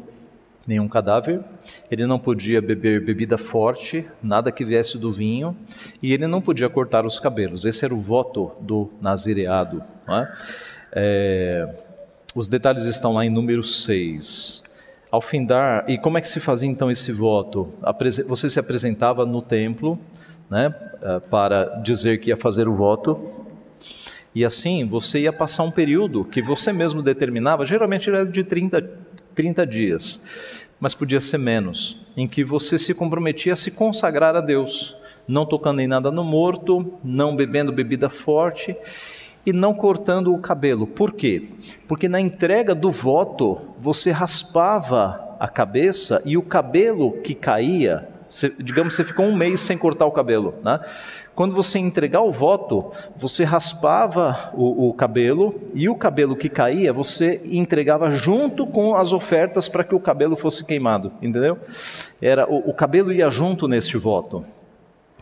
nenhum 0.72 0.88
cadáver, 0.88 1.42
ele 1.90 2.08
não 2.08 2.18
podia 2.18 2.62
beber 2.62 3.04
bebida 3.04 3.38
forte, 3.38 4.06
nada 4.24 4.52
que 4.52 4.64
viesse 4.64 4.98
do 4.98 5.12
vinho, 5.12 5.56
e 6.02 6.14
ele 6.14 6.26
não 6.28 6.42
podia 6.42 6.70
cortar 6.70 7.06
os 7.06 7.20
cabelos. 7.20 7.66
Esse 7.66 7.84
era 7.84 7.94
o 7.94 8.00
voto 8.00 8.52
do 8.60 8.90
nazireado. 9.02 9.84
É? 10.08 10.28
É, 10.94 11.76
os 12.34 12.48
detalhes 12.48 12.86
estão 12.86 13.14
lá 13.14 13.26
em 13.26 13.30
número 13.30 13.62
6. 13.62 14.64
Ao 15.12 15.22
findar, 15.22 15.84
e 15.90 15.98
como 15.98 16.18
é 16.18 16.22
que 16.22 16.30
se 16.30 16.40
fazia 16.40 16.70
então 16.70 16.90
esse 16.90 17.12
voto? 17.12 17.74
Você 18.28 18.50
se 18.50 18.58
apresentava 18.58 19.26
no 19.26 19.42
templo 19.42 20.00
né, 20.50 20.74
eh, 21.02 21.20
para 21.30 21.82
dizer 21.82 22.20
que 22.20 22.30
ia 22.30 22.38
fazer 22.38 22.70
o 22.70 22.74
voto, 22.74 23.46
e 24.34 24.46
assim 24.46 24.88
você 24.88 25.22
ia 25.22 25.34
passar 25.34 25.64
um 25.64 25.72
período 25.72 26.24
que 26.24 26.42
você 26.42 26.72
mesmo 26.72 27.02
determinava, 27.02 27.66
geralmente 27.66 28.10
era 28.10 28.26
de 28.26 28.44
30, 28.44 28.90
30 29.36 29.68
dias 29.68 30.26
mas 30.82 30.96
podia 30.96 31.22
ser 31.22 31.38
menos, 31.38 32.08
em 32.18 32.28
que 32.28 32.44
você 32.44 32.80
se 32.80 32.96
comprometia 32.96 33.54
a 33.54 33.56
se 33.56 33.70
consagrar 33.70 34.36
a 34.36 34.42
Deus, 34.42 34.98
não 35.28 35.46
tocando 35.46 35.80
em 35.80 35.88
nada 35.88 36.10
no 36.10 36.24
morto, 36.24 37.00
não 37.04 37.36
bebendo 37.36 37.72
bebida 37.72 38.10
forte 38.10 38.76
e 39.46 39.54
não 39.54 39.76
cortando 39.76 40.34
o 40.34 40.40
cabelo. 40.40 40.88
Por 40.88 41.14
quê? 41.14 41.50
Porque 41.88 42.10
na 42.10 42.20
entrega 42.20 42.74
do 42.74 42.90
voto 42.90 43.62
você 43.80 44.10
raspava 44.10 45.38
a 45.40 45.48
cabeça 45.48 46.20
e 46.26 46.36
o 46.36 46.42
cabelo 46.42 47.12
que 47.22 47.36
caía, 47.36 48.08
digamos, 48.60 48.96
você 48.96 49.04
ficou 49.04 49.28
um 49.28 49.36
mês 49.36 49.62
sem 49.62 49.78
cortar 49.78 50.08
o 50.08 50.12
cabelo, 50.12 50.56
né? 50.64 50.80
Quando 51.34 51.56
você 51.56 51.80
entregar 51.80 52.22
o 52.22 52.32
voto, 52.32 52.92
você 53.16 53.44
raspava 53.44 54.52
o, 54.54 54.90
o, 54.90 54.94
cabelo 54.94 55.56
e 55.74 55.88
o 55.88 55.96
cabelo 55.96 56.36
que 56.36 56.50
caía 56.50 56.92
você 56.92 57.42
entregava 57.46 58.12
junto 58.12 58.68
com 58.68 58.96
as 58.96 59.14
ofertas 59.14 59.70
para 59.70 59.84
que 59.84 59.96
o 59.96 60.00
cabelo 60.00 60.36
fosse 60.36 60.66
queimado, 60.66 61.12
entendeu? 61.22 61.58
Era 62.22 62.50
o, 62.50 62.70
o 62.70 62.74
cabelo 62.74 63.14
ia 63.14 63.30
junto 63.30 63.68
neste 63.68 63.98
voto. 63.98 64.46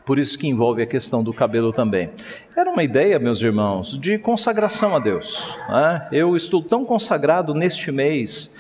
Por 0.04 0.18
isso 0.18 0.40
que 0.40 0.48
envolve 0.48 0.82
a 0.82 0.88
questão 0.88 1.24
do 1.24 1.32
cabelo 1.32 1.72
também. 1.72 2.10
Era 2.58 2.72
uma 2.72 2.84
ideia, 2.84 3.20
meus 3.20 3.40
irmãos, 3.44 3.96
de 4.00 4.18
consagração 4.18 4.96
a 4.96 5.00
Deus. 5.00 5.56
Né? 5.70 6.08
Eu 6.12 6.36
estou 6.36 6.64
tão 6.64 6.84
consagrado 6.84 7.54
neste 7.54 7.92
mês 7.92 8.56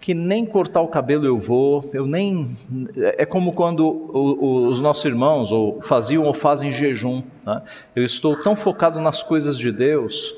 que 0.00 0.14
nem 0.14 0.46
cortar 0.46 0.80
o 0.80 0.88
cabelo 0.88 1.26
eu 1.26 1.38
vou, 1.38 1.88
eu 1.92 2.06
nem. 2.06 2.56
É 2.96 3.26
como 3.26 3.52
quando 3.52 4.10
os 4.12 4.80
nossos 4.80 5.04
irmãos 5.04 5.52
ou 5.52 5.82
faziam 5.82 6.24
ou 6.24 6.32
fazem 6.32 6.72
jejum. 6.72 7.22
Né? 7.44 7.62
Eu 7.94 8.02
estou 8.02 8.34
tão 8.42 8.56
focado 8.56 9.00
nas 9.00 9.22
coisas 9.22 9.58
de 9.58 9.70
Deus 9.70 10.34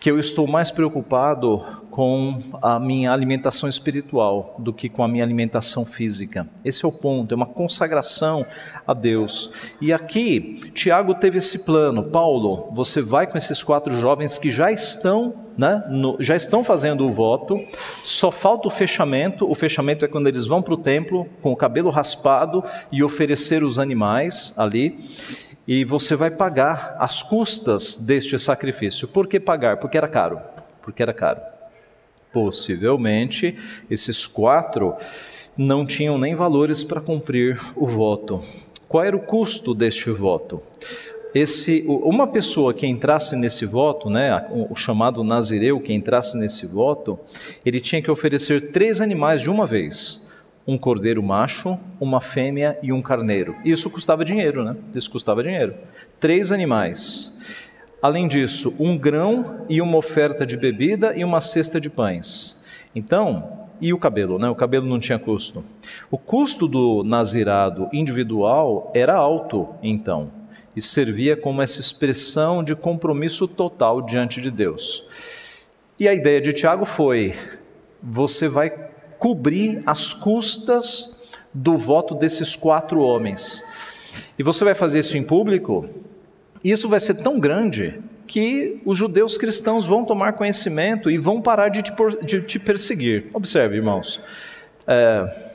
que 0.00 0.10
eu 0.10 0.18
estou 0.18 0.46
mais 0.46 0.70
preocupado 0.70 1.62
com 1.90 2.42
a 2.62 2.80
minha 2.80 3.12
alimentação 3.12 3.68
espiritual 3.68 4.54
do 4.58 4.72
que 4.72 4.88
com 4.88 5.04
a 5.04 5.08
minha 5.08 5.22
alimentação 5.22 5.84
física. 5.84 6.48
Esse 6.64 6.86
é 6.86 6.88
o 6.88 6.92
ponto, 6.92 7.34
é 7.34 7.36
uma 7.36 7.44
consagração 7.44 8.46
a 8.86 8.94
Deus. 8.94 9.52
E 9.78 9.92
aqui, 9.92 10.72
Tiago 10.72 11.14
teve 11.14 11.36
esse 11.36 11.66
plano: 11.66 12.04
Paulo, 12.04 12.70
você 12.72 13.02
vai 13.02 13.26
com 13.26 13.36
esses 13.36 13.62
quatro 13.62 14.00
jovens 14.00 14.38
que 14.38 14.50
já 14.50 14.72
estão, 14.72 15.34
né, 15.58 15.84
no, 15.90 16.16
já 16.18 16.34
estão 16.34 16.64
fazendo 16.64 17.06
o 17.06 17.12
voto, 17.12 17.62
só 18.02 18.30
falta 18.30 18.68
o 18.68 18.70
fechamento. 18.70 19.50
O 19.50 19.54
fechamento 19.54 20.02
é 20.02 20.08
quando 20.08 20.28
eles 20.28 20.46
vão 20.46 20.62
para 20.62 20.72
o 20.74 20.78
templo 20.78 21.26
com 21.42 21.52
o 21.52 21.56
cabelo 21.56 21.90
raspado 21.90 22.64
e 22.90 23.04
oferecer 23.04 23.62
os 23.62 23.78
animais 23.78 24.54
ali 24.56 24.98
e 25.70 25.84
você 25.84 26.16
vai 26.16 26.32
pagar 26.32 26.96
as 26.98 27.22
custas 27.22 27.96
deste 27.96 28.36
sacrifício. 28.40 29.06
Por 29.06 29.28
que 29.28 29.38
pagar? 29.38 29.76
Porque 29.76 29.96
era 29.96 30.08
caro. 30.08 30.40
Porque 30.82 31.00
era 31.00 31.14
caro. 31.14 31.40
Possivelmente, 32.32 33.56
esses 33.88 34.26
quatro 34.26 34.96
não 35.56 35.86
tinham 35.86 36.18
nem 36.18 36.34
valores 36.34 36.82
para 36.82 37.00
cumprir 37.00 37.60
o 37.76 37.86
voto. 37.86 38.42
Qual 38.88 39.04
era 39.04 39.16
o 39.16 39.20
custo 39.20 39.72
deste 39.72 40.10
voto? 40.10 40.60
Esse, 41.32 41.84
uma 41.86 42.26
pessoa 42.26 42.74
que 42.74 42.84
entrasse 42.84 43.36
nesse 43.36 43.64
voto, 43.64 44.10
né, 44.10 44.48
o 44.68 44.74
chamado 44.74 45.22
nazireu 45.22 45.78
que 45.78 45.92
entrasse 45.92 46.36
nesse 46.36 46.66
voto, 46.66 47.16
ele 47.64 47.78
tinha 47.78 48.02
que 48.02 48.10
oferecer 48.10 48.72
três 48.72 49.00
animais 49.00 49.40
de 49.40 49.48
uma 49.48 49.68
vez 49.68 50.19
um 50.70 50.78
cordeiro 50.78 51.20
macho, 51.20 51.76
uma 51.98 52.20
fêmea 52.20 52.78
e 52.80 52.92
um 52.92 53.02
carneiro. 53.02 53.56
Isso 53.64 53.90
custava 53.90 54.24
dinheiro, 54.24 54.64
né? 54.64 54.76
Isso 54.94 55.10
custava 55.10 55.42
dinheiro. 55.42 55.74
Três 56.20 56.52
animais. 56.52 57.36
Além 58.00 58.28
disso, 58.28 58.72
um 58.78 58.96
grão 58.96 59.66
e 59.68 59.82
uma 59.82 59.96
oferta 59.96 60.46
de 60.46 60.56
bebida 60.56 61.12
e 61.16 61.24
uma 61.24 61.40
cesta 61.40 61.80
de 61.80 61.90
pães. 61.90 62.62
Então, 62.94 63.66
e 63.80 63.92
o 63.92 63.98
cabelo, 63.98 64.38
né? 64.38 64.48
O 64.48 64.54
cabelo 64.54 64.86
não 64.86 65.00
tinha 65.00 65.18
custo. 65.18 65.64
O 66.08 66.16
custo 66.16 66.68
do 66.68 67.02
nazirado 67.02 67.88
individual 67.92 68.92
era 68.94 69.16
alto, 69.16 69.70
então, 69.82 70.30
e 70.76 70.80
servia 70.80 71.36
como 71.36 71.62
essa 71.62 71.80
expressão 71.80 72.62
de 72.62 72.76
compromisso 72.76 73.48
total 73.48 74.02
diante 74.02 74.40
de 74.40 74.52
Deus. 74.52 75.08
E 75.98 76.06
a 76.06 76.14
ideia 76.14 76.40
de 76.40 76.52
Tiago 76.52 76.84
foi: 76.84 77.34
você 78.00 78.48
vai 78.48 78.89
cobrir 79.20 79.82
as 79.86 80.12
custas 80.12 81.20
do 81.54 81.76
voto 81.76 82.14
desses 82.14 82.56
quatro 82.56 83.00
homens. 83.00 83.62
E 84.36 84.42
você 84.42 84.64
vai 84.64 84.74
fazer 84.74 84.98
isso 84.98 85.16
em 85.16 85.22
público, 85.22 85.88
e 86.64 86.72
isso 86.72 86.88
vai 86.88 86.98
ser 86.98 87.14
tão 87.14 87.38
grande 87.38 88.00
que 88.26 88.80
os 88.84 88.96
judeus 88.96 89.36
cristãos 89.36 89.84
vão 89.86 90.04
tomar 90.04 90.32
conhecimento 90.32 91.10
e 91.10 91.18
vão 91.18 91.42
parar 91.42 91.68
de 91.68 91.82
te, 91.82 91.92
de 92.24 92.42
te 92.42 92.58
perseguir. 92.58 93.28
Observe, 93.34 93.76
irmãos. 93.76 94.20
É, 94.86 95.50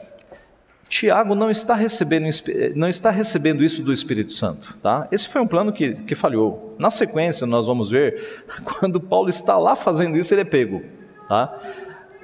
Tiago 0.87 1.33
não 1.33 1.49
está, 1.49 1.73
recebendo, 1.73 2.27
não 2.75 2.87
está 2.87 3.09
recebendo 3.09 3.63
isso 3.63 3.81
do 3.81 3.91
Espírito 3.91 4.33
Santo. 4.33 4.77
Tá? 4.83 5.07
Esse 5.11 5.27
foi 5.27 5.41
um 5.41 5.47
plano 5.47 5.73
que, 5.73 5.93
que 6.03 6.15
falhou. 6.15 6.75
Na 6.77 6.91
sequência, 6.91 7.47
nós 7.47 7.65
vamos 7.65 7.89
ver, 7.89 8.43
quando 8.63 8.99
Paulo 8.99 9.29
está 9.29 9.57
lá 9.57 9.75
fazendo 9.75 10.17
isso, 10.17 10.33
ele 10.33 10.41
é 10.41 10.45
pego. 10.45 10.83
Tá? 11.27 11.57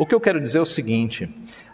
O 0.01 0.05
que 0.07 0.15
eu 0.15 0.19
quero 0.19 0.41
dizer 0.41 0.57
é 0.57 0.61
o 0.61 0.65
seguinte: 0.65 1.29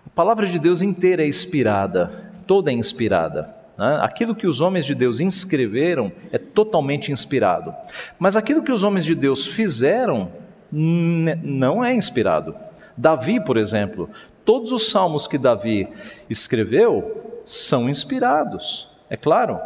a 0.05 0.09
palavra 0.09 0.45
de 0.45 0.59
Deus 0.59 0.81
inteira 0.81 1.23
é 1.23 1.27
inspirada, 1.29 2.29
toda 2.45 2.69
é 2.69 2.73
inspirada. 2.73 3.55
Né? 3.77 3.99
Aquilo 4.01 4.35
que 4.35 4.45
os 4.45 4.59
homens 4.59 4.85
de 4.85 4.93
Deus 4.93 5.21
inscreveram 5.21 6.11
é 6.29 6.37
totalmente 6.37 7.09
inspirado, 7.09 7.73
mas 8.19 8.35
aquilo 8.35 8.61
que 8.61 8.71
os 8.71 8.83
homens 8.83 9.05
de 9.05 9.15
Deus 9.15 9.47
fizeram 9.47 10.29
não 10.69 11.81
é 11.81 11.93
inspirado. 11.93 12.53
Davi, 12.97 13.39
por 13.39 13.55
exemplo, 13.55 14.09
todos 14.43 14.73
os 14.73 14.91
salmos 14.91 15.25
que 15.25 15.37
Davi 15.37 15.87
escreveu 16.29 17.39
são 17.45 17.89
inspirados, 17.89 18.89
é 19.09 19.15
claro, 19.15 19.57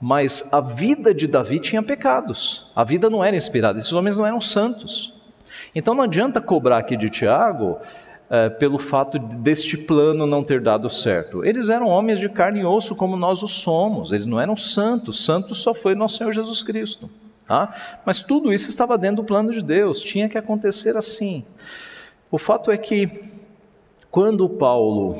mas 0.00 0.50
a 0.50 0.62
vida 0.62 1.12
de 1.12 1.26
Davi 1.26 1.60
tinha 1.60 1.82
pecados, 1.82 2.72
a 2.74 2.84
vida 2.84 3.10
não 3.10 3.22
era 3.22 3.36
inspirada, 3.36 3.78
esses 3.78 3.92
homens 3.92 4.16
não 4.16 4.26
eram 4.26 4.40
santos. 4.40 5.17
Então 5.78 5.94
não 5.94 6.02
adianta 6.02 6.40
cobrar 6.40 6.78
aqui 6.78 6.96
de 6.96 7.08
Tiago 7.08 7.78
é, 8.28 8.50
pelo 8.50 8.80
fato 8.80 9.16
deste 9.16 9.78
plano 9.78 10.26
não 10.26 10.42
ter 10.42 10.60
dado 10.60 10.90
certo. 10.90 11.44
Eles 11.44 11.68
eram 11.68 11.86
homens 11.86 12.18
de 12.18 12.28
carne 12.28 12.60
e 12.60 12.64
osso 12.64 12.96
como 12.96 13.16
nós 13.16 13.44
o 13.44 13.46
somos, 13.46 14.12
eles 14.12 14.26
não 14.26 14.40
eram 14.40 14.56
santos, 14.56 15.24
santo 15.24 15.54
só 15.54 15.72
foi 15.72 15.94
nosso 15.94 16.16
Senhor 16.16 16.32
Jesus 16.32 16.64
Cristo. 16.64 17.08
Tá? 17.46 17.72
Mas 18.04 18.22
tudo 18.22 18.52
isso 18.52 18.68
estava 18.68 18.98
dentro 18.98 19.18
do 19.18 19.24
plano 19.24 19.52
de 19.52 19.62
Deus, 19.62 20.00
tinha 20.00 20.28
que 20.28 20.36
acontecer 20.36 20.96
assim. 20.96 21.44
O 22.28 22.38
fato 22.38 22.72
é 22.72 22.76
que 22.76 23.08
quando 24.10 24.48
Paulo 24.48 25.16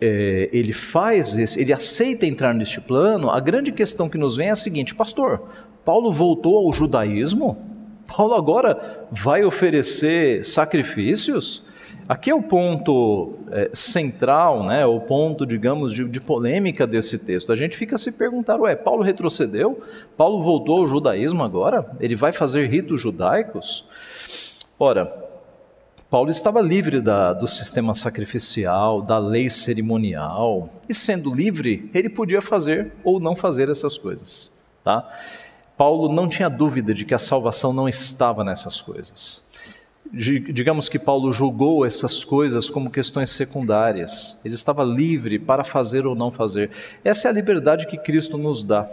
é, 0.00 0.48
ele 0.54 0.72
faz 0.72 1.36
esse, 1.36 1.60
ele 1.60 1.72
aceita 1.72 2.24
entrar 2.24 2.54
neste 2.54 2.80
plano, 2.80 3.28
a 3.28 3.38
grande 3.40 3.70
questão 3.72 4.08
que 4.08 4.16
nos 4.16 4.38
vem 4.38 4.48
é 4.48 4.52
a 4.52 4.56
seguinte, 4.56 4.94
pastor, 4.94 5.42
Paulo 5.84 6.10
voltou 6.10 6.56
ao 6.56 6.72
judaísmo? 6.72 7.77
Paulo 8.16 8.34
agora 8.34 9.06
vai 9.12 9.44
oferecer 9.44 10.44
sacrifícios? 10.44 11.62
Aqui 12.08 12.30
é 12.30 12.34
o 12.34 12.42
ponto 12.42 13.34
é, 13.50 13.70
central, 13.74 14.64
né, 14.64 14.86
o 14.86 14.98
ponto, 14.98 15.44
digamos, 15.44 15.92
de, 15.92 16.08
de, 16.08 16.20
polêmica 16.22 16.86
desse 16.86 17.26
texto. 17.26 17.52
A 17.52 17.54
gente 17.54 17.76
fica 17.76 17.98
se 17.98 18.12
perguntar: 18.12 18.58
ué, 18.58 18.74
Paulo 18.74 19.02
retrocedeu? 19.02 19.82
Paulo 20.16 20.40
voltou 20.40 20.78
ao 20.78 20.88
judaísmo 20.88 21.44
agora? 21.44 21.84
Ele 22.00 22.16
vai 22.16 22.32
fazer 22.32 22.66
ritos 22.66 22.98
judaicos? 22.98 23.90
Ora, 24.78 25.12
Paulo 26.08 26.30
estava 26.30 26.62
livre 26.62 27.02
da, 27.02 27.34
do 27.34 27.46
sistema 27.46 27.94
sacrificial, 27.94 29.02
da 29.02 29.18
lei 29.18 29.50
cerimonial, 29.50 30.70
e 30.88 30.94
sendo 30.94 31.34
livre, 31.34 31.90
ele 31.92 32.08
podia 32.08 32.40
fazer 32.40 32.90
ou 33.04 33.20
não 33.20 33.36
fazer 33.36 33.68
essas 33.68 33.98
coisas. 33.98 34.56
Tá? 34.82 35.06
Paulo 35.78 36.12
não 36.12 36.28
tinha 36.28 36.50
dúvida 36.50 36.92
de 36.92 37.04
que 37.04 37.14
a 37.14 37.18
salvação 37.20 37.72
não 37.72 37.88
estava 37.88 38.42
nessas 38.42 38.80
coisas. 38.80 39.46
Digamos 40.12 40.88
que 40.88 40.98
Paulo 40.98 41.32
julgou 41.32 41.86
essas 41.86 42.24
coisas 42.24 42.68
como 42.68 42.90
questões 42.90 43.30
secundárias. 43.30 44.40
Ele 44.44 44.54
estava 44.54 44.82
livre 44.82 45.38
para 45.38 45.62
fazer 45.62 46.04
ou 46.04 46.16
não 46.16 46.32
fazer. 46.32 46.70
Essa 47.04 47.28
é 47.28 47.30
a 47.30 47.34
liberdade 47.34 47.86
que 47.86 47.96
Cristo 47.96 48.36
nos 48.36 48.64
dá. 48.64 48.90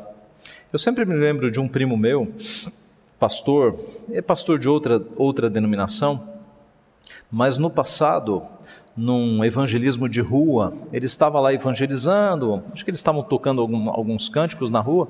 Eu 0.71 0.77
sempre 0.77 1.05
me 1.05 1.15
lembro 1.15 1.49
de 1.49 1.59
um 1.59 1.67
primo 1.67 1.97
meu, 1.97 2.31
pastor, 3.17 3.79
é 4.11 4.21
pastor 4.21 4.59
de 4.59 4.69
outra, 4.69 5.01
outra 5.15 5.49
denominação, 5.49 6.36
mas 7.31 7.57
no 7.57 7.69
passado, 7.69 8.43
num 8.95 9.43
evangelismo 9.43 10.07
de 10.07 10.21
rua, 10.21 10.73
ele 10.91 11.05
estava 11.05 11.39
lá 11.39 11.53
evangelizando, 11.53 12.61
acho 12.73 12.83
que 12.83 12.91
eles 12.91 12.99
estavam 12.99 13.23
tocando 13.23 13.61
algum, 13.61 13.89
alguns 13.89 14.29
cânticos 14.29 14.69
na 14.69 14.81
rua, 14.81 15.07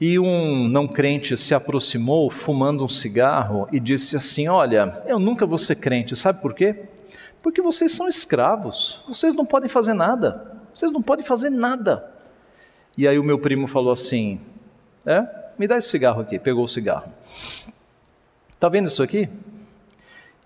e 0.00 0.18
um 0.18 0.68
não 0.68 0.86
crente 0.86 1.36
se 1.36 1.54
aproximou 1.54 2.30
fumando 2.30 2.84
um 2.84 2.88
cigarro 2.88 3.66
e 3.72 3.80
disse 3.80 4.16
assim: 4.16 4.48
Olha, 4.48 5.02
eu 5.06 5.18
nunca 5.18 5.46
vou 5.46 5.58
ser 5.58 5.76
crente, 5.76 6.14
sabe 6.14 6.40
por 6.42 6.54
quê? 6.54 6.84
Porque 7.42 7.62
vocês 7.62 7.92
são 7.92 8.08
escravos, 8.08 9.02
vocês 9.08 9.34
não 9.34 9.46
podem 9.46 9.68
fazer 9.68 9.94
nada, 9.94 10.58
vocês 10.74 10.90
não 10.92 11.00
podem 11.00 11.24
fazer 11.24 11.50
nada. 11.50 12.12
E 12.96 13.06
aí 13.06 13.18
o 13.18 13.24
meu 13.24 13.38
primo 13.38 13.66
falou 13.66 13.92
assim: 13.92 14.40
É, 15.04 15.26
me 15.58 15.66
dá 15.66 15.78
esse 15.78 15.88
cigarro 15.88 16.20
aqui, 16.20 16.38
pegou 16.38 16.64
o 16.64 16.68
cigarro. 16.68 17.10
Está 18.54 18.68
vendo 18.68 18.88
isso 18.88 19.02
aqui? 19.02 19.28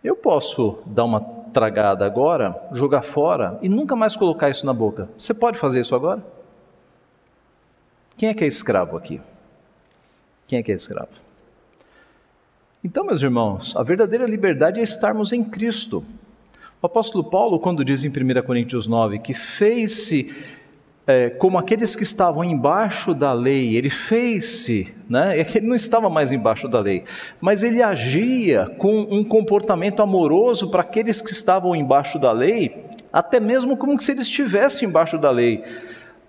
Eu 0.02 0.16
posso 0.16 0.82
dar 0.86 1.04
uma 1.04 1.20
tragada 1.52 2.06
agora, 2.06 2.56
jogar 2.72 3.02
fora 3.02 3.58
e 3.60 3.68
nunca 3.68 3.96
mais 3.96 4.14
colocar 4.14 4.48
isso 4.48 4.64
na 4.64 4.72
boca. 4.72 5.08
Você 5.18 5.34
pode 5.34 5.58
fazer 5.58 5.80
isso 5.80 5.94
agora? 5.94 6.24
Quem 8.16 8.28
é 8.28 8.34
que 8.34 8.44
é 8.44 8.46
escravo 8.46 8.96
aqui? 8.96 9.20
Quem 10.50 10.58
é 10.58 10.62
que 10.64 10.72
é 10.72 10.74
escravo? 10.74 11.12
Então, 12.82 13.04
meus 13.04 13.22
irmãos, 13.22 13.76
a 13.76 13.84
verdadeira 13.84 14.26
liberdade 14.26 14.80
é 14.80 14.82
estarmos 14.82 15.32
em 15.32 15.44
Cristo. 15.44 16.04
O 16.82 16.86
apóstolo 16.86 17.22
Paulo, 17.22 17.60
quando 17.60 17.84
diz 17.84 18.02
em 18.02 18.08
1 18.08 18.42
Coríntios 18.44 18.88
9 18.88 19.20
que 19.20 19.32
fez-se 19.32 20.34
é, 21.06 21.30
como 21.30 21.56
aqueles 21.56 21.94
que 21.94 22.02
estavam 22.02 22.42
embaixo 22.42 23.14
da 23.14 23.32
lei, 23.32 23.76
ele 23.76 23.88
fez-se, 23.88 24.92
né? 25.08 25.38
É 25.38 25.44
que 25.44 25.58
ele 25.58 25.68
não 25.68 25.76
estava 25.76 26.10
mais 26.10 26.32
embaixo 26.32 26.66
da 26.66 26.80
lei, 26.80 27.04
mas 27.40 27.62
ele 27.62 27.80
agia 27.80 28.74
com 28.76 29.02
um 29.02 29.22
comportamento 29.22 30.02
amoroso 30.02 30.68
para 30.68 30.80
aqueles 30.80 31.20
que 31.20 31.30
estavam 31.30 31.76
embaixo 31.76 32.18
da 32.18 32.32
lei, 32.32 32.86
até 33.12 33.38
mesmo 33.38 33.76
como 33.76 34.00
se 34.00 34.10
eles 34.10 34.26
estivessem 34.26 34.88
embaixo 34.88 35.16
da 35.16 35.30
lei, 35.30 35.62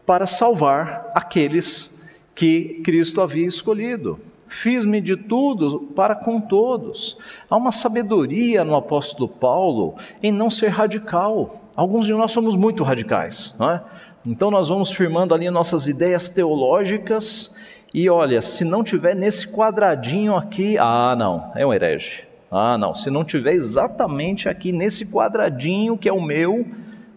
para 0.05 0.27
salvar 0.27 1.11
aqueles 1.15 2.00
que 2.35 2.81
Cristo 2.83 3.21
havia 3.21 3.47
escolhido. 3.47 4.19
Fiz-me 4.47 4.99
de 4.99 5.15
tudo 5.15 5.79
para 5.95 6.13
com 6.13 6.41
todos. 6.41 7.17
Há 7.49 7.55
uma 7.55 7.71
sabedoria 7.71 8.65
no 8.65 8.75
apóstolo 8.75 9.29
Paulo 9.29 9.95
em 10.21 10.31
não 10.31 10.49
ser 10.49 10.67
radical. 10.67 11.61
Alguns 11.75 12.05
de 12.05 12.13
nós 12.13 12.31
somos 12.31 12.55
muito 12.55 12.83
radicais, 12.83 13.55
não 13.57 13.71
é? 13.71 13.81
Então 14.25 14.51
nós 14.51 14.69
vamos 14.69 14.91
firmando 14.91 15.33
ali 15.33 15.49
nossas 15.49 15.87
ideias 15.87 16.29
teológicas 16.29 17.57
e 17.93 18.09
olha, 18.09 18.41
se 18.41 18.63
não 18.63 18.83
tiver 18.83 19.15
nesse 19.15 19.51
quadradinho 19.51 20.35
aqui, 20.35 20.77
ah, 20.77 21.15
não, 21.17 21.51
é 21.55 21.65
um 21.65 21.73
herege. 21.73 22.23
Ah, 22.51 22.77
não, 22.77 22.93
se 22.93 23.09
não 23.09 23.23
tiver 23.23 23.53
exatamente 23.53 24.49
aqui 24.49 24.71
nesse 24.71 25.11
quadradinho 25.11 25.97
que 25.97 26.09
é 26.09 26.13
o 26.13 26.21
meu, 26.21 26.65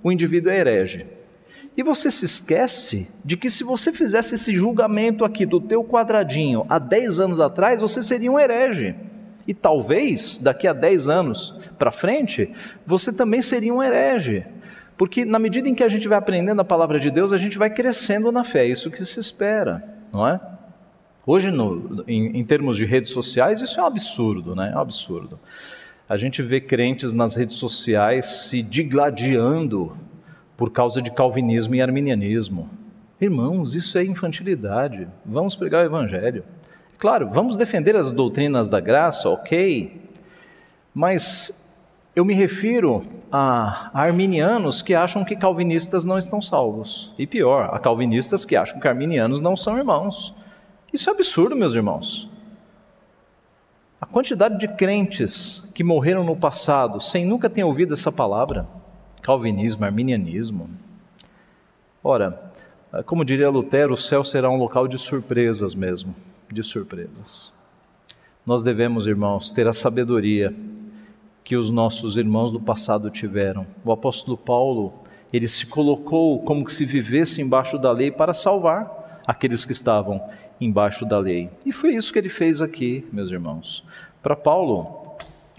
o 0.02 0.12
indivíduo 0.12 0.50
é 0.50 0.58
herege. 0.58 1.06
E 1.76 1.82
você 1.82 2.10
se 2.10 2.24
esquece 2.24 3.08
de 3.24 3.36
que 3.36 3.50
se 3.50 3.64
você 3.64 3.92
fizesse 3.92 4.36
esse 4.36 4.52
julgamento 4.52 5.24
aqui 5.24 5.44
do 5.44 5.60
teu 5.60 5.82
quadradinho 5.84 6.64
há 6.68 6.78
10 6.78 7.18
anos 7.18 7.40
atrás, 7.40 7.80
você 7.80 8.02
seria 8.02 8.30
um 8.30 8.38
herege. 8.38 8.94
E 9.46 9.52
talvez 9.52 10.38
daqui 10.38 10.68
a 10.68 10.72
10 10.72 11.08
anos 11.08 11.54
para 11.78 11.90
frente, 11.90 12.50
você 12.86 13.12
também 13.12 13.42
seria 13.42 13.74
um 13.74 13.82
herege. 13.82 14.46
Porque 14.96 15.24
na 15.24 15.38
medida 15.40 15.68
em 15.68 15.74
que 15.74 15.82
a 15.82 15.88
gente 15.88 16.06
vai 16.06 16.16
aprendendo 16.16 16.60
a 16.60 16.64
palavra 16.64 17.00
de 17.00 17.10
Deus, 17.10 17.32
a 17.32 17.36
gente 17.36 17.58
vai 17.58 17.68
crescendo 17.68 18.30
na 18.30 18.44
fé, 18.44 18.64
é 18.64 18.68
isso 18.68 18.90
que 18.90 19.04
se 19.04 19.18
espera, 19.18 19.82
não 20.12 20.26
é? 20.26 20.40
Hoje, 21.26 21.50
no, 21.50 22.04
em, 22.06 22.38
em 22.38 22.44
termos 22.44 22.76
de 22.76 22.84
redes 22.84 23.10
sociais, 23.10 23.60
isso 23.60 23.80
é 23.80 23.82
um 23.82 23.86
absurdo, 23.86 24.54
né? 24.54 24.70
É 24.72 24.76
um 24.76 24.80
absurdo. 24.80 25.40
A 26.08 26.16
gente 26.16 26.42
vê 26.42 26.60
crentes 26.60 27.12
nas 27.12 27.34
redes 27.34 27.56
sociais 27.56 28.26
se 28.46 28.62
digladiando 28.62 29.96
por 30.56 30.70
causa 30.70 31.02
de 31.02 31.10
calvinismo 31.10 31.74
e 31.74 31.82
arminianismo. 31.82 32.68
Irmãos, 33.20 33.74
isso 33.74 33.96
é 33.98 34.04
infantilidade. 34.04 35.08
Vamos 35.24 35.56
pregar 35.56 35.82
o 35.82 35.86
evangelho. 35.86 36.44
Claro, 36.98 37.28
vamos 37.30 37.56
defender 37.56 37.96
as 37.96 38.12
doutrinas 38.12 38.68
da 38.68 38.80
graça, 38.80 39.28
ok, 39.28 40.00
mas 40.94 41.64
eu 42.14 42.24
me 42.24 42.34
refiro 42.34 43.04
a 43.30 43.90
arminianos 43.92 44.80
que 44.80 44.94
acham 44.94 45.24
que 45.24 45.34
calvinistas 45.34 46.04
não 46.04 46.16
estão 46.16 46.40
salvos. 46.40 47.12
E 47.18 47.26
pior, 47.26 47.70
a 47.72 47.78
calvinistas 47.78 48.44
que 48.44 48.54
acham 48.54 48.78
que 48.78 48.86
arminianos 48.86 49.40
não 49.40 49.56
são 49.56 49.76
irmãos. 49.76 50.34
Isso 50.92 51.10
é 51.10 51.12
absurdo, 51.12 51.56
meus 51.56 51.74
irmãos. 51.74 52.30
A 54.00 54.06
quantidade 54.06 54.58
de 54.58 54.68
crentes 54.68 55.72
que 55.74 55.82
morreram 55.82 56.22
no 56.22 56.36
passado 56.36 57.00
sem 57.00 57.26
nunca 57.26 57.50
ter 57.50 57.64
ouvido 57.64 57.94
essa 57.94 58.12
palavra 58.12 58.68
calvinismo, 59.24 59.86
arminianismo. 59.86 60.68
Ora, 62.02 62.52
como 63.06 63.24
diria 63.24 63.48
Lutero, 63.48 63.94
o 63.94 63.96
céu 63.96 64.22
será 64.22 64.50
um 64.50 64.58
local 64.58 64.86
de 64.86 64.98
surpresas 64.98 65.74
mesmo, 65.74 66.14
de 66.52 66.62
surpresas. 66.62 67.50
Nós 68.44 68.62
devemos, 68.62 69.06
irmãos, 69.06 69.50
ter 69.50 69.66
a 69.66 69.72
sabedoria 69.72 70.54
que 71.42 71.56
os 71.56 71.70
nossos 71.70 72.18
irmãos 72.18 72.50
do 72.50 72.60
passado 72.60 73.10
tiveram. 73.10 73.66
O 73.82 73.90
apóstolo 73.90 74.36
Paulo, 74.36 74.92
ele 75.32 75.48
se 75.48 75.68
colocou 75.68 76.42
como 76.42 76.62
que 76.62 76.72
se 76.72 76.84
vivesse 76.84 77.40
embaixo 77.40 77.78
da 77.78 77.90
lei 77.90 78.10
para 78.10 78.34
salvar 78.34 79.22
aqueles 79.26 79.64
que 79.64 79.72
estavam 79.72 80.22
embaixo 80.60 81.06
da 81.06 81.18
lei. 81.18 81.48
E 81.64 81.72
foi 81.72 81.94
isso 81.94 82.12
que 82.12 82.18
ele 82.18 82.28
fez 82.28 82.60
aqui, 82.60 83.08
meus 83.10 83.30
irmãos. 83.30 83.86
Para 84.22 84.36
Paulo, 84.36 85.16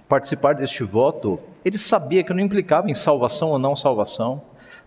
participar 0.07 0.53
deste 0.53 0.83
voto 0.83 1.39
ele 1.65 1.79
sabia 1.79 2.23
que 2.23 2.31
não 2.31 2.39
implicava 2.39 2.91
em 2.91 2.93
salvação 2.93 3.49
ou 3.49 3.57
não 3.57 3.75
salvação, 3.75 4.43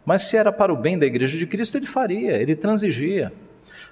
mas 0.06 0.22
se 0.22 0.36
era 0.36 0.52
para 0.52 0.72
o 0.72 0.76
bem 0.76 0.96
da 0.96 1.04
igreja 1.04 1.36
de 1.36 1.44
Cristo, 1.44 1.76
ele 1.76 1.88
faria, 1.88 2.36
ele 2.36 2.54
transigia. 2.54 3.32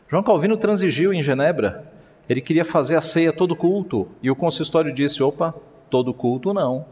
João 0.08 0.22
Calvino 0.22 0.56
transigiu 0.56 1.12
em 1.12 1.20
Genebra. 1.20 1.92
Ele 2.28 2.40
queria 2.40 2.64
fazer 2.64 2.96
a 2.96 3.02
ceia 3.02 3.32
todo 3.32 3.56
culto, 3.56 4.08
e 4.22 4.30
o 4.30 4.36
consistório 4.36 4.94
disse: 4.94 5.22
opa, 5.22 5.52
todo 5.90 6.14
culto 6.14 6.54
não. 6.54 6.86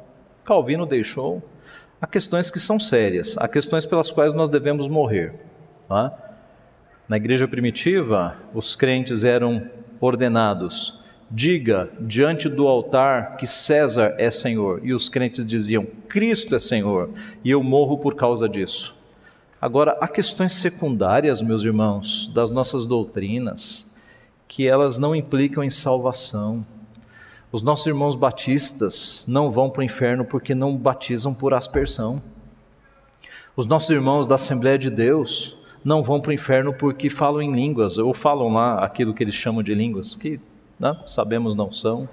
Calvino 0.45 0.85
deixou. 0.85 1.43
Há 2.01 2.07
questões 2.09 2.51
que 2.51 2.59
são 2.59 2.79
sérias, 2.79 3.39
há 3.39 3.47
questões 3.47 3.87
pelas 3.87 4.11
quais 4.11 4.35
nós 4.35 4.51
devemos 4.51 4.89
morrer. 4.89 5.33
Tá? 5.89 6.13
Na 7.09 7.17
igreja 7.17 7.47
primitiva, 7.47 8.37
os 8.53 8.75
crentes 8.75 9.23
eram 9.25 9.71
ordenados 10.01 11.04
Diga 11.37 11.91
diante 11.99 12.49
do 12.49 12.69
altar 12.69 13.37
que 13.37 13.45
César 13.45 14.15
é 14.19 14.31
Senhor. 14.31 14.81
E 14.87 14.95
os 14.95 15.09
crentes 15.09 15.45
diziam: 15.45 15.85
Cristo 16.09 16.55
é 16.55 16.61
Senhor, 16.61 17.11
e 17.43 17.51
eu 17.51 17.61
morro 17.61 17.99
por 17.99 18.15
causa 18.15 18.49
disso. 18.49 18.97
Agora, 19.61 19.99
há 20.01 20.07
questões 20.07 20.53
secundárias, 20.53 21.43
meus 21.43 21.65
irmãos, 21.65 22.31
das 22.33 22.53
nossas 22.53 22.87
doutrinas, 22.87 23.97
que 24.47 24.69
elas 24.69 24.97
não 24.97 25.13
implicam 25.13 25.65
em 25.65 25.71
salvação. 25.71 26.65
Os 27.51 27.63
nossos 27.63 27.87
irmãos 27.87 28.15
batistas 28.15 29.25
não 29.27 29.51
vão 29.51 29.69
para 29.69 29.81
o 29.81 29.85
inferno 29.85 30.25
porque 30.25 30.55
não 30.55 30.77
batizam 30.77 31.35
por 31.35 31.53
aspersão. 31.53 32.23
Os 33.57 33.67
nossos 33.67 33.91
irmãos 33.91 34.29
da 34.29 34.37
Assembleia 34.37 34.79
de 34.79 34.89
Deus 34.89 35.59
não 35.85 36.01
vão 36.01 36.21
para 36.21 36.31
o 36.31 36.35
inferno 36.35 36.73
porque 36.73 37.11
falam 37.11 37.43
em 37.43 37.53
línguas, 37.53 37.99
ou 37.99 38.15
falam 38.15 38.53
lá 38.53 38.85
aquilo 38.85 39.13
que 39.13 39.25
eles 39.25 39.35
chamam 39.35 39.65
de 39.65 39.75
línguas, 39.75 40.15
que 40.15 40.39
né? 40.79 40.97
sabemos 41.07 41.55
não 41.55 41.73
são. 41.73 42.09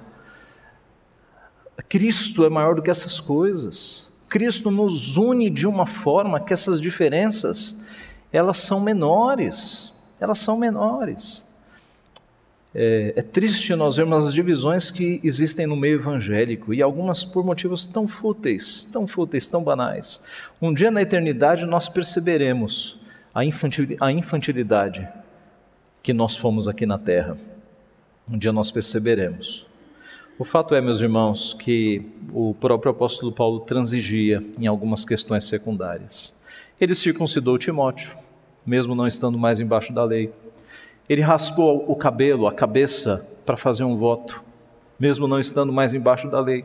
Cristo 1.89 2.45
é 2.45 2.49
maior 2.49 2.75
do 2.75 2.81
que 2.81 2.91
essas 2.91 3.19
coisas. 3.19 4.11
Cristo 4.29 4.71
nos 4.71 5.17
une 5.17 5.49
de 5.49 5.67
uma 5.67 5.85
forma 5.85 6.39
que 6.39 6.53
essas 6.53 6.79
diferenças 6.79 7.81
elas 8.31 8.61
são 8.61 8.79
menores. 8.79 9.93
Elas 10.19 10.39
são 10.39 10.57
menores. 10.57 11.49
É, 12.73 13.13
é, 13.17 13.21
triste 13.21 13.75
nós 13.75 13.97
vermos 13.97 14.27
as 14.27 14.33
divisões 14.33 14.89
que 14.89 15.19
existem 15.23 15.67
no 15.67 15.75
meio 15.75 15.99
evangélico 15.99 16.73
e 16.73 16.81
algumas 16.81 17.25
por 17.25 17.43
motivos 17.43 17.85
tão 17.85 18.07
fúteis, 18.07 18.85
tão 18.85 19.05
fúteis, 19.05 19.49
tão 19.49 19.61
banais. 19.61 20.23
Um 20.61 20.73
dia 20.73 20.89
na 20.89 21.01
eternidade 21.01 21.65
nós 21.65 21.89
perceberemos 21.89 23.01
a, 23.33 23.43
infantil, 23.43 23.97
a 23.99 24.09
infantilidade 24.11 25.07
que 26.01 26.13
nós 26.13 26.37
fomos 26.37 26.65
aqui 26.67 26.85
na 26.85 26.97
terra. 26.97 27.37
Um 28.31 28.37
dia 28.37 28.53
nós 28.53 28.71
perceberemos. 28.71 29.67
O 30.39 30.45
fato 30.45 30.73
é, 30.73 30.79
meus 30.79 31.01
irmãos, 31.01 31.53
que 31.53 32.01
o 32.33 32.53
próprio 32.53 32.93
apóstolo 32.93 33.29
Paulo 33.29 33.59
transigia 33.59 34.41
em 34.57 34.67
algumas 34.67 35.03
questões 35.03 35.43
secundárias. 35.43 36.41
Ele 36.79 36.95
circuncidou 36.95 37.57
Timóteo, 37.57 38.17
mesmo 38.65 38.95
não 38.95 39.05
estando 39.05 39.37
mais 39.37 39.59
embaixo 39.59 39.91
da 39.91 40.05
lei. 40.05 40.31
Ele 41.09 41.19
raspou 41.19 41.83
o 41.91 41.93
cabelo, 41.93 42.47
a 42.47 42.53
cabeça, 42.53 43.41
para 43.45 43.57
fazer 43.57 43.83
um 43.83 43.97
voto, 43.97 44.41
mesmo 44.97 45.27
não 45.27 45.37
estando 45.37 45.73
mais 45.73 45.93
embaixo 45.93 46.29
da 46.29 46.39
lei. 46.39 46.63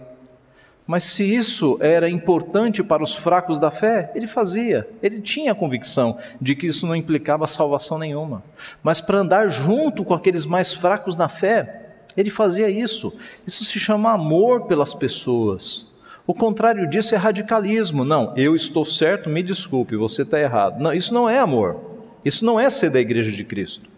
Mas 0.87 1.05
se 1.05 1.25
isso 1.25 1.79
era 1.81 2.09
importante 2.09 2.83
para 2.83 3.03
os 3.03 3.17
fracos 3.17 3.59
da 3.59 3.71
fé, 3.71 4.13
ele 4.15 4.29
fazia. 4.29 4.89
Ele 5.03 5.21
tinha 5.21 5.51
a 5.51 5.55
convicção 5.55 6.17
de 6.41 6.55
que 6.55 6.67
isso 6.67 6.87
não 6.87 6.95
implicava 6.95 7.47
salvação 7.49 7.99
nenhuma. 7.99 8.45
Mas 8.83 9.01
para 9.01 9.19
andar 9.19 9.49
junto 9.49 10.05
com 10.05 10.15
aqueles 10.15 10.47
mais 10.47 10.73
fracos 10.73 11.17
na 11.17 11.29
fé, 11.29 11.87
ele 12.17 12.31
fazia 12.31 12.71
isso. 12.71 13.19
Isso 13.45 13.65
se 13.65 13.81
chama 13.81 14.13
amor 14.13 14.67
pelas 14.67 14.95
pessoas. 14.95 15.93
O 16.25 16.33
contrário 16.33 16.89
disso 16.89 17.15
é 17.15 17.19
radicalismo. 17.19 18.05
Não, 18.05 18.33
eu 18.37 18.55
estou 18.55 18.85
certo, 18.85 19.29
me 19.29 19.43
desculpe, 19.43 19.97
você 19.97 20.23
está 20.23 20.39
errado. 20.39 20.81
Não, 20.81 20.93
isso 20.93 21.13
não 21.13 21.29
é 21.29 21.39
amor. 21.39 21.81
Isso 22.25 22.45
não 22.45 22.59
é 22.59 22.71
ser 22.71 22.91
da 22.91 23.01
igreja 23.01 23.31
de 23.31 23.45
Cristo. 23.45 23.89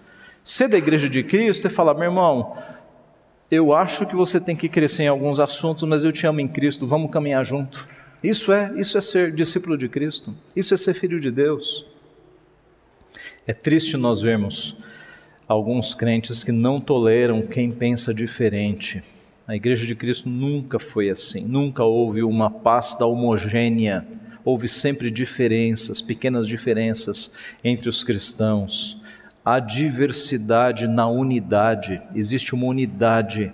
Ser 0.43 0.69
da 0.69 0.79
igreja 0.79 1.09
de 1.09 1.23
Cristo 1.23 1.67
é 1.67 1.71
falar, 1.71 1.95
meu 1.95 2.05
irmão, 2.05 2.57
eu 3.51 3.73
acho 3.73 4.05
que 4.05 4.15
você 4.15 4.39
tem 4.39 4.55
que 4.55 4.69
crescer 4.69 5.05
em 5.05 5.09
alguns 5.09 5.41
assuntos, 5.41 5.85
mas 5.85 6.05
eu 6.05 6.13
te 6.13 6.27
amo 6.27 6.41
em 6.41 6.49
Cristo, 6.49 6.87
vamos 6.87 7.11
caminhar 7.11 7.45
junto. 7.45 7.89
Isso 8.23 8.53
é, 8.53 8.79
isso 8.79 8.99
é 8.99 9.01
ser 9.01 9.33
discípulo 9.33 9.79
de 9.79 9.89
Cristo. 9.89 10.35
Isso 10.55 10.75
é 10.75 10.77
ser 10.77 10.93
filho 10.93 11.19
de 11.19 11.31
Deus. 11.31 11.87
É 13.47 13.55
triste 13.55 13.97
nós 13.97 14.21
vermos 14.21 14.83
alguns 15.47 15.95
crentes 15.95 16.45
que 16.45 16.53
não 16.53 16.79
toleram 16.79 17.41
quem 17.41 17.71
pensa 17.71 18.13
diferente. 18.13 19.03
A 19.47 19.57
igreja 19.57 19.87
de 19.87 19.95
Cristo 19.95 20.29
nunca 20.29 20.79
foi 20.79 21.09
assim, 21.09 21.47
nunca 21.47 21.83
houve 21.83 22.23
uma 22.23 22.51
pasta 22.51 23.07
homogênea, 23.07 24.07
houve 24.45 24.69
sempre 24.69 25.11
diferenças, 25.11 26.03
pequenas 26.03 26.47
diferenças 26.47 27.33
entre 27.65 27.89
os 27.89 28.05
cristãos 28.05 28.98
a 29.51 29.61
diversidade 29.61 30.87
na 30.87 31.09
unidade. 31.09 32.03
Existe 32.15 32.55
uma 32.55 32.67
unidade 32.67 33.51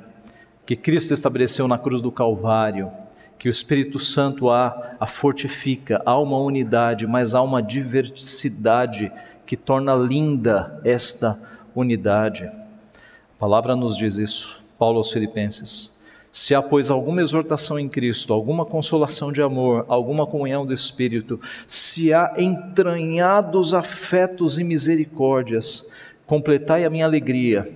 que 0.67 0.75
Cristo 0.75 1.15
estabeleceu 1.15 1.69
na 1.69 1.79
cruz 1.79 2.01
do 2.01 2.11
Calvário, 2.11 2.91
que 3.39 3.49
o 3.49 3.51
Espírito 3.51 4.01
Santo 4.01 4.51
a, 4.51 4.97
a 4.99 5.07
fortifica. 5.07 6.03
Há 6.05 6.19
uma 6.19 6.37
unidade, 6.37 7.07
mas 7.07 7.33
há 7.33 7.41
uma 7.41 7.63
diversidade 7.63 9.13
que 9.47 9.57
torna 9.57 9.95
linda 9.95 10.81
esta 10.83 11.41
unidade. 11.77 12.47
A 12.47 13.39
palavra 13.39 13.77
nos 13.77 13.97
diz 13.97 14.17
isso, 14.17 14.61
Paulo 14.77 14.97
aos 14.97 15.13
Filipenses. 15.13 15.94
Se 16.35 16.53
há, 16.53 16.61
pois, 16.61 16.91
alguma 16.91 17.23
exortação 17.23 17.79
em 17.79 17.89
Cristo, 17.89 18.33
alguma 18.33 18.67
consolação 18.67 19.31
de 19.31 19.41
amor, 19.41 19.85
alguma 19.87 20.27
comunhão 20.27 20.67
do 20.67 20.75
Espírito, 20.75 21.41
se 21.65 22.13
há 22.13 22.35
entranhados 22.39 23.73
afetos 23.73 24.59
e 24.59 24.65
misericórdias, 24.65 25.93
completai 26.27 26.85
a 26.85 26.91
minha 26.91 27.07
alegria, 27.07 27.73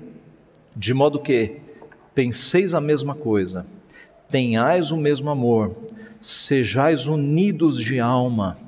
de 0.74 0.92
modo 0.92 1.20
que 1.20 1.58
penseis 2.12 2.74
a 2.74 2.80
mesma 2.80 3.14
coisa, 3.14 3.64
tenhais 4.28 4.90
o 4.90 4.96
mesmo 4.96 5.30
amor, 5.30 5.76
sejais 6.20 7.06
unidos 7.06 7.78
de 7.78 8.00
alma, 8.00 8.58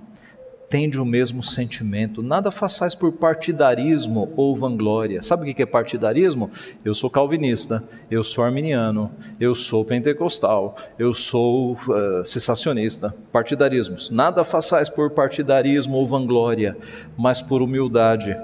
tende 0.71 1.01
o 1.01 1.05
mesmo 1.05 1.43
sentimento. 1.43 2.23
Nada 2.23 2.53
façais 2.53 2.95
por 2.95 3.13
partidarismo 3.15 4.33
ou 4.37 4.55
vanglória. 4.55 5.21
Sabe 5.21 5.51
o 5.51 5.55
que 5.55 5.61
é 5.61 5.67
partidarismo? 5.67 6.49
Eu 6.85 6.95
sou 6.95 7.11
calvinista, 7.11 7.83
eu 8.09 8.23
sou 8.23 8.45
arminiano, 8.45 9.11
eu 9.41 9.53
sou 9.53 9.85
pentecostal, 9.85 10.77
eu 10.97 11.13
sou 11.13 11.73
uh, 11.73 12.25
cessacionista. 12.25 13.13
Partidarismos. 13.33 14.11
Nada 14.11 14.45
façais 14.45 14.89
por 14.89 15.11
partidarismo 15.11 15.97
ou 15.97 16.07
vanglória, 16.07 16.77
mas 17.19 17.43
por 17.43 17.63
humildade, 17.63 18.37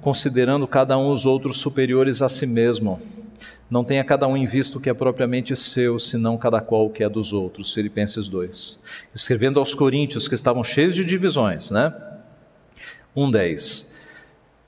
considerando 0.00 0.66
cada 0.66 0.96
um 0.96 1.10
os 1.10 1.26
outros 1.26 1.60
superiores 1.60 2.22
a 2.22 2.30
si 2.30 2.46
mesmo 2.46 2.98
não 3.70 3.84
tenha 3.84 4.04
cada 4.04 4.26
um 4.26 4.36
em 4.36 4.46
vista 4.46 4.78
o 4.78 4.80
que 4.80 4.90
é 4.90 4.94
propriamente 4.94 5.56
seu, 5.56 5.98
senão 5.98 6.36
cada 6.36 6.60
qual 6.60 6.86
o 6.86 6.90
que 6.90 7.02
é 7.02 7.08
dos 7.08 7.32
outros. 7.32 7.72
Filipenses 7.72 8.28
2. 8.28 8.82
Escrevendo 9.14 9.58
aos 9.58 9.74
coríntios 9.74 10.28
que 10.28 10.34
estavam 10.34 10.62
cheios 10.62 10.94
de 10.94 11.04
divisões, 11.04 11.70
né? 11.70 11.92
1:10. 13.16 13.92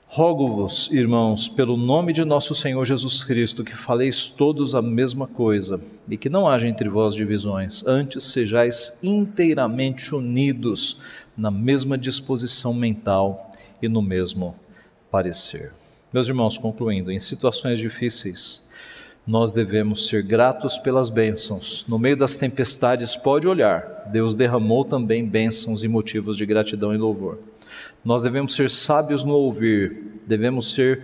Rogo-vos, 0.09 0.89
irmãos, 0.91 1.49
pelo 1.49 1.75
nome 1.75 2.13
de 2.13 2.23
nosso 2.23 2.55
Senhor 2.55 2.83
Jesus 2.85 3.23
Cristo, 3.23 3.63
que 3.63 3.75
faleis 3.75 4.27
todos 4.27 4.73
a 4.73 4.81
mesma 4.81 5.27
coisa, 5.27 5.81
e 6.09 6.17
que 6.17 6.29
não 6.29 6.47
haja 6.47 6.67
entre 6.67 6.87
vós 6.87 7.13
divisões, 7.13 7.85
antes 7.85 8.23
sejais 8.23 8.99
inteiramente 9.03 10.15
unidos 10.15 11.01
na 11.37 11.51
mesma 11.51 11.97
disposição 11.97 12.73
mental 12.73 13.51
e 13.81 13.87
no 13.87 14.01
mesmo 14.01 14.55
parecer. 15.11 15.73
Meus 16.11 16.27
irmãos, 16.27 16.57
concluindo, 16.57 17.11
em 17.11 17.19
situações 17.19 17.77
difíceis, 17.77 18.66
nós 19.27 19.51
devemos 19.51 20.07
ser 20.07 20.23
gratos 20.23 20.77
pelas 20.77 21.09
bênçãos. 21.09 21.85
No 21.85 21.99
meio 21.99 22.15
das 22.15 22.37
tempestades, 22.37 23.17
pode 23.17 23.45
olhar, 23.45 24.05
Deus 24.09 24.33
derramou 24.33 24.85
também 24.85 25.25
bênçãos 25.25 25.83
e 25.83 25.87
motivos 25.89 26.37
de 26.37 26.45
gratidão 26.45 26.95
e 26.95 26.97
louvor. 26.97 27.39
Nós 28.05 28.23
devemos 28.23 28.53
ser 28.53 28.71
sábios 28.71 29.25
no 29.25 29.33
ouvir, 29.33 30.21
devemos 30.25 30.71
ser 30.71 31.03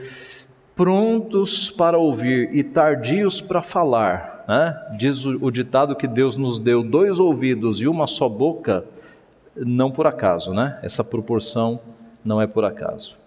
prontos 0.74 1.69
para 1.69 1.97
ouvir 1.97 2.49
e 2.55 2.63
tardios 2.63 3.41
para 3.41 3.61
falar. 3.61 4.45
Né? 4.47 4.95
Diz 4.97 5.26
o, 5.26 5.45
o 5.45 5.51
ditado 5.51 5.93
que 5.93 6.07
Deus 6.07 6.38
nos 6.38 6.61
deu 6.61 6.82
dois 6.82 7.19
ouvidos 7.19 7.82
e 7.82 7.88
uma 7.89 8.07
só 8.07 8.30
boca, 8.30 8.86
não 9.55 9.91
por 9.91 10.07
acaso, 10.07 10.53
né? 10.53 10.80
Essa 10.82 11.03
proporção 11.03 11.80
não 12.24 12.41
é 12.41 12.47
por 12.47 12.65
acaso. 12.65 13.17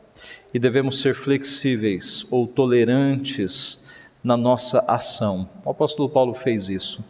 E 0.53 0.59
devemos 0.59 0.99
ser 1.01 1.15
flexíveis 1.15 2.27
ou 2.31 2.47
tolerantes 2.47 3.86
na 4.27 4.37
nossa 4.37 4.85
ação. 4.89 5.49
O 5.65 5.71
apóstolo 5.71 6.09
Paulo 6.09 6.35
fez 6.35 6.69
isso. 6.69 7.05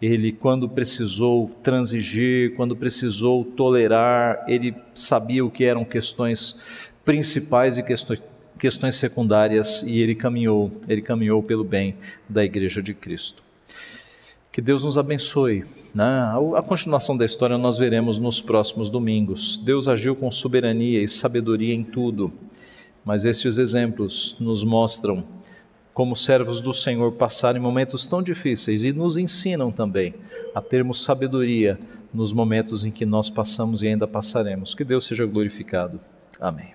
Ele, 0.00 0.32
quando 0.32 0.66
precisou 0.66 1.50
transigir, 1.62 2.54
quando 2.56 2.74
precisou 2.74 3.44
tolerar, 3.44 4.42
ele 4.48 4.74
sabia 4.94 5.44
o 5.44 5.50
que 5.50 5.62
eram 5.62 5.84
questões 5.84 6.62
principais 7.04 7.76
e 7.76 7.82
questões, 7.82 8.96
secundárias 8.96 9.82
e 9.82 9.98
ele 9.98 10.14
caminhou, 10.14 10.72
ele 10.88 11.02
caminhou 11.02 11.42
pelo 11.42 11.64
bem 11.64 11.96
da 12.26 12.42
igreja 12.42 12.82
de 12.82 12.94
Cristo. 12.94 13.42
Que 14.50 14.62
Deus 14.62 14.82
nos 14.82 14.96
abençoe. 14.96 15.66
Né? 15.94 16.32
A 16.56 16.62
continuação 16.62 17.14
da 17.14 17.26
história 17.26 17.58
nós 17.58 17.76
veremos 17.76 18.18
nos 18.18 18.40
próximos 18.40 18.88
domingos. 18.88 19.60
Deus 19.62 19.86
agiu 19.86 20.16
com 20.16 20.30
soberania 20.30 21.02
e 21.02 21.08
sabedoria 21.08 21.74
em 21.74 21.84
tudo, 21.84 22.32
mas 23.04 23.26
estes 23.26 23.58
exemplos 23.58 24.36
nos 24.40 24.64
mostram 24.64 25.43
como 25.94 26.16
servos 26.16 26.60
do 26.60 26.74
Senhor, 26.74 27.12
passarem 27.12 27.62
momentos 27.62 28.06
tão 28.06 28.20
difíceis 28.20 28.84
e 28.84 28.92
nos 28.92 29.16
ensinam 29.16 29.70
também 29.70 30.12
a 30.52 30.60
termos 30.60 31.04
sabedoria 31.04 31.78
nos 32.12 32.32
momentos 32.32 32.84
em 32.84 32.90
que 32.90 33.06
nós 33.06 33.30
passamos 33.30 33.80
e 33.80 33.86
ainda 33.88 34.06
passaremos. 34.06 34.74
Que 34.74 34.84
Deus 34.84 35.04
seja 35.04 35.24
glorificado. 35.24 36.00
Amém. 36.40 36.74